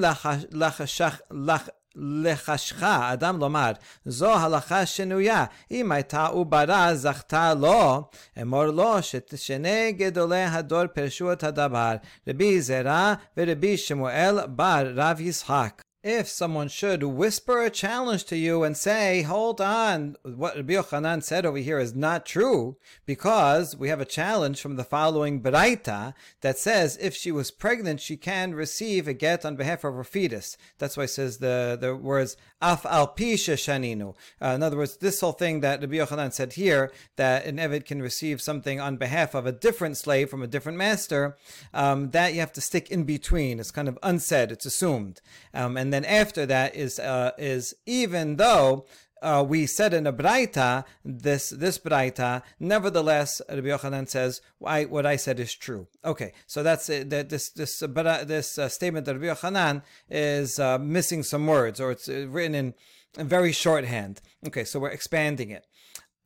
לחשכה, 1.95 3.13
אדם 3.13 3.39
לומר, 3.39 3.71
זו 4.05 4.33
הלכה 4.33 4.85
שנויה, 4.85 5.45
אם 5.71 5.91
הייתה 5.91 6.25
עוברה 6.25 6.95
זכתה 6.95 7.53
לו, 7.53 8.09
אמור 8.41 8.65
לו 8.65 8.93
ששני 9.01 9.91
גדולי 9.91 10.43
הדור 10.43 10.87
פרשו 10.87 11.33
את 11.33 11.43
הדבר, 11.43 11.95
רבי 12.27 12.61
זרע 12.61 13.13
ורבי 13.37 13.77
שמואל 13.77 14.47
בר 14.47 14.91
רב 14.95 15.21
יצחק. 15.21 15.81
If 16.03 16.27
someone 16.27 16.67
should 16.67 17.01
whisper 17.01 17.61
a 17.61 17.69
challenge 17.69 18.25
to 18.25 18.35
you 18.35 18.63
and 18.63 18.75
say, 18.75 19.21
hold 19.21 19.61
on, 19.61 20.17
what 20.23 20.57
Rabbi 20.57 20.73
Yochanan 20.73 21.23
said 21.23 21.45
over 21.45 21.57
here 21.57 21.79
is 21.79 21.95
not 21.95 22.25
true, 22.25 22.75
because 23.05 23.77
we 23.77 23.87
have 23.87 24.01
a 24.01 24.05
challenge 24.05 24.59
from 24.59 24.75
the 24.75 24.83
following 24.83 25.41
Beraita 25.41 26.13
that 26.41 26.57
says 26.57 26.97
if 26.99 27.15
she 27.15 27.31
was 27.31 27.51
pregnant, 27.51 28.01
she 28.01 28.17
can 28.17 28.53
receive 28.53 29.07
a 29.07 29.13
get 29.13 29.45
on 29.45 29.55
behalf 29.55 29.85
of 29.85 29.93
her 29.93 30.03
fetus. 30.03 30.57
That's 30.77 30.97
why 30.97 31.03
it 31.03 31.07
says 31.07 31.37
the, 31.37 31.77
the 31.79 31.95
words 31.95 32.35
af 32.63 32.85
al 32.85 33.07
shaninu. 33.15 34.15
Uh, 34.41 34.47
in 34.55 34.63
other 34.63 34.77
words, 34.77 34.97
this 34.97 35.19
whole 35.19 35.33
thing 35.33 35.59
that 35.59 35.81
Rabbi 35.81 35.97
Yochanan 35.97 36.31
said 36.31 36.53
here, 36.53 36.91
that 37.17 37.45
an 37.45 37.57
Eved 37.57 37.85
can 37.85 38.01
receive 38.01 38.41
something 38.41 38.79
on 38.79 38.97
behalf 38.97 39.35
of 39.35 39.45
a 39.45 39.51
different 39.51 39.97
slave 39.97 40.29
from 40.29 40.41
a 40.41 40.47
different 40.47 40.77
master, 40.77 41.37
um, 41.73 42.11
that 42.11 42.33
you 42.33 42.39
have 42.39 42.53
to 42.53 42.61
stick 42.61 42.89
in 42.89 43.03
between. 43.03 43.59
It's 43.59 43.71
kind 43.71 43.89
of 43.89 43.99
unsaid, 44.01 44.51
it's 44.51 44.65
assumed. 44.65 45.21
Um, 45.53 45.77
and 45.77 45.93
then 45.93 46.05
after 46.05 46.45
that 46.45 46.75
is 46.75 46.99
uh, 46.99 47.31
is 47.37 47.75
even 47.85 48.37
though 48.37 48.85
uh, 49.23 49.43
we 49.47 49.65
said 49.65 49.93
in 49.93 50.05
a 50.05 50.13
braita 50.13 50.85
this 51.03 51.49
this 51.49 51.79
braita. 51.79 52.43
Nevertheless, 52.59 53.41
Rabbi 53.49 53.67
Yochanan 53.67 54.07
says, 54.07 54.41
I, 54.63 54.83
"What 54.85 55.05
I 55.05 55.15
said 55.15 55.39
is 55.39 55.53
true." 55.53 55.87
Okay, 56.03 56.33
so 56.45 56.61
that's. 56.61 56.87
That 56.87 57.29
this 57.29 57.49
this 57.49 57.81
uh, 57.81 58.23
this 58.25 58.57
uh, 58.57 58.69
statement 58.69 59.07
of 59.07 59.21
Rabbi 59.21 59.33
Yochanan 59.33 59.81
is 60.09 60.59
uh, 60.59 60.77
missing 60.77 61.23
some 61.23 61.47
words, 61.47 61.79
or 61.79 61.91
it's 61.91 62.09
uh, 62.09 62.27
written 62.29 62.53
in, 62.53 62.73
in 63.17 63.27
very 63.27 63.51
shorthand. 63.51 64.21
Okay, 64.45 64.65
so 64.65 64.79
we're 64.79 64.89
expanding 64.89 65.49
it. 65.49 65.65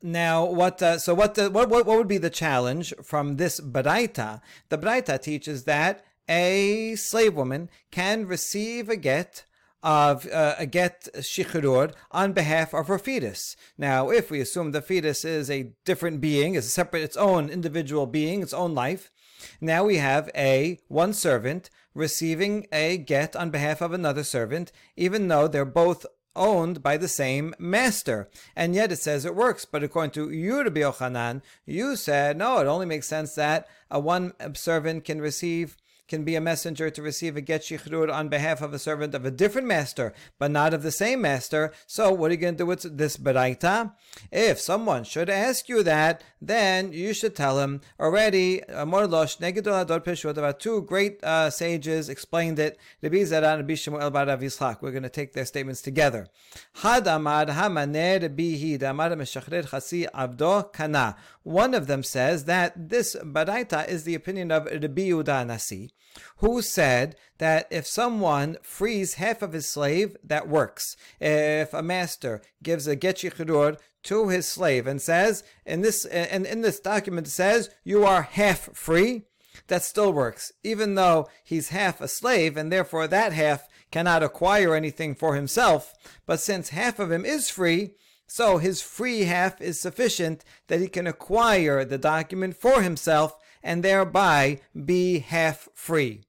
Now, 0.02 0.46
what? 0.46 0.82
Uh, 0.82 1.00
so, 1.00 1.14
what, 1.14 1.36
the, 1.36 1.50
what? 1.50 1.70
What? 1.70 1.86
What 1.86 1.98
would 1.98 2.08
be 2.08 2.18
the 2.18 2.30
challenge 2.30 2.94
from 3.04 3.38
this 3.38 3.60
braita? 3.60 4.42
The 4.70 4.78
braita 4.78 5.22
teaches 5.22 5.64
that 5.64 6.04
a 6.30 6.96
slave 6.96 7.36
woman 7.36 7.70
can 7.92 8.28
receive 8.28 8.90
a 8.90 8.96
get 8.96 9.46
of 9.84 10.28
uh, 10.28 10.56
a 10.58 10.66
get 10.66 11.08
shichrur 11.18 11.94
on 12.12 12.34
behalf 12.34 12.74
of 12.74 12.88
her 12.88 13.00
fetus. 13.00 13.56
Now, 13.78 14.10
if 14.10 14.32
we 14.32 14.42
assume 14.42 14.72
the 14.72 14.82
fetus 14.82 15.24
is 15.24 15.50
a 15.50 15.72
different 15.86 16.20
being, 16.20 16.56
is 16.56 16.66
a 16.66 16.70
separate, 16.70 17.04
its 17.04 17.18
own 17.18 17.50
individual 17.50 18.06
being, 18.06 18.42
its 18.42 18.54
own 18.54 18.74
life, 18.74 19.12
now 19.62 19.84
we 19.84 19.98
have 19.98 20.30
a 20.36 20.80
one 20.88 21.14
servant 21.14 21.70
receiving 21.94 22.68
a 22.72 22.98
get 22.98 23.36
on 23.36 23.50
behalf 23.50 23.82
of 23.82 23.92
another 23.94 24.24
servant, 24.24 24.72
even 24.96 25.28
though 25.28 25.48
they're 25.48 25.66
both 25.66 26.06
owned 26.36 26.84
by 26.84 26.98
the 26.98 27.08
same 27.08 27.54
master. 27.58 28.30
And 28.56 28.76
yet 28.76 28.92
it 28.92 28.98
says 28.98 29.26
it 29.26 29.36
works. 29.36 29.66
But 29.66 29.84
according 29.84 30.12
to 30.12 30.32
you, 30.32 30.62
Rabbi 30.62 31.40
you 31.66 31.96
said, 31.96 32.38
no, 32.38 32.60
it 32.60 32.68
only 32.68 32.86
makes 32.86 33.08
sense 33.08 33.34
that 33.36 33.68
a 33.90 34.00
one 34.00 34.34
servant 34.54 35.06
can 35.06 35.20
receive 35.20 35.78
can 36.08 36.24
be 36.24 36.36
a 36.36 36.42
messenger 36.42 36.90
to 36.90 37.02
receive 37.02 37.36
a 37.36 37.42
get 37.42 37.62
shichrur 37.62 38.12
on 38.14 38.30
behalf 38.30 38.62
of 38.62 38.74
a 38.74 38.80
servant 38.80 39.14
of 39.14 39.26
a 39.26 39.32
different 39.32 39.68
master, 39.68 40.14
but 40.40 40.52
not 40.52 40.74
of 40.74 40.84
the 40.84 40.92
same 40.92 41.22
master. 41.22 41.74
So 41.86 42.12
what 42.12 42.32
are 42.32 42.34
you 42.34 42.40
going 42.40 42.56
to 42.56 42.64
do 42.64 42.66
with 42.66 42.98
this 42.98 43.18
beraita? 43.18 43.94
If 44.32 44.60
someone 44.60 45.04
should 45.04 45.30
ask 45.30 45.70
you 45.70 45.84
that, 45.84 46.24
then 46.42 46.94
you 46.94 47.14
should 47.14 47.36
tell 47.36 47.60
him 47.60 47.82
already. 48.00 48.64
Uh, 48.64 48.86
Morlosh 48.86 49.38
Negedol 49.40 49.82
Ador 49.82 50.02
Peshut. 50.02 50.38
About 50.38 50.60
two 50.60 50.82
great 50.82 51.24
uh, 51.24 51.50
sages 51.50 52.10
explained 52.10 52.60
it. 52.60 52.78
Rabbi 53.02 53.24
Shemuel 53.76 54.12
Bar. 54.12 54.26
We're 54.82 54.92
going 54.92 55.04
to 55.04 55.10
take 55.10 55.34
their 55.34 55.46
statements 55.46 55.82
together. 55.82 56.28
Had 56.76 57.06
Amad 57.06 57.50
Hamaner 57.50 58.28
Chasi 59.68 60.08
Abdo 60.14 60.72
Kana. 60.74 61.16
One 61.44 61.74
of 61.74 61.88
them 61.88 62.04
says 62.04 62.46
that 62.46 62.90
this 62.90 63.16
baraita 63.16 63.88
is 63.88 64.04
the 64.04 64.16
opinion 64.16 64.52
of 64.52 64.66
Rabbi 64.66 65.10
Yehuda 65.10 65.48
Nasi, 65.48 65.92
who 66.38 66.62
said 66.62 67.16
that 67.38 67.68
if 67.70 67.86
someone 67.86 68.58
frees 68.62 69.16
half 69.16 69.42
of 69.42 69.54
his 69.54 69.70
slave, 69.70 70.16
that 70.24 70.48
works. 70.48 70.96
If 71.20 71.74
a 71.74 71.82
master 71.82 72.42
gives 72.64 72.88
a 72.88 72.96
get 72.96 73.24
to 74.04 74.28
his 74.30 74.48
slave 74.48 74.88
and 74.88 75.02
says, 75.02 75.44
in 75.66 75.82
this 75.82 76.06
and 76.06 76.46
in 76.46 76.62
this 76.62 76.80
document 76.80 77.28
says 77.28 77.70
you 77.84 78.06
are 78.06 78.22
half 78.22 78.70
free, 78.74 79.24
that 79.68 79.84
still 79.84 80.14
works, 80.14 80.52
even 80.64 80.96
though 80.96 81.28
he's 81.44 81.70
half 81.70 82.00
a 82.00 82.08
slave 82.08 82.56
and 82.58 82.72
therefore 82.72 83.08
that 83.08 83.34
half 83.34 83.68
cannot 83.92 84.24
acquire 84.24 84.76
anything 84.76 85.16
for 85.16 85.36
himself. 85.36 85.94
But 86.26 86.40
since 86.40 86.70
half 86.70 87.00
of 87.00 87.12
him 87.12 87.26
is 87.26 87.50
free, 87.50 87.96
so 88.28 88.58
his 88.58 88.82
free 88.82 89.24
half 89.24 89.62
is 89.62 89.80
sufficient 89.80 90.44
that 90.68 90.82
he 90.82 90.88
can 90.88 91.08
acquire 91.08 91.84
the 91.86 91.98
document 91.98 92.56
for 92.56 92.82
himself 92.82 93.36
and 93.64 93.84
thereby 93.84 94.60
be 94.86 95.20
half 95.20 95.70
free. 95.74 96.22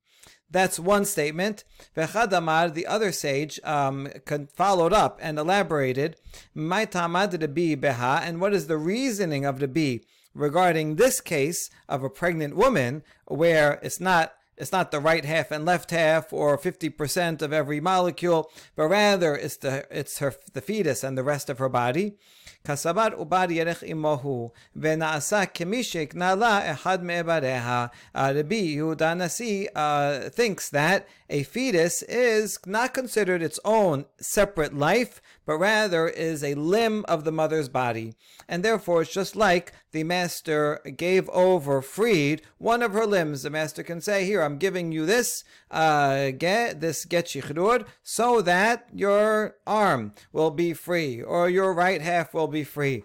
That's 0.51 0.79
one 0.79 1.05
statement. 1.05 1.65
Vechadamar, 1.95 2.73
the 2.73 2.87
other 2.87 3.13
sage, 3.13 3.61
um, 3.65 4.09
followed 4.55 4.95
up 4.95 5.19
and 5.21 5.39
elaborated, 5.39 6.17
My 6.55 6.87
tamad 6.87 7.55
beha, 7.55 8.23
and 8.25 8.41
what 8.41 8.55
is 8.55 8.67
the 8.67 8.79
reasoning 8.79 9.45
of 9.45 9.59
the 9.59 9.69
bee 9.69 10.05
regarding 10.35 10.97
this 10.97 11.21
case 11.21 11.69
of 11.89 12.03
a 12.03 12.09
pregnant 12.09 12.57
woman 12.57 13.03
where 13.27 13.79
it's 13.83 14.01
not 14.01 14.33
it's 14.58 14.72
not 14.72 14.92
the 14.92 15.00
right 15.00 15.26
half 15.26 15.52
and 15.52 15.66
left 15.66 15.92
half 15.92 16.32
or 16.32 16.58
50% 16.58 17.42
of 17.42 17.52
every 17.52 17.80
molecule, 17.80 18.52
but 18.76 18.88
rather 18.88 19.36
it's 19.36 19.58
the 19.58 19.86
it's 19.90 20.20
her 20.20 20.36
the 20.54 20.62
fetus 20.62 21.04
and 21.04 21.18
the 21.18 21.24
rest 21.24 21.50
of 21.50 21.58
her 21.60 21.70
body. 21.70 22.18
כסבר 22.66 23.08
עובר 23.14 23.46
ירך 23.50 23.84
עמהו, 23.84 24.52
ונעשה 24.76 25.46
כמי 25.46 25.84
שהקנה 25.84 26.36
לה 26.36 26.72
אחד 26.72 27.04
מאיבריה. 27.04 27.86
Rabbi 28.16 28.78
Yehuda 28.78 29.18
Nasi 29.18 29.68
uh, 29.76 30.30
thinks 30.30 30.70
that 30.70 31.06
a 31.30 31.44
fetus 31.44 32.04
is 32.04 32.58
not 32.66 32.94
considered 32.94 33.42
its 33.42 33.60
own 33.66 34.06
separate 34.22 34.74
life, 34.74 35.22
but 35.49 35.57
rather 35.57 36.07
is 36.07 36.45
a 36.45 36.55
limb 36.57 37.07
of 37.09 37.25
the 37.25 37.33
mother's 37.33 37.71
body. 37.71 38.13
And 38.47 38.63
therefore, 38.63 39.01
it's 39.01 39.11
just 39.11 39.35
like 39.35 39.73
the 39.93 40.05
master 40.05 40.79
gave 40.95 41.27
over, 41.31 41.81
freed 41.81 42.43
one 42.59 42.83
of 42.83 42.93
her 42.93 43.07
limbs. 43.07 43.45
The 43.45 43.49
master 43.49 43.83
can 43.83 44.03
say, 44.03 44.27
Here, 44.27 44.43
I'm 44.43 44.59
giving 44.59 44.93
you 44.93 45.07
this, 45.07 45.45
uh, 45.71 46.33
get 46.33 46.83
this 46.83 47.07
get 47.07 47.25
shichrur, 47.25 47.87
so 48.03 48.43
that 48.43 48.91
your 48.93 49.57
arm 49.67 50.13
will 50.35 50.51
be 50.51 50.75
free, 50.75 51.23
or 51.23 51.49
your 51.49 51.73
right 51.73 52.03
half 52.03 52.35
will 52.35 52.49
be 52.49 52.63
free. 52.63 53.05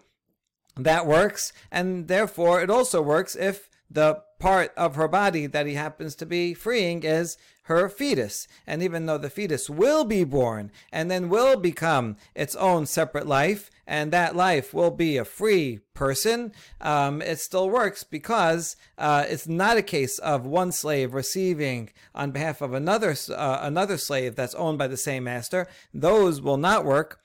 That 0.76 1.08
works, 1.08 1.54
and 1.72 2.10
therefore 2.10 2.62
it 2.62 2.70
also 2.70 3.02
works 3.02 3.38
if 3.38 3.70
the 3.90 4.22
part 4.40 4.74
of 4.76 4.96
her 4.96 5.08
body 5.08 5.46
that 5.46 5.66
he 5.66 5.76
happens 5.76 6.14
to 6.16 6.26
be 6.26 6.54
freeing 6.54 7.04
is 7.04 7.38
her 7.64 7.90
fetus. 7.90 8.48
And 8.68 8.82
even 8.82 9.06
though 9.06 9.18
the 9.18 9.30
fetus 9.30 9.70
will 9.70 10.04
be 10.04 10.24
born 10.24 10.72
and 10.92 11.10
then 11.10 11.30
will 11.30 11.58
become 11.58 12.18
its 12.36 12.56
own 12.56 12.86
separate 12.86 13.28
life, 13.28 13.70
and 13.86 14.12
that 14.12 14.36
life 14.36 14.74
will 14.74 14.92
be 14.92 15.18
a 15.18 15.26
free 15.26 15.80
person, 15.94 16.54
um, 16.80 17.22
it 17.22 17.40
still 17.40 17.70
works 17.70 18.04
because 18.04 18.76
uh, 18.98 19.26
it's 19.28 19.48
not 19.48 19.78
a 19.78 19.82
case 19.82 20.20
of 20.20 20.46
one 20.46 20.72
slave 20.72 21.14
receiving 21.14 21.90
on 22.16 22.32
behalf 22.32 22.62
of 22.62 22.74
another 22.74 23.16
uh, 23.30 23.60
another 23.62 23.98
slave 23.98 24.36
that's 24.36 24.56
owned 24.56 24.78
by 24.78 24.88
the 24.88 24.98
same 24.98 25.26
master. 25.26 25.68
Those 25.94 26.42
will 26.42 26.58
not 26.58 26.86
work. 26.86 27.20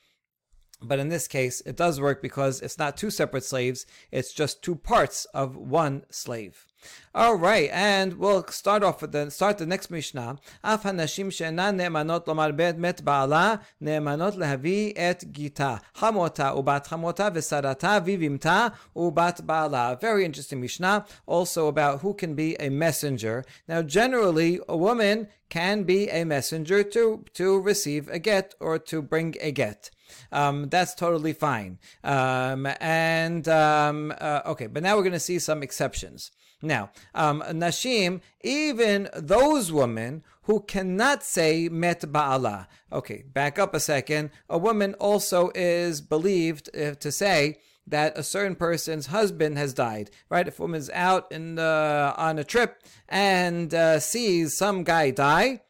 But 0.81 1.01
in 1.01 1.09
this 1.09 1.27
case, 1.27 1.61
it 1.63 1.77
does 1.77 2.01
work 2.01 2.23
because 2.23 2.61
it's 2.61 2.79
not 2.79 2.97
two 2.97 3.11
separate 3.11 3.43
slaves, 3.43 3.85
it's 4.13 4.33
just 4.33 4.63
two 4.63 4.77
parts 4.77 5.25
of 5.35 5.57
one 5.57 6.05
slave. 6.09 6.68
All 7.15 7.37
right, 7.37 7.71
and 7.73 8.15
we'll 8.19 8.47
start 8.49 8.83
off 8.83 9.03
with 9.03 9.13
the 9.13 9.31
start 9.31 9.59
the 9.59 9.67
next 9.67 9.91
Mishnah. 9.91 10.39
Af 10.63 10.83
hanashim 10.85 11.33
she'enan 11.33 11.77
ne'emanot 11.77 12.27
lomar 12.27 12.53
met 12.79 13.05
ba'ala 13.05 13.61
ne'emanot 13.81 14.37
lehavi 14.37 14.93
et 14.95 15.25
gita 15.33 15.81
hamota 15.97 16.55
ubat 16.55 16.87
hamota 16.89 17.31
v'sarata 17.31 18.01
vivimta 18.05 18.73
ubat 18.95 19.43
ba'ala. 19.45 20.01
Very 20.01 20.25
interesting 20.25 20.61
Mishnah, 20.61 21.07
also 21.27 21.67
about 21.67 22.03
who 22.03 22.15
can 22.15 22.35
be 22.35 22.55
a 22.61 22.69
messenger. 22.69 23.45
Now, 23.67 23.83
generally, 23.83 24.61
a 24.69 24.77
woman 24.77 25.29
can 25.49 25.85
be 25.85 26.09
a 26.11 26.25
messenger 26.25 26.83
to 26.85 27.25
to 27.35 27.59
receive 27.59 28.09
a 28.09 28.19
get 28.19 28.55
or 28.61 28.79
to 28.79 29.03
bring 29.03 29.35
a 29.41 29.51
get. 29.51 29.91
Um, 30.31 30.69
that's 30.69 30.95
totally 30.95 31.33
fine. 31.33 31.79
Um, 32.05 32.69
and 32.81 33.49
um, 33.49 34.13
uh, 34.21 34.43
okay, 34.47 34.67
but 34.67 34.83
now 34.83 34.97
we're 34.97 35.03
going 35.03 35.13
to 35.13 35.21
see 35.21 35.39
some 35.39 35.63
exceptions. 35.63 36.31
Now, 36.61 36.91
um, 37.15 37.43
Nashim, 37.43 38.21
even 38.43 39.09
those 39.15 39.71
women 39.71 40.25
who 40.43 40.61
cannot 40.61 41.23
say 41.23 41.69
met 41.69 42.01
ba'ala. 42.01 42.67
Okay, 42.93 43.23
back 43.33 43.59
up 43.59 43.75
a 43.75 43.81
second. 43.81 44.31
A 44.49 44.59
woman 44.59 44.95
also 44.95 45.51
is 45.55 46.01
believed 46.01 46.75
uh, 46.75 46.95
to 46.95 47.13
say 47.13 47.59
that 47.87 48.19
a 48.19 48.23
certain 48.23 48.57
person's 48.57 49.07
husband 49.07 49.57
has 49.57 49.73
died, 49.73 50.11
right? 50.29 50.49
If 50.49 50.59
a 50.59 50.63
woman's 50.63 50.91
out 50.91 51.31
in 51.31 51.55
the, 51.55 52.15
on 52.17 52.39
a 52.39 52.45
trip 52.45 52.83
and 53.09 53.73
uh, 53.73 54.01
sees 54.01 54.57
some 54.57 54.85
guy 54.85 55.11
die, 55.11 55.61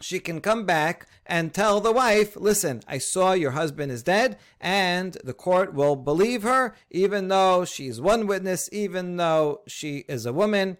she 0.00 0.18
can 0.18 0.40
come 0.40 0.64
back 0.66 1.06
and 1.26 1.54
tell 1.54 1.80
the 1.80 1.92
wife, 1.92 2.36
listen, 2.36 2.82
I 2.86 2.98
saw 2.98 3.32
your 3.32 3.52
husband 3.52 3.92
is 3.92 4.02
dead, 4.02 4.38
and 4.60 5.16
the 5.24 5.32
court 5.32 5.72
will 5.72 5.96
believe 5.96 6.42
her, 6.42 6.74
even 6.90 7.28
though 7.28 7.64
she's 7.64 8.00
one 8.00 8.26
witness, 8.26 8.68
even 8.72 9.16
though 9.16 9.62
she 9.66 10.04
is 10.08 10.26
a 10.26 10.32
woman, 10.32 10.78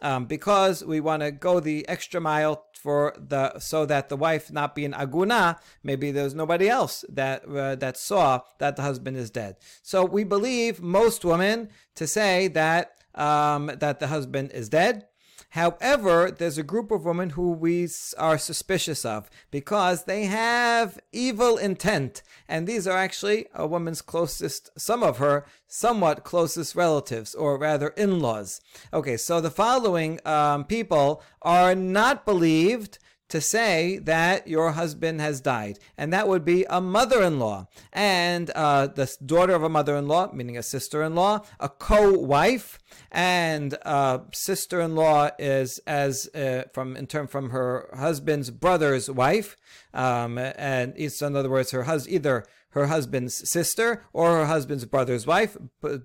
um, 0.00 0.26
because 0.26 0.84
we 0.84 1.00
want 1.00 1.22
to 1.22 1.30
go 1.30 1.60
the 1.60 1.88
extra 1.88 2.20
mile 2.20 2.64
for 2.72 3.14
the 3.16 3.58
so 3.58 3.86
that 3.86 4.10
the 4.10 4.16
wife 4.16 4.52
not 4.52 4.74
be 4.74 4.84
an 4.84 4.92
aguna. 4.92 5.58
Maybe 5.82 6.10
there's 6.10 6.34
nobody 6.34 6.68
else 6.68 7.02
that 7.08 7.46
uh, 7.46 7.76
that 7.76 7.96
saw 7.96 8.40
that 8.58 8.76
the 8.76 8.82
husband 8.82 9.16
is 9.16 9.30
dead. 9.30 9.56
So 9.82 10.04
we 10.04 10.24
believe 10.24 10.82
most 10.82 11.24
women 11.24 11.70
to 11.94 12.06
say 12.06 12.48
that 12.48 12.96
um, 13.14 13.70
that 13.78 14.00
the 14.00 14.08
husband 14.08 14.50
is 14.52 14.68
dead. 14.68 15.06
However, 15.54 16.32
there's 16.32 16.58
a 16.58 16.64
group 16.64 16.90
of 16.90 17.04
women 17.04 17.30
who 17.30 17.52
we 17.52 17.88
are 18.18 18.38
suspicious 18.38 19.04
of 19.04 19.30
because 19.52 20.02
they 20.02 20.24
have 20.24 20.98
evil 21.12 21.58
intent. 21.58 22.24
And 22.48 22.66
these 22.66 22.88
are 22.88 22.98
actually 22.98 23.46
a 23.54 23.64
woman's 23.64 24.02
closest, 24.02 24.70
some 24.76 25.04
of 25.04 25.18
her 25.18 25.46
somewhat 25.68 26.24
closest 26.24 26.74
relatives, 26.74 27.36
or 27.36 27.56
rather 27.56 27.90
in 27.90 28.18
laws. 28.18 28.60
Okay, 28.92 29.16
so 29.16 29.40
the 29.40 29.48
following 29.48 30.18
um, 30.24 30.64
people 30.64 31.22
are 31.42 31.76
not 31.76 32.24
believed 32.24 32.98
to 33.28 33.40
say 33.40 33.98
that 33.98 34.46
your 34.46 34.72
husband 34.72 35.20
has 35.20 35.40
died, 35.40 35.78
and 35.96 36.12
that 36.12 36.28
would 36.28 36.44
be 36.44 36.64
a 36.68 36.80
mother-in-law 36.80 37.66
and 37.92 38.50
uh, 38.50 38.86
the 38.86 39.12
daughter 39.24 39.54
of 39.54 39.62
a 39.62 39.68
mother-in-law, 39.68 40.32
meaning 40.32 40.58
a 40.58 40.62
sister-in-law, 40.62 41.40
a 41.58 41.68
co-wife, 41.68 42.78
and 43.10 43.76
uh, 43.84 44.18
sister-in-law 44.32 45.30
is 45.38 45.78
as 45.86 46.28
uh, 46.34 46.64
from 46.72 46.96
in 46.96 47.06
term 47.06 47.26
from 47.26 47.50
her 47.50 47.88
husband's 47.96 48.50
brother's 48.50 49.10
wife, 49.10 49.56
um, 49.92 50.38
and 50.38 50.92
it's 50.96 51.20
in 51.22 51.36
other 51.36 51.50
words, 51.50 51.70
her 51.70 51.84
husband 51.84 52.14
either 52.14 52.44
her 52.74 52.86
husband's 52.88 53.48
sister 53.48 54.04
or 54.12 54.32
her 54.32 54.46
husband's 54.46 54.84
brother's 54.84 55.26
wife, 55.26 55.56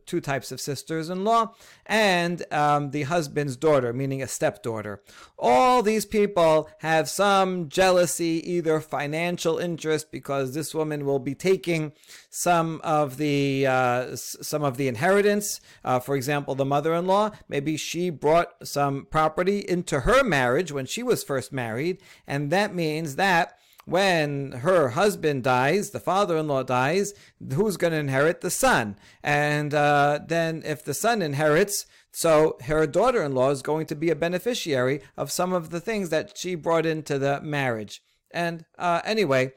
two 0.05 0.21
types 0.21 0.51
of 0.51 0.61
sisters 0.61 1.09
in 1.09 1.23
law, 1.23 1.53
and 1.87 2.45
um, 2.53 2.91
the 2.91 3.03
husband's 3.03 3.57
daughter, 3.57 3.91
meaning 3.91 4.21
a 4.21 4.27
stepdaughter. 4.27 5.01
All 5.37 5.81
these 5.81 6.05
people 6.05 6.69
have 6.81 7.09
some 7.09 7.69
jealousy, 7.69 8.43
either 8.45 8.79
financial 8.79 9.57
interest, 9.57 10.11
because 10.11 10.53
this 10.53 10.75
woman 10.75 11.05
will 11.05 11.17
be 11.17 11.33
taking 11.33 11.91
some 12.29 12.79
of 12.83 13.17
the 13.17 13.65
uh, 13.65 14.15
some 14.15 14.63
of 14.63 14.77
the 14.77 14.87
inheritance. 14.87 15.59
Uh, 15.83 15.99
for 15.99 16.15
example, 16.15 16.53
the 16.53 16.65
mother-in-law, 16.79 17.31
maybe 17.49 17.75
she 17.75 18.09
brought 18.09 18.65
some 18.65 19.05
property 19.11 19.59
into 19.59 20.01
her 20.01 20.23
marriage 20.23 20.71
when 20.71 20.85
she 20.85 21.03
was 21.03 21.25
first 21.25 21.51
married, 21.51 22.01
and 22.25 22.51
that 22.51 22.73
means 22.73 23.17
that 23.17 23.57
when 23.83 24.51
her 24.51 24.89
husband 24.89 25.43
dies, 25.43 25.89
the 25.89 25.99
father-in-law 25.99 26.63
dies, 26.63 27.13
who's 27.53 27.75
going 27.75 27.91
to 27.91 27.99
inherit? 27.99 28.39
The 28.39 28.51
son. 28.51 28.97
And 29.23 29.73
uh, 29.73 30.19
then 30.25 30.61
if 30.63 30.85
the 30.85 30.93
son 30.93 31.21
inherits, 31.21 31.85
so 32.11 32.57
her 32.65 32.87
daughter-in-law 32.87 33.49
is 33.49 33.61
going 33.61 33.87
to 33.87 33.95
be 33.95 34.09
a 34.09 34.15
beneficiary 34.15 35.01
of 35.17 35.31
some 35.31 35.51
of 35.51 35.69
the 35.69 35.81
things 35.81 36.09
that 36.09 36.37
she 36.37 36.55
brought 36.55 36.85
into 36.85 37.19
the 37.19 37.41
marriage. 37.41 38.01
And 38.31 38.63
uh, 38.77 39.01
anyway, 39.03 39.53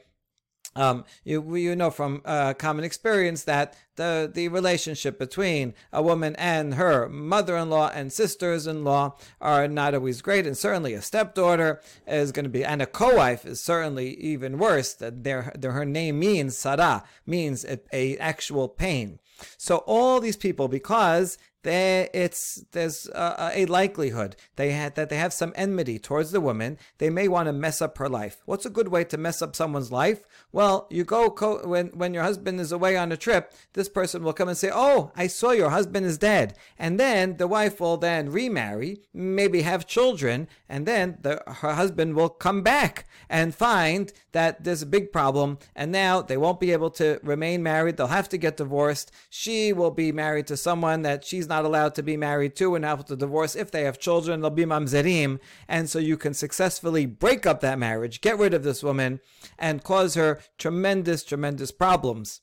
um, 0.75 1.05
you 1.23 1.55
you 1.55 1.75
know 1.75 1.89
from 1.91 2.21
uh, 2.25 2.53
common 2.53 2.83
experience 2.83 3.43
that 3.43 3.75
the 3.95 4.29
the 4.33 4.47
relationship 4.47 5.19
between 5.19 5.73
a 5.91 6.01
woman 6.01 6.35
and 6.37 6.75
her 6.75 7.07
mother-in-law 7.09 7.91
and 7.93 8.11
sisters-in-law 8.11 9.15
are 9.39 9.67
not 9.67 9.93
always 9.93 10.21
great, 10.21 10.47
and 10.47 10.57
certainly 10.57 10.93
a 10.93 11.01
stepdaughter 11.01 11.81
is 12.07 12.31
going 12.31 12.45
to 12.45 12.49
be, 12.49 12.65
and 12.65 12.81
a 12.81 12.85
co-wife 12.85 13.45
is 13.45 13.61
certainly 13.61 14.15
even 14.15 14.57
worse. 14.57 14.93
That 14.93 15.23
their, 15.23 15.51
their 15.57 15.71
her 15.71 15.85
name 15.85 16.19
means 16.19 16.55
Tzara 16.55 17.03
means 17.25 17.65
a, 17.65 17.79
a 17.91 18.17
actual 18.17 18.67
pain. 18.67 19.19
So 19.57 19.77
all 19.77 20.19
these 20.19 20.37
people, 20.37 20.67
because 20.67 21.37
there 21.63 22.09
it's 22.13 22.63
there's 22.71 23.07
a, 23.07 23.51
a, 23.55 23.65
likelihood 23.65 24.35
they 24.57 24.71
had 24.71 24.95
that 24.95 25.09
they 25.09 25.17
have 25.17 25.33
some 25.33 25.53
enmity 25.55 25.97
towards 25.97 26.31
the 26.31 26.41
woman. 26.41 26.77
They 26.97 27.09
may 27.09 27.27
want 27.27 27.47
to 27.47 27.53
mess 27.53 27.81
up 27.81 27.97
her 27.97 28.09
life. 28.09 28.41
What's 28.45 28.65
a 28.65 28.69
good 28.69 28.89
way 28.89 29.03
to 29.05 29.17
mess 29.17 29.41
up 29.41 29.55
someone's 29.55 29.91
life? 29.91 30.23
Well, 30.51 30.87
you 30.89 31.03
go 31.03 31.29
co- 31.29 31.65
when 31.67 31.87
when 31.87 32.13
your 32.13 32.23
husband 32.23 32.59
is 32.59 32.71
away 32.71 32.97
on 32.97 33.11
a 33.11 33.17
trip. 33.17 33.53
This 33.73 33.89
person 33.89 34.23
will 34.23 34.33
come 34.33 34.49
and 34.49 34.57
say, 34.57 34.71
"Oh, 34.73 35.11
I 35.15 35.27
saw 35.27 35.51
your 35.51 35.69
husband 35.69 36.05
is 36.05 36.17
dead," 36.17 36.55
and 36.77 36.99
then 36.99 37.37
the 37.37 37.47
wife 37.47 37.79
will 37.79 37.97
then 37.97 38.29
remarry, 38.29 39.01
maybe 39.13 39.61
have 39.61 39.87
children, 39.87 40.47
and 40.67 40.85
then 40.85 41.17
the, 41.21 41.41
her 41.47 41.73
husband 41.73 42.15
will 42.15 42.29
come 42.29 42.61
back 42.61 43.05
and 43.29 43.55
find 43.55 44.11
that 44.33 44.63
there's 44.63 44.81
a 44.81 44.87
big 44.87 45.11
problem, 45.11 45.59
and 45.75 45.91
now 45.91 46.21
they 46.21 46.37
won't 46.37 46.59
be 46.59 46.71
able 46.71 46.89
to 46.91 47.19
remain 47.23 47.63
married. 47.63 47.97
They'll 47.97 48.07
have 48.07 48.29
to 48.29 48.37
get 48.37 48.57
divorced. 48.57 49.11
She 49.29 49.71
will 49.71 49.91
be 49.91 50.11
married 50.11 50.47
to 50.47 50.57
someone 50.57 51.03
that 51.03 51.23
she's 51.23 51.47
not 51.47 51.52
not 51.53 51.65
allowed 51.65 51.93
to 51.93 52.01
be 52.01 52.17
married 52.17 52.55
to 52.55 52.73
and 52.73 52.83
to 53.05 53.15
divorce. 53.15 53.55
If 53.55 53.69
they 53.69 53.83
have 53.83 53.99
children, 53.99 54.41
they'll 54.41 54.49
be 54.49 54.65
mamzerim. 54.65 55.39
And 55.67 55.87
so 55.87 55.99
you 55.99 56.17
can 56.17 56.33
successfully 56.33 57.05
break 57.05 57.45
up 57.45 57.59
that 57.61 57.77
marriage, 57.77 58.21
get 58.21 58.39
rid 58.39 58.55
of 58.55 58.63
this 58.63 58.81
woman, 58.81 59.19
and 59.59 59.83
cause 59.83 60.15
her 60.15 60.41
tremendous, 60.57 61.23
tremendous 61.23 61.71
problems. 61.71 62.41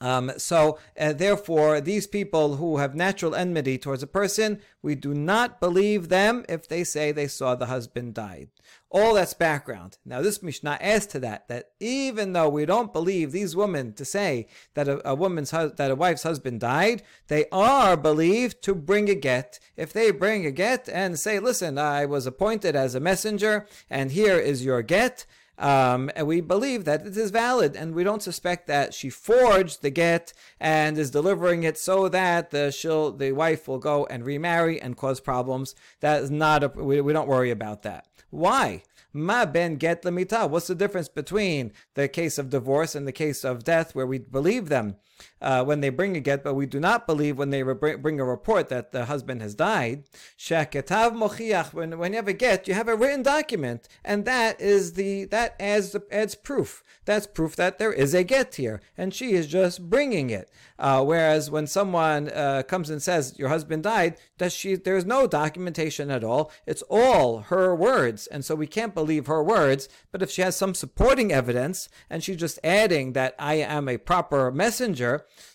Um, 0.00 0.32
so, 0.38 0.78
uh, 0.98 1.12
therefore, 1.12 1.80
these 1.80 2.08
people 2.08 2.56
who 2.56 2.78
have 2.78 2.96
natural 2.96 3.34
enmity 3.36 3.78
towards 3.78 4.02
a 4.02 4.08
person, 4.08 4.60
we 4.82 4.96
do 4.96 5.14
not 5.14 5.60
believe 5.60 6.08
them 6.08 6.44
if 6.48 6.66
they 6.66 6.82
say 6.82 7.12
they 7.12 7.28
saw 7.28 7.54
the 7.54 7.66
husband 7.66 8.14
died. 8.14 8.48
All 8.96 9.14
that's 9.14 9.34
background. 9.34 9.98
Now, 10.04 10.22
this 10.22 10.40
Mishnah 10.40 10.78
adds 10.80 11.06
to 11.06 11.18
that 11.18 11.48
that 11.48 11.70
even 11.80 12.32
though 12.32 12.48
we 12.48 12.64
don't 12.64 12.92
believe 12.92 13.32
these 13.32 13.56
women 13.56 13.92
to 13.94 14.04
say 14.04 14.46
that 14.74 14.86
a, 14.86 15.10
a 15.10 15.16
woman's 15.16 15.50
that 15.50 15.90
a 15.90 15.96
wife's 15.96 16.22
husband 16.22 16.60
died, 16.60 17.02
they 17.26 17.46
are 17.50 17.96
believed 17.96 18.62
to 18.62 18.72
bring 18.72 19.10
a 19.10 19.16
get. 19.16 19.58
If 19.76 19.92
they 19.92 20.12
bring 20.12 20.46
a 20.46 20.52
get 20.52 20.88
and 20.88 21.18
say, 21.18 21.40
"Listen, 21.40 21.76
I 21.76 22.06
was 22.06 22.24
appointed 22.24 22.76
as 22.76 22.94
a 22.94 23.00
messenger, 23.00 23.66
and 23.90 24.12
here 24.12 24.38
is 24.38 24.64
your 24.64 24.80
get." 24.80 25.26
Um, 25.58 26.08
and 26.14 26.28
we 26.28 26.40
believe 26.40 26.84
that 26.84 27.04
it 27.04 27.16
is 27.16 27.32
valid, 27.32 27.74
and 27.74 27.96
we 27.96 28.04
don't 28.04 28.22
suspect 28.22 28.68
that 28.68 28.94
she 28.94 29.10
forged 29.10 29.82
the 29.82 29.90
get 29.90 30.32
and 30.60 30.96
is 30.96 31.10
delivering 31.10 31.64
it 31.64 31.78
so 31.78 32.08
that 32.08 32.52
the 32.52 32.70
she'll, 32.70 33.10
the 33.10 33.32
wife 33.32 33.66
will 33.66 33.78
go 33.78 34.06
and 34.06 34.24
remarry 34.24 34.80
and 34.80 34.96
cause 34.96 35.18
problems. 35.18 35.74
That 35.98 36.22
is 36.22 36.30
not 36.30 36.62
a 36.62 36.68
we, 36.68 37.00
we 37.00 37.12
don't 37.12 37.28
worry 37.28 37.50
about 37.50 37.82
that. 37.82 38.06
Why? 38.34 38.82
Ma 39.12 39.46
ben 39.46 39.76
get 39.76 40.02
lemita. 40.02 40.50
What's 40.50 40.66
the 40.66 40.74
difference 40.74 41.08
between 41.08 41.72
the 41.94 42.08
case 42.08 42.36
of 42.36 42.50
divorce 42.50 42.96
and 42.96 43.06
the 43.06 43.12
case 43.12 43.44
of 43.44 43.62
death, 43.62 43.94
where 43.94 44.08
we 44.08 44.18
believe 44.18 44.68
them 44.68 44.96
uh, 45.40 45.64
when 45.64 45.80
they 45.80 45.90
bring 45.90 46.16
a 46.16 46.20
get, 46.20 46.42
but 46.42 46.54
we 46.54 46.66
do 46.66 46.80
not 46.80 47.06
believe 47.06 47.38
when 47.38 47.50
they 47.50 47.62
re- 47.62 47.96
bring 47.96 48.20
a 48.20 48.24
report 48.24 48.68
that 48.68 48.92
the 48.92 49.06
husband 49.06 49.42
has 49.42 49.54
died? 49.54 50.04
Shaketav 50.38 51.12
mochiach. 51.12 51.72
When 51.72 51.98
when 51.98 52.12
you 52.12 52.16
have 52.16 52.28
a 52.28 52.32
get, 52.32 52.66
you 52.66 52.74
have 52.74 52.88
a 52.88 52.96
written 52.96 53.22
document, 53.22 53.88
and 54.04 54.24
that 54.24 54.60
is 54.60 54.94
the 54.94 55.24
that 55.26 55.54
adds 55.60 55.96
adds 56.10 56.34
proof. 56.34 56.82
That's 57.04 57.26
proof 57.26 57.56
that 57.56 57.78
there 57.78 57.92
is 57.92 58.14
a 58.14 58.24
get 58.24 58.54
here, 58.54 58.80
and 58.96 59.12
she 59.12 59.32
is 59.32 59.46
just 59.46 59.90
bringing 59.90 60.30
it. 60.30 60.50
Uh, 60.78 61.04
whereas 61.04 61.50
when 61.50 61.66
someone 61.66 62.28
uh, 62.30 62.62
comes 62.66 62.90
and 62.90 63.02
says 63.02 63.38
your 63.38 63.48
husband 63.48 63.82
died, 63.82 64.16
that 64.38 64.52
she 64.52 64.74
there 64.74 64.96
is 64.96 65.04
no 65.04 65.26
documentation 65.26 66.10
at 66.10 66.24
all. 66.24 66.50
It's 66.66 66.82
all 66.88 67.40
her 67.52 67.74
words, 67.74 68.26
and 68.26 68.44
so 68.44 68.54
we 68.54 68.66
can't 68.66 68.94
believe 68.94 69.26
her 69.26 69.42
words. 69.42 69.88
But 70.10 70.22
if 70.22 70.30
she 70.30 70.42
has 70.42 70.56
some 70.56 70.74
supporting 70.74 71.32
evidence 71.32 71.88
and 72.08 72.22
she's 72.22 72.36
just 72.36 72.58
adding 72.64 73.12
that 73.12 73.34
I 73.38 73.54
am 73.54 73.88
a 73.88 73.98
proper 73.98 74.50
messenger, 74.50 75.03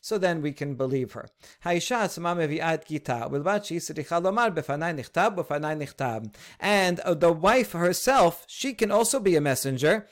so 0.02 0.18
then 0.18 0.42
we 0.42 0.52
can 0.52 0.76
believe 0.76 1.14
her. 1.14 1.30
And 6.60 7.00
uh, 7.00 7.14
the 7.14 7.32
wife 7.32 7.72
herself, 7.72 8.46
she 8.48 8.74
can 8.74 8.92
also 8.92 9.20
be 9.20 9.36
a 9.36 9.42
messenger 9.42 10.08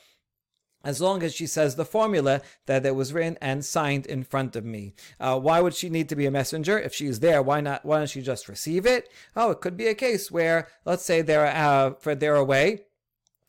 as 0.84 1.00
long 1.00 1.22
as 1.22 1.34
she 1.34 1.46
says 1.46 1.74
the 1.74 1.84
formula 1.84 2.40
that 2.66 2.86
it 2.86 2.94
was 2.94 3.12
written 3.12 3.36
and 3.40 3.64
signed 3.64 4.06
in 4.06 4.22
front 4.22 4.56
of 4.56 4.64
me. 4.64 4.94
Uh, 5.18 5.38
why 5.38 5.60
would 5.60 5.74
she 5.74 5.90
need 5.90 6.08
to 6.08 6.16
be 6.16 6.26
a 6.26 6.30
messenger 6.30 6.78
if 6.78 6.94
she's 6.94 7.20
there? 7.20 7.42
Why 7.42 7.60
not? 7.60 7.84
Why 7.84 7.98
don't 7.98 8.08
she 8.08 8.22
just 8.22 8.48
receive 8.48 8.86
it? 8.86 9.08
Oh, 9.34 9.50
it 9.50 9.60
could 9.60 9.76
be 9.76 9.88
a 9.88 9.94
case 9.94 10.30
where, 10.30 10.68
let's 10.84 11.04
say 11.04 11.20
they're 11.20 11.46
uh, 11.46 11.94
for 12.00 12.14
they're 12.14 12.36
away 12.36 12.84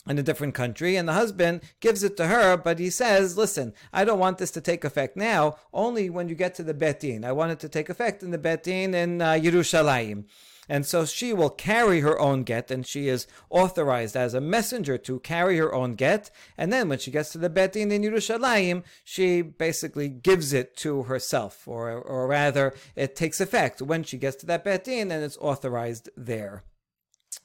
in 0.08 0.18
a 0.18 0.24
different 0.24 0.56
country, 0.56 0.95
and 0.95 1.08
the 1.08 1.14
husband 1.14 1.62
gives 1.80 2.04
it 2.04 2.18
to 2.18 2.28
her, 2.28 2.58
but 2.58 2.80
he 2.80 2.89
says, 2.89 3.38
Listen, 3.38 3.74
I 3.93 4.06
don't 4.06 4.20
want 4.20 4.38
this 4.38 4.52
to 4.52 4.62
take 4.62 4.84
effect 4.84 5.16
now, 5.16 5.58
only 5.74 6.10
when 6.10 6.30
you 6.30 6.36
get 6.36 6.56
to 6.56 6.64
the 6.64 6.74
Betin. 6.74 7.26
I 7.26 7.32
want 7.32 7.52
it 7.52 7.60
to 7.60 7.70
take 7.70 7.89
effect 7.89 8.24
in 8.24 8.32
the 8.32 8.38
Betin 8.38 8.93
in 8.93 9.22
uh, 9.22 9.34
Yerushalayim. 9.34 10.26
And 10.72 10.86
so 10.86 11.04
she 11.04 11.34
will 11.34 11.50
carry 11.50 12.02
her 12.02 12.20
own 12.20 12.43
get, 12.43 12.70
and 12.70 12.86
she 12.86 13.08
is 13.08 13.26
authorized 13.50 14.16
as 14.16 14.36
a 14.36 14.41
messenger 14.41 15.00
to 15.00 15.20
carry 15.20 15.58
her 15.58 15.74
own 15.74 15.95
get. 15.95 16.30
And 16.58 16.72
then 16.72 16.88
when 16.89 17.00
she 17.00 17.10
gets 17.10 17.32
to 17.32 17.39
the 17.39 17.50
Betin 17.50 17.91
in 17.91 18.04
Yerushalayim, 18.04 18.84
she 19.04 19.41
basically 19.41 20.10
gives 20.10 20.54
it 20.54 20.78
to 20.78 21.04
herself, 21.04 21.68
or, 21.68 21.91
or 21.91 22.28
rather, 22.28 22.76
it 22.95 23.16
takes 23.16 23.41
effect 23.41 23.82
when 23.82 24.04
she 24.04 24.18
gets 24.18 24.38
to 24.38 24.45
that 24.45 24.64
Betin, 24.64 25.12
and 25.12 25.24
it's 25.24 25.38
authorized 25.38 26.10
there. 26.16 26.64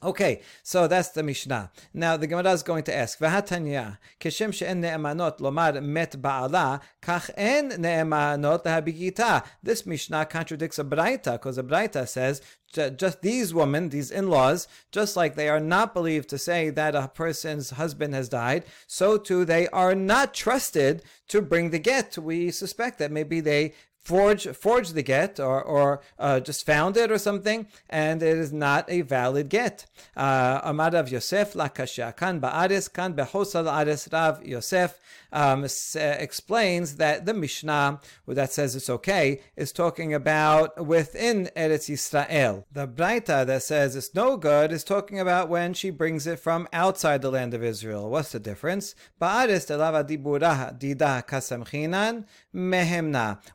Okay, 0.03 0.41
so 0.61 0.87
that's 0.87 1.09
the 1.09 1.23
Mishnah. 1.23 1.71
Now 1.93 2.17
the 2.17 2.27
Gemara 2.27 2.51
is 2.51 2.63
going 2.63 2.83
to 2.83 2.95
ask, 2.95 3.19
"V'hatanya 3.19 3.97
kishem 4.19 4.53
she'en 4.53 4.81
ne'emanot 4.81 5.39
lomar 5.39 5.81
met 5.81 6.11
ba'ala 6.21 6.81
kach 7.01 7.29
en 7.37 7.69
ne'emanot 7.69 8.63
lehabigita." 8.63 9.45
This 9.63 9.85
Mishnah 9.85 10.25
contradicts 10.25 10.79
a 10.79 10.83
Braita 10.83 11.33
because 11.33 11.57
a 11.57 11.63
Braita 11.63 12.07
says 12.07 12.41
just 12.73 13.21
these 13.21 13.53
women, 13.53 13.89
these 13.89 14.11
in-laws, 14.11 14.67
just 14.91 15.15
like 15.15 15.35
they 15.35 15.47
are 15.47 15.61
not 15.61 15.93
believed 15.93 16.29
to 16.29 16.37
say 16.37 16.69
that 16.69 16.93
a 16.93 17.07
person's 17.07 17.69
husband 17.71 18.13
has 18.13 18.27
died, 18.27 18.65
so 18.87 19.17
too 19.17 19.45
they 19.45 19.67
are 19.69 19.95
not 19.95 20.33
trusted 20.33 21.03
to 21.29 21.41
bring 21.41 21.69
the 21.69 21.79
get. 21.79 22.17
We 22.17 22.51
suspect 22.51 22.99
that 22.99 23.11
maybe 23.11 23.39
they 23.39 23.73
forge 24.05 24.47
forge 24.55 24.89
the 24.91 25.01
get 25.03 25.39
or 25.39 25.61
or 25.61 26.01
uh, 26.19 26.39
just 26.39 26.65
found 26.65 26.95
it 26.95 27.11
or 27.11 27.17
something, 27.17 27.67
and 27.89 28.21
it 28.23 28.37
is 28.37 28.53
not 28.53 28.89
a 28.89 29.01
valid 29.01 29.49
get. 29.49 29.85
Uh, 30.15 30.71
Amad 30.71 30.93
Rav 30.93 31.09
Yosef 31.09 31.55
la 31.55 31.67
kan 31.67 32.39
ba'aris 32.39 32.91
kan 32.93 33.13
behosal 33.15 33.67
aris 33.67 34.07
Rav 34.11 34.45
Yosef 34.45 34.99
um, 35.35 35.63
uh, 35.63 35.99
explains 35.99 36.95
that 36.95 37.25
the 37.25 37.33
Mishnah 37.33 37.99
that 38.25 38.53
says 38.53 38.75
it's 38.75 38.89
okay 38.89 39.41
is 39.57 39.71
talking 39.73 40.13
about 40.13 40.85
within 40.85 41.49
Eretz 41.57 41.89
Yisrael. 41.91 42.63
The 42.71 42.87
Braita 42.87 43.45
that 43.45 43.61
says 43.61 43.97
it's 43.97 44.15
no 44.15 44.37
good 44.37 44.71
is 44.71 44.85
talking 44.85 45.19
about 45.19 45.49
when 45.49 45.73
she 45.73 45.89
brings 45.89 46.25
it 46.25 46.39
from 46.39 46.69
outside 46.71 47.21
the 47.21 47.29
land 47.29 47.53
of 47.53 47.63
Israel. 47.63 48.09
What's 48.09 48.31
the 48.31 48.39
difference? 48.39 48.95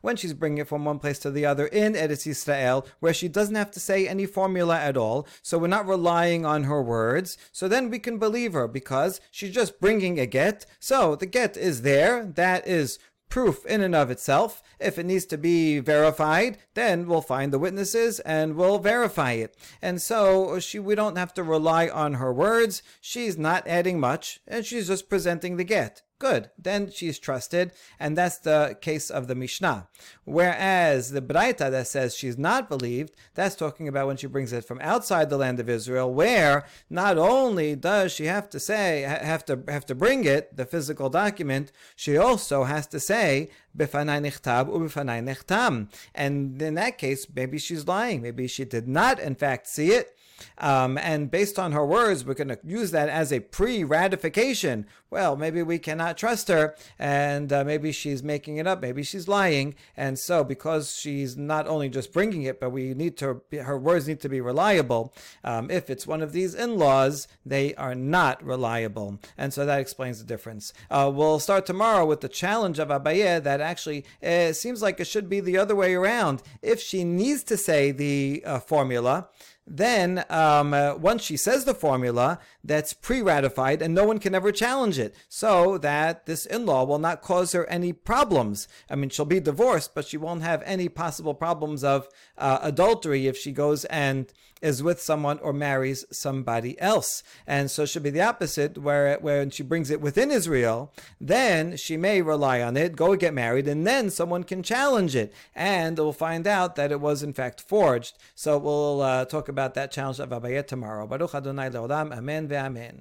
When 0.02 0.16
she's 0.16 0.34
bringing 0.34 0.58
it 0.58 0.68
from 0.68 0.84
one 0.84 0.98
place 0.98 1.18
to 1.20 1.30
the 1.30 1.46
other 1.46 1.66
in 1.66 1.94
Eretz 1.94 2.26
Yisrael, 2.28 2.86
where 3.00 3.14
she 3.14 3.28
doesn't 3.28 3.54
have 3.54 3.70
to 3.70 3.80
say 3.80 4.06
any 4.06 4.26
formula 4.26 4.78
at 4.78 4.98
all, 4.98 5.26
so 5.40 5.56
we're 5.56 5.66
not 5.68 5.86
relying 5.86 6.44
on 6.44 6.64
her 6.64 6.82
words, 6.82 7.38
so 7.52 7.68
then 7.68 7.88
we 7.88 7.98
can 7.98 8.18
believe 8.18 8.52
her 8.52 8.68
because 8.68 9.18
she's 9.30 9.54
just 9.54 9.80
bringing 9.80 10.20
a 10.20 10.26
get. 10.26 10.66
So 10.78 11.16
the 11.16 11.24
get 11.24 11.56
is 11.56 11.69
there. 11.82 12.24
That 12.24 12.66
is 12.66 12.98
proof 13.30 13.64
in 13.64 13.80
and 13.80 13.94
of 13.94 14.10
itself. 14.10 14.62
If 14.78 14.98
it 14.98 15.06
needs 15.06 15.24
to 15.26 15.38
be 15.38 15.78
verified, 15.78 16.58
then 16.74 17.06
we'll 17.06 17.22
find 17.22 17.52
the 17.52 17.58
witnesses 17.58 18.20
and 18.20 18.56
we'll 18.56 18.78
verify 18.78 19.32
it. 19.32 19.56
And 19.80 20.02
so 20.02 20.58
she 20.58 20.78
we 20.78 20.94
don't 20.94 21.16
have 21.16 21.32
to 21.34 21.42
rely 21.42 21.88
on 21.88 22.14
her 22.14 22.32
words. 22.32 22.82
She's 23.00 23.38
not 23.38 23.66
adding 23.66 23.98
much 23.98 24.40
and 24.46 24.66
she's 24.66 24.88
just 24.88 25.08
presenting 25.08 25.56
the 25.56 25.64
get. 25.64 26.02
Good. 26.20 26.50
Then 26.56 26.90
she's 26.92 27.18
trusted, 27.18 27.72
and 27.98 28.16
that's 28.16 28.38
the 28.38 28.76
case 28.80 29.10
of 29.10 29.26
the 29.26 29.34
Mishnah. 29.34 29.88
Whereas 30.24 31.10
the 31.10 31.20
Braita 31.20 31.70
that 31.72 31.88
says 31.88 32.14
she's 32.14 32.38
not 32.38 32.68
believed, 32.68 33.16
that's 33.34 33.56
talking 33.56 33.88
about 33.88 34.06
when 34.06 34.16
she 34.16 34.28
brings 34.28 34.52
it 34.52 34.64
from 34.64 34.78
outside 34.80 35.28
the 35.28 35.38
land 35.38 35.58
of 35.58 35.68
Israel, 35.68 36.14
where 36.14 36.64
not 36.88 37.18
only 37.18 37.74
does 37.74 38.12
she 38.12 38.26
have 38.26 38.48
to 38.50 38.60
say 38.60 39.00
have 39.00 39.44
to 39.46 39.64
have 39.66 39.86
to 39.86 39.94
bring 39.96 40.24
it, 40.24 40.56
the 40.56 40.64
physical 40.64 41.10
document, 41.10 41.72
she 41.96 42.16
also 42.16 42.64
has 42.64 42.86
to 42.88 43.00
say 43.00 43.50
ubifanai 43.76 44.20
nechtam. 44.22 45.88
And 46.14 46.60
in 46.62 46.74
that 46.74 46.98
case, 46.98 47.26
maybe 47.34 47.58
she's 47.58 47.88
lying. 47.88 48.22
Maybe 48.22 48.46
she 48.46 48.64
did 48.64 48.86
not, 48.86 49.18
in 49.18 49.34
fact, 49.34 49.66
see 49.66 49.92
it. 49.92 50.16
Um, 50.58 50.98
and 50.98 51.30
based 51.30 51.58
on 51.58 51.72
her 51.72 51.84
words, 51.84 52.24
we're 52.24 52.34
going 52.34 52.48
to 52.48 52.58
use 52.64 52.90
that 52.90 53.08
as 53.08 53.32
a 53.32 53.40
pre 53.40 53.84
ratification. 53.84 54.86
Well, 55.10 55.36
maybe 55.36 55.62
we 55.62 55.80
cannot 55.80 56.16
trust 56.16 56.46
her, 56.48 56.76
and 56.96 57.52
uh, 57.52 57.64
maybe 57.64 57.90
she's 57.90 58.22
making 58.22 58.58
it 58.58 58.66
up, 58.68 58.80
maybe 58.80 59.02
she's 59.02 59.26
lying. 59.26 59.74
And 59.96 60.16
so, 60.16 60.44
because 60.44 60.96
she's 60.96 61.36
not 61.36 61.66
only 61.66 61.88
just 61.88 62.12
bringing 62.12 62.44
it, 62.44 62.60
but 62.60 62.70
we 62.70 62.94
need 62.94 63.16
to, 63.18 63.42
her 63.52 63.76
words 63.76 64.06
need 64.06 64.20
to 64.20 64.28
be 64.28 64.40
reliable. 64.40 65.12
Um, 65.42 65.68
if 65.68 65.90
it's 65.90 66.06
one 66.06 66.22
of 66.22 66.32
these 66.32 66.54
in 66.54 66.78
laws, 66.78 67.26
they 67.44 67.74
are 67.74 67.94
not 67.94 68.42
reliable. 68.44 69.18
And 69.36 69.52
so 69.52 69.66
that 69.66 69.80
explains 69.80 70.20
the 70.20 70.24
difference. 70.24 70.72
Uh, 70.90 71.10
we'll 71.12 71.40
start 71.40 71.66
tomorrow 71.66 72.06
with 72.06 72.20
the 72.20 72.28
challenge 72.28 72.78
of 72.78 72.88
Abaye 72.88 73.42
that 73.42 73.60
actually 73.60 74.04
it 74.20 74.54
seems 74.54 74.82
like 74.82 75.00
it 75.00 75.06
should 75.06 75.28
be 75.28 75.40
the 75.40 75.58
other 75.58 75.74
way 75.74 75.94
around. 75.94 76.42
If 76.62 76.80
she 76.80 77.04
needs 77.04 77.42
to 77.44 77.56
say 77.56 77.90
the 77.90 78.42
uh, 78.44 78.60
formula, 78.60 79.28
then 79.70 80.24
um, 80.28 80.74
uh, 80.74 80.96
once 80.96 81.22
she 81.22 81.36
says 81.36 81.64
the 81.64 81.74
formula, 81.74 82.40
that's 82.64 82.92
pre 82.92 83.22
ratified 83.22 83.80
and 83.80 83.94
no 83.94 84.04
one 84.04 84.18
can 84.18 84.34
ever 84.34 84.50
challenge 84.50 84.98
it. 84.98 85.14
So 85.28 85.78
that 85.78 86.26
this 86.26 86.44
in 86.44 86.66
law 86.66 86.84
will 86.84 86.98
not 86.98 87.22
cause 87.22 87.52
her 87.52 87.64
any 87.66 87.92
problems. 87.92 88.66
I 88.90 88.96
mean, 88.96 89.10
she'll 89.10 89.24
be 89.24 89.38
divorced, 89.38 89.94
but 89.94 90.04
she 90.04 90.16
won't 90.16 90.42
have 90.42 90.62
any 90.66 90.88
possible 90.88 91.34
problems 91.34 91.84
of 91.84 92.08
uh, 92.36 92.58
adultery 92.62 93.28
if 93.28 93.36
she 93.36 93.52
goes 93.52 93.84
and 93.84 94.32
is 94.62 94.82
with 94.82 95.00
someone 95.00 95.38
or 95.40 95.52
marries 95.52 96.04
somebody 96.10 96.80
else. 96.80 97.22
And 97.46 97.70
so 97.70 97.82
it 97.84 97.88
should 97.88 98.02
be 98.02 98.10
the 98.10 98.22
opposite, 98.22 98.78
where 98.78 99.18
when 99.20 99.50
she 99.50 99.62
brings 99.62 99.90
it 99.90 100.00
within 100.00 100.30
Israel, 100.30 100.92
then 101.20 101.76
she 101.76 101.96
may 101.96 102.22
rely 102.22 102.60
on 102.60 102.76
it, 102.76 102.96
go 102.96 103.16
get 103.16 103.34
married, 103.34 103.68
and 103.68 103.86
then 103.86 104.10
someone 104.10 104.44
can 104.44 104.62
challenge 104.62 105.14
it. 105.14 105.32
And 105.54 105.98
we'll 105.98 106.12
find 106.12 106.46
out 106.46 106.76
that 106.76 106.92
it 106.92 107.00
was 107.00 107.22
in 107.22 107.32
fact 107.32 107.60
forged. 107.60 108.18
So 108.34 108.58
we'll 108.58 109.00
uh, 109.02 109.24
talk 109.24 109.48
about 109.48 109.74
that 109.74 109.92
challenge 109.92 110.18
of 110.20 110.30
Abaye 110.30 110.66
tomorrow. 110.66 111.06
Baruch 111.06 111.34
Adonai 111.34 111.70
Leolam. 111.70 112.16
Amen 112.16 112.48
ve'amen. 112.48 112.98